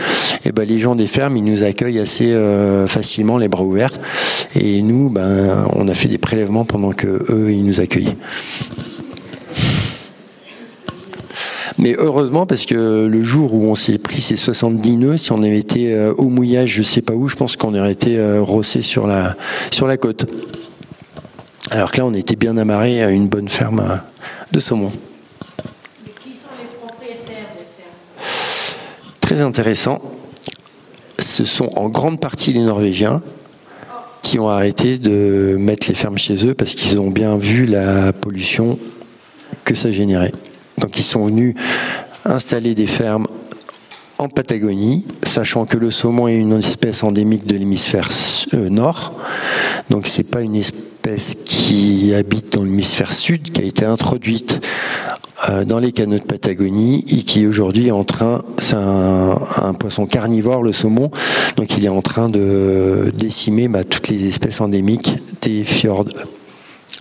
[0.45, 3.63] et eh ben les gens des fermes, ils nous accueillent assez euh, facilement, les bras
[3.63, 3.91] ouverts.
[4.55, 8.15] Et nous, ben, on a fait des prélèvements pendant que eux, ils nous accueillent.
[11.79, 15.41] Mais heureusement, parce que le jour où on s'est pris ces 70 nœuds, si on
[15.41, 18.41] avait été euh, au mouillage, je sais pas où, je pense qu'on aurait été euh,
[18.41, 19.37] rossé sur la,
[19.71, 20.25] sur la côte.
[21.71, 23.95] Alors que là, on était bien amarré à une bonne ferme euh,
[24.51, 24.91] de saumon.
[26.19, 29.15] Qui sont les propriétaires des fermes?
[29.21, 30.01] Très intéressant.
[31.17, 33.21] Ce sont en grande partie les Norvégiens
[34.21, 38.11] qui ont arrêté de mettre les fermes chez eux parce qu'ils ont bien vu la
[38.11, 38.77] pollution
[39.63, 40.33] que ça générait.
[40.79, 41.55] Donc ils sont venus
[42.25, 43.27] installer des fermes
[44.17, 48.09] en Patagonie, sachant que le saumon est une espèce endémique de l'hémisphère
[48.53, 49.13] euh, nord.
[49.89, 54.59] Donc c'est pas une espèce qui habite dans l'hémisphère sud, qui a été introduite
[55.47, 60.05] euh, dans les canaux de Patagonie et qui aujourd'hui est en train, c'est un, poisson
[60.05, 61.11] carnivore, le saumon,
[61.55, 66.09] donc il est en train de décimer bah, toutes les espèces endémiques des fjords.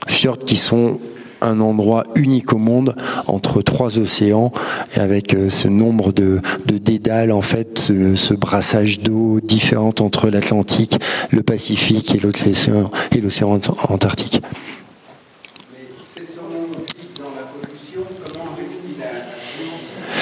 [0.06, 1.00] Fjords qui sont
[1.40, 2.94] un endroit unique au monde
[3.26, 4.52] entre trois océans
[4.96, 10.00] et avec euh, ce nombre de, de dédales en fait ce, ce brassage d'eau différente
[10.00, 10.98] entre l'Atlantique,
[11.30, 13.58] le Pacifique et l'océan et l'océan
[13.88, 14.42] Antarctique.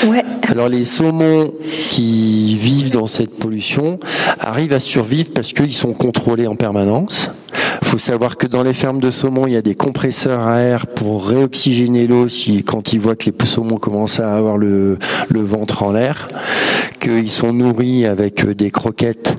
[0.06, 0.22] Ouais.
[0.48, 1.52] Alors les saumons
[1.90, 3.98] qui vivent dans cette pollution
[4.38, 7.30] arrivent à survivre parce qu'ils sont contrôlés en permanence.
[7.86, 10.58] Il faut savoir que dans les fermes de saumon, il y a des compresseurs à
[10.58, 14.98] air pour réoxygéner l'eau si, quand ils voient que les saumons commencent à avoir le,
[15.28, 16.26] le ventre en l'air,
[16.98, 19.36] qu'ils sont nourris avec des croquettes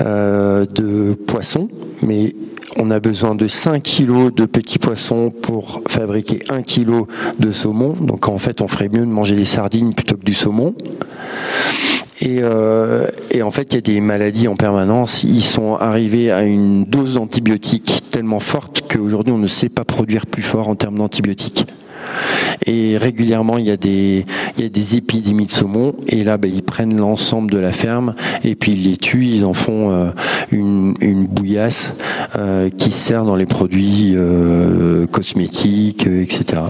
[0.00, 1.68] euh, de poissons,
[2.02, 2.34] mais
[2.78, 7.06] on a besoin de 5 kilos de petits poissons pour fabriquer 1 kilo
[7.38, 7.94] de saumon.
[8.00, 10.74] Donc en fait, on ferait mieux de manger des sardines plutôt que du saumon.
[12.20, 15.24] Et, euh, et, en fait, il y a des maladies en permanence.
[15.24, 20.26] Ils sont arrivés à une dose d'antibiotiques tellement forte qu'aujourd'hui, on ne sait pas produire
[20.26, 21.66] plus fort en termes d'antibiotiques.
[22.66, 24.24] Et régulièrement, il y, a des,
[24.56, 25.94] il y a des épidémies de saumon.
[26.06, 28.14] Et là, ben, ils prennent l'ensemble de la ferme
[28.44, 29.26] et puis ils les tuent.
[29.26, 30.10] Ils en font euh,
[30.50, 31.94] une, une, bouillasse
[32.36, 36.62] euh, qui sert dans les produits euh, cosmétiques, etc.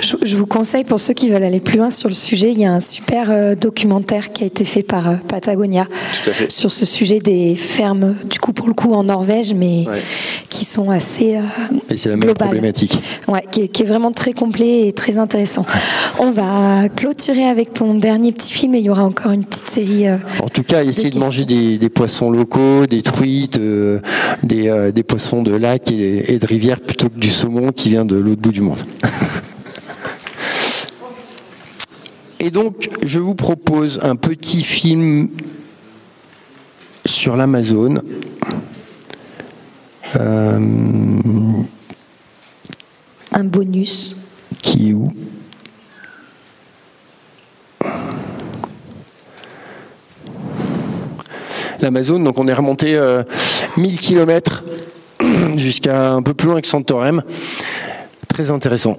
[0.00, 2.58] Je, je, vous conseille, pour ceux qui veulent aller plus loin sur le sujet, il
[2.60, 5.86] y a un super euh, documentaire qui a été fait par euh, Patagonia
[6.48, 10.02] sur ce sujet des fermes, du coup, pour le coup, en Norvège, mais ouais.
[10.48, 11.36] qui sont assez.
[11.36, 11.40] Euh,
[11.90, 12.48] et c'est la même globales.
[12.48, 12.98] problématique.
[13.26, 15.66] Ouais, qui est, qui est, vraiment très complet et très intéressant.
[16.20, 19.66] On va clôturer avec ton dernier petit film et il y aura encore une petite
[19.68, 20.08] série.
[20.08, 23.98] euh, En tout cas, essayer de manger des, des poissons locaux, des truites, euh,
[24.42, 27.88] des, euh, des poissons de lac et, et de rivière plutôt que du saumon qui
[27.90, 28.78] vient de l'autre bout du monde.
[32.40, 35.28] Et donc, je vous propose un petit film
[37.04, 38.02] sur l'Amazone.
[40.16, 40.58] Euh,
[43.32, 44.24] un bonus.
[44.62, 45.08] Qui est où?
[51.80, 53.22] L'Amazone, donc on est remonté euh,
[53.76, 54.64] 1000 km
[55.56, 57.22] jusqu'à un peu plus loin que Santorem.
[58.28, 58.96] Très intéressant.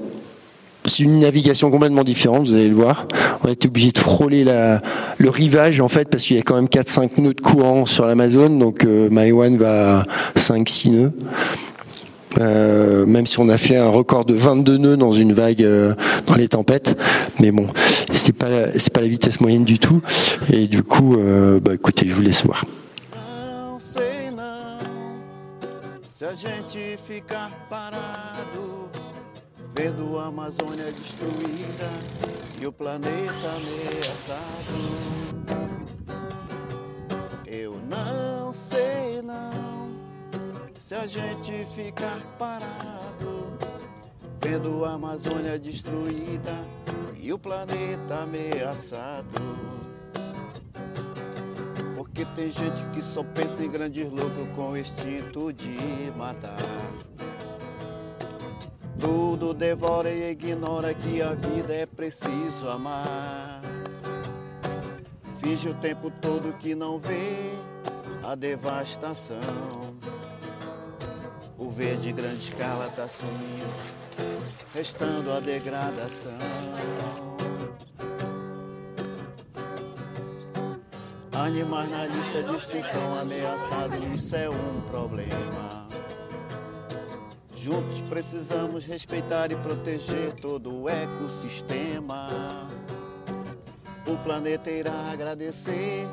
[0.90, 3.07] C'est une navigation complètement différente, vous allez le voir.
[3.44, 6.66] On été obligé de frôler le rivage en fait parce qu'il y a quand même
[6.66, 10.03] 4-5 nœuds de courant sur l'Amazone, donc euh, Maïwan va à
[10.36, 11.14] 5-6 nœuds.
[12.40, 15.94] Euh, même si on a fait un record de 22 nœuds dans une vague euh,
[16.26, 16.98] dans les tempêtes,
[17.40, 17.68] mais bon,
[18.14, 20.02] c'est pas c'est pas la vitesse moyenne du tout.
[20.52, 22.66] Et du coup, euh, bah écoutez, je vous laisse voir.
[26.20, 27.24] Gente
[27.70, 28.89] parado,
[29.74, 31.90] vendo a Amazônia destruída
[32.62, 35.00] e o planeta ameaçado.
[37.46, 39.91] Eu não sei não,
[40.78, 43.58] se a gente ficar parado,
[44.41, 46.66] vendo a Amazônia destruída
[47.18, 49.28] e o planeta ameaçado.
[51.96, 55.78] Porque tem gente que só pensa em grandes loucos com instinto de
[56.18, 56.58] matar.
[59.00, 63.62] Tudo devora e ignora que a vida é preciso amar.
[65.40, 67.54] Finge o tempo todo que não vê
[68.24, 69.38] a devastação.
[71.58, 73.74] O verde grande escala tá sumindo,
[74.74, 76.32] restando a degradação.
[81.32, 85.88] Animais na lista de extinção ameaçados, isso é um problema.
[87.70, 92.68] Juntos precisamos respeitar e proteger todo o ecossistema.
[94.08, 96.08] O planeta irá agradecer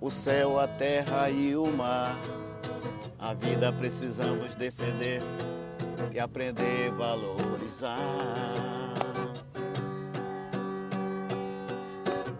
[0.00, 2.16] o céu, a terra e o mar.
[3.18, 5.20] A vida precisamos defender
[6.12, 7.98] e aprender a valorizar.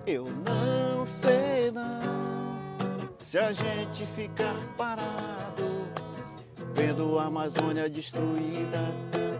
[0.07, 2.31] Eu não sei não
[3.19, 5.65] se a gente ficar parado,
[6.81, 8.81] vendo a Amazônia destruída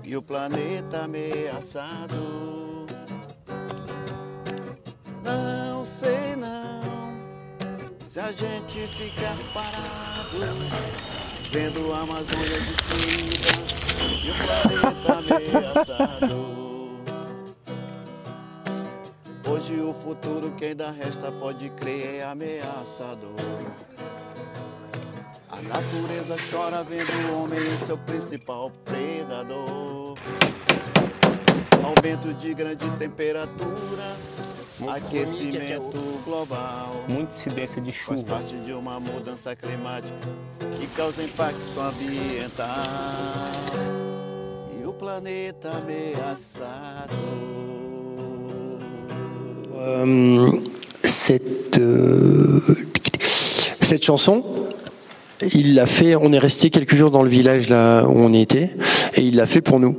[0.05, 2.87] e o planeta ameaçado.
[5.25, 7.19] Não sei não
[8.03, 10.39] se a gente ficar parado,
[11.51, 13.49] vendo a Amazônia destruída
[14.23, 16.61] e o planeta ameaçado.
[19.51, 23.35] Hoje o futuro que ainda resta pode crer é ameaçador.
[25.61, 30.17] A natureza chora vendo o homem seu principal predador.
[31.85, 34.17] Aumento de grande temperatura,
[34.79, 37.05] Muito aquecimento global.
[37.07, 38.17] Muita incidência de chuva.
[38.17, 40.17] Faz parte de uma mudança climática
[40.79, 42.67] que causa impacto ambiental.
[44.81, 47.15] E o planeta ameaçado.
[49.75, 50.71] Euh,
[51.03, 52.61] cette, euh,
[53.81, 54.43] cette chanson,
[55.55, 58.75] il l'a fait, on est resté quelques jours dans le village là où on était,
[59.15, 59.99] et il l'a fait pour nous.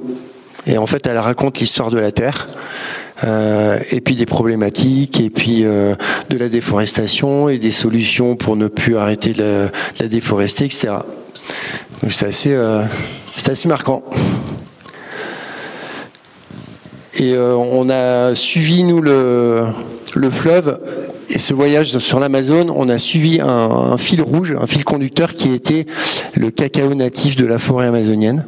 [0.68, 2.47] Et en fait, elle raconte l'histoire de la Terre,
[3.23, 8.68] euh, et puis des problématiques, et puis de la déforestation, et des solutions pour ne
[8.68, 9.69] plus arrêter de
[9.99, 10.89] la, déforester, etc.
[12.01, 12.55] Donc c'est assez,
[13.35, 14.03] c'est assez marquant.
[17.19, 19.65] Et euh, on a suivi, nous, le,
[20.31, 20.79] fleuve
[21.29, 25.53] et ce voyage sur l'Amazone, on a suivi un, fil rouge, un fil conducteur qui
[25.53, 25.85] était
[26.35, 28.45] le cacao natif de la forêt amazonienne.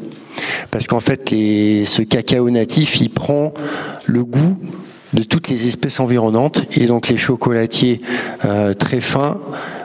[0.72, 3.54] Parce qu'en fait, ce cacao natif, il prend
[4.06, 4.58] le goût
[5.14, 6.66] de toutes les espèces environnantes.
[6.78, 8.02] Et donc les chocolatiers
[8.46, 9.38] euh, très fins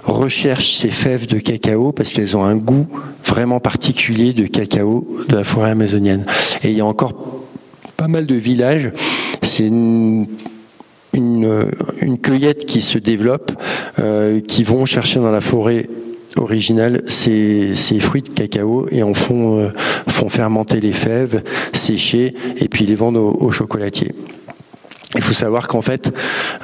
[0.04, 2.86] recherchent ces fèves de cacao parce qu'elles ont un goût
[3.24, 6.24] vraiment particulier de cacao de la forêt amazonienne.
[6.64, 7.37] Et il y a encore
[7.98, 8.92] pas mal de villages.
[9.42, 10.26] C'est une,
[12.22, 13.52] cueillette qui se développe,
[13.98, 15.88] euh, qui vont chercher dans la forêt
[16.36, 19.68] originale ces, fruits de cacao et en font, euh,
[20.08, 21.42] font fermenter les fèves,
[21.72, 24.12] sécher et puis les vendent aux chocolatiers.
[25.14, 26.12] Il faut savoir qu'en fait,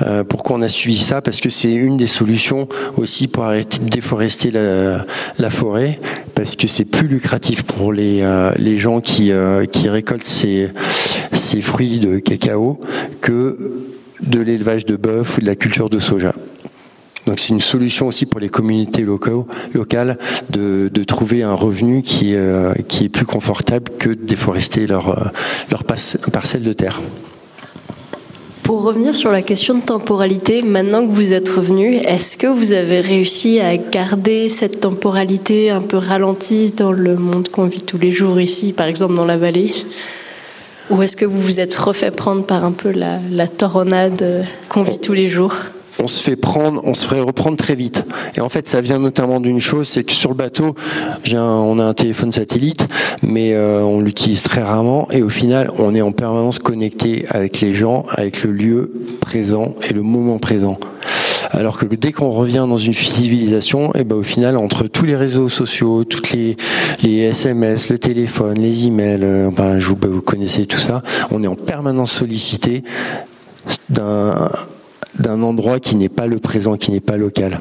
[0.02, 1.22] euh, pourquoi on a suivi ça?
[1.22, 2.68] Parce que c'est une des solutions
[2.98, 5.98] aussi pour arrêter de déforester la, forêt,
[6.34, 10.68] parce que c'est plus lucratif pour les, euh, les gens qui, euh, qui récoltent ces,
[11.32, 12.78] ces fruits de cacao
[13.22, 13.72] que
[14.22, 16.34] de l'élevage de bœuf ou de la culture de soja.
[17.26, 20.18] Donc c'est une solution aussi pour les communautés locaux, locales
[20.50, 22.34] de, de trouver un revenu qui,
[22.88, 25.32] qui est plus confortable que de déforester leur,
[25.70, 27.00] leur parcelle de terre.
[28.64, 32.72] Pour revenir sur la question de temporalité, maintenant que vous êtes revenu, est-ce que vous
[32.72, 37.98] avez réussi à garder cette temporalité un peu ralentie dans le monde qu'on vit tous
[37.98, 39.70] les jours ici, par exemple dans la vallée?
[40.88, 44.82] Ou est-ce que vous vous êtes refait prendre par un peu la, la tornade qu'on
[44.82, 45.54] vit tous les jours?
[46.02, 48.04] On se fait prendre, on se ferait reprendre très vite.
[48.36, 50.74] Et en fait, ça vient notamment d'une chose, c'est que sur le bateau,
[51.32, 52.86] on a un téléphone satellite,
[53.22, 55.08] mais euh, on l'utilise très rarement.
[55.10, 59.74] Et au final, on est en permanence connecté avec les gens, avec le lieu présent
[59.88, 60.78] et le moment présent.
[61.50, 65.04] Alors que dès qu'on revient dans une civilisation, et eh ben au final, entre tous
[65.04, 66.56] les réseaux sociaux, toutes les,
[67.04, 71.54] SMS, le téléphone, les emails, euh, ben, vous, vous connaissez tout ça, on est en
[71.54, 72.82] permanence sollicité
[73.88, 74.50] d'un
[75.18, 77.60] d'un endroit qui n'est pas le présent, qui n'est pas local.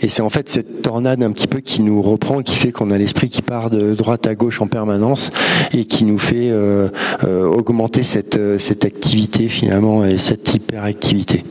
[0.00, 2.90] Et c'est en fait cette tornade un petit peu qui nous reprend, qui fait qu'on
[2.90, 5.30] a l'esprit qui part de droite à gauche en permanence
[5.72, 6.88] et qui nous fait euh,
[7.24, 11.44] euh, augmenter cette, euh, cette activité finalement et cette hyperactivité.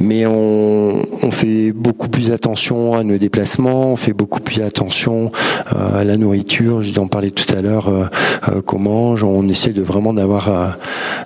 [0.00, 5.30] Mais on, on, fait beaucoup plus attention à nos déplacements, on fait beaucoup plus attention
[5.66, 6.82] à la nourriture.
[6.82, 8.10] Je en parlais tout à l'heure,
[8.66, 9.22] qu'on mange.
[9.22, 10.78] On essaie de vraiment d'avoir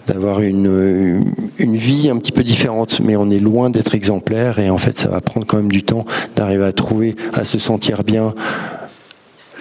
[0.08, 1.24] d'avoir une,
[1.58, 4.98] une vie un petit peu différente, mais on est loin d'être exemplaire et en fait
[4.98, 6.04] ça va prendre quand même du temps
[6.36, 8.34] d'arriver à trouver, à se sentir bien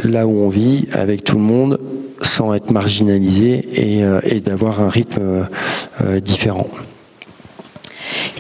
[0.03, 1.79] là où on vit avec tout le monde
[2.21, 5.43] sans être marginalisé et, euh, d'avoir un rythme euh,
[6.01, 6.67] euh, différent.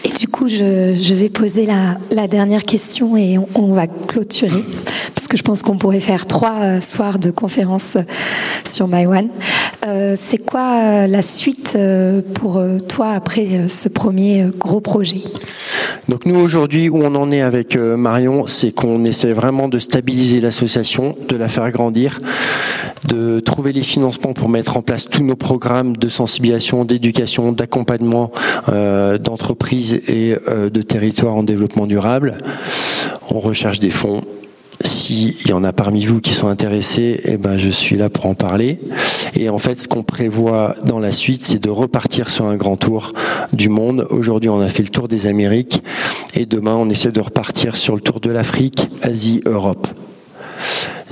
[0.03, 4.63] Et du coup, je, vais poser la, dernière question et on, va clôturer,
[5.15, 7.97] parce que je pense qu'on pourrait faire trois euh, soirs de conférence
[8.67, 9.29] sur MyOne.
[9.85, 11.77] Euh, c'est quoi euh, la suite
[12.33, 15.21] pour toi après ce premier gros projet?
[16.09, 20.41] Donc nous, aujourd'hui, où on en est avec Marion, c'est qu'on essaie vraiment de stabiliser
[20.41, 22.19] l'association, de la faire grandir,
[23.07, 28.31] de trouver les financements pour mettre en place tous nos programmes de sensibilisation, d'éducation, d'accompagnement
[30.07, 32.37] et euh, de territoires en développement durable.
[33.31, 34.21] On recherche des fonds
[34.83, 38.25] s'il y en a parmi vous qui sont intéressés, eh ben, je suis là pour
[38.25, 38.79] en parler.
[39.35, 42.75] Et en fait, ce qu'on prévoit dans la suite, c'est de repartir sur un grand
[42.75, 43.13] tour
[43.53, 44.07] du monde.
[44.09, 45.83] Aujourd'hui, on a fait le tour des Amériques
[46.35, 49.87] et demain, on essaie de repartir sur le tour de l'Afrique, Asie, Europe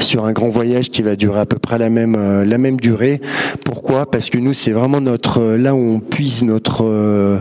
[0.01, 3.21] sur un grand voyage qui va durer à peu près la même euh, durée.
[3.63, 4.09] Pourquoi?
[4.09, 7.39] Parce que nous c'est vraiment notre euh, là où on puise notre euh,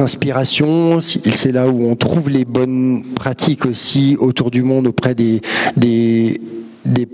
[0.00, 5.40] inspiration, c'est là où on trouve les bonnes pratiques aussi autour du monde auprès des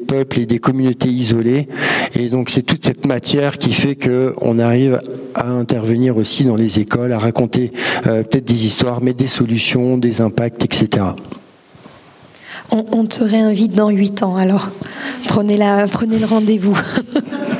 [0.07, 1.69] peuples et des communautés isolées.
[2.17, 5.01] Et donc c'est toute cette matière qui fait que on arrive
[5.35, 7.71] à intervenir aussi dans les écoles, à raconter
[8.05, 11.05] peut-être des histoires, mais des solutions, des impacts, etc.
[12.77, 14.69] On, te réinvite dans huit ans, alors
[15.29, 16.77] prenez, la, prenez le rendez-vous.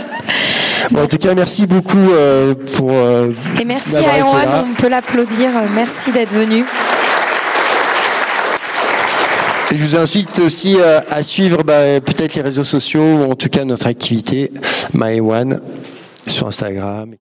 [0.97, 2.91] en tout cas, merci beaucoup euh, pour.
[2.91, 3.31] Euh,
[3.61, 5.51] Et merci à Erwan, on peut l'applaudir.
[5.73, 6.65] Merci d'être venu.
[9.71, 13.37] Et je vous invite aussi euh, à suivre bah, peut-être les réseaux sociaux ou en
[13.37, 14.53] tout cas notre activité
[14.95, 15.61] MyOne
[16.27, 17.15] sur Instagram.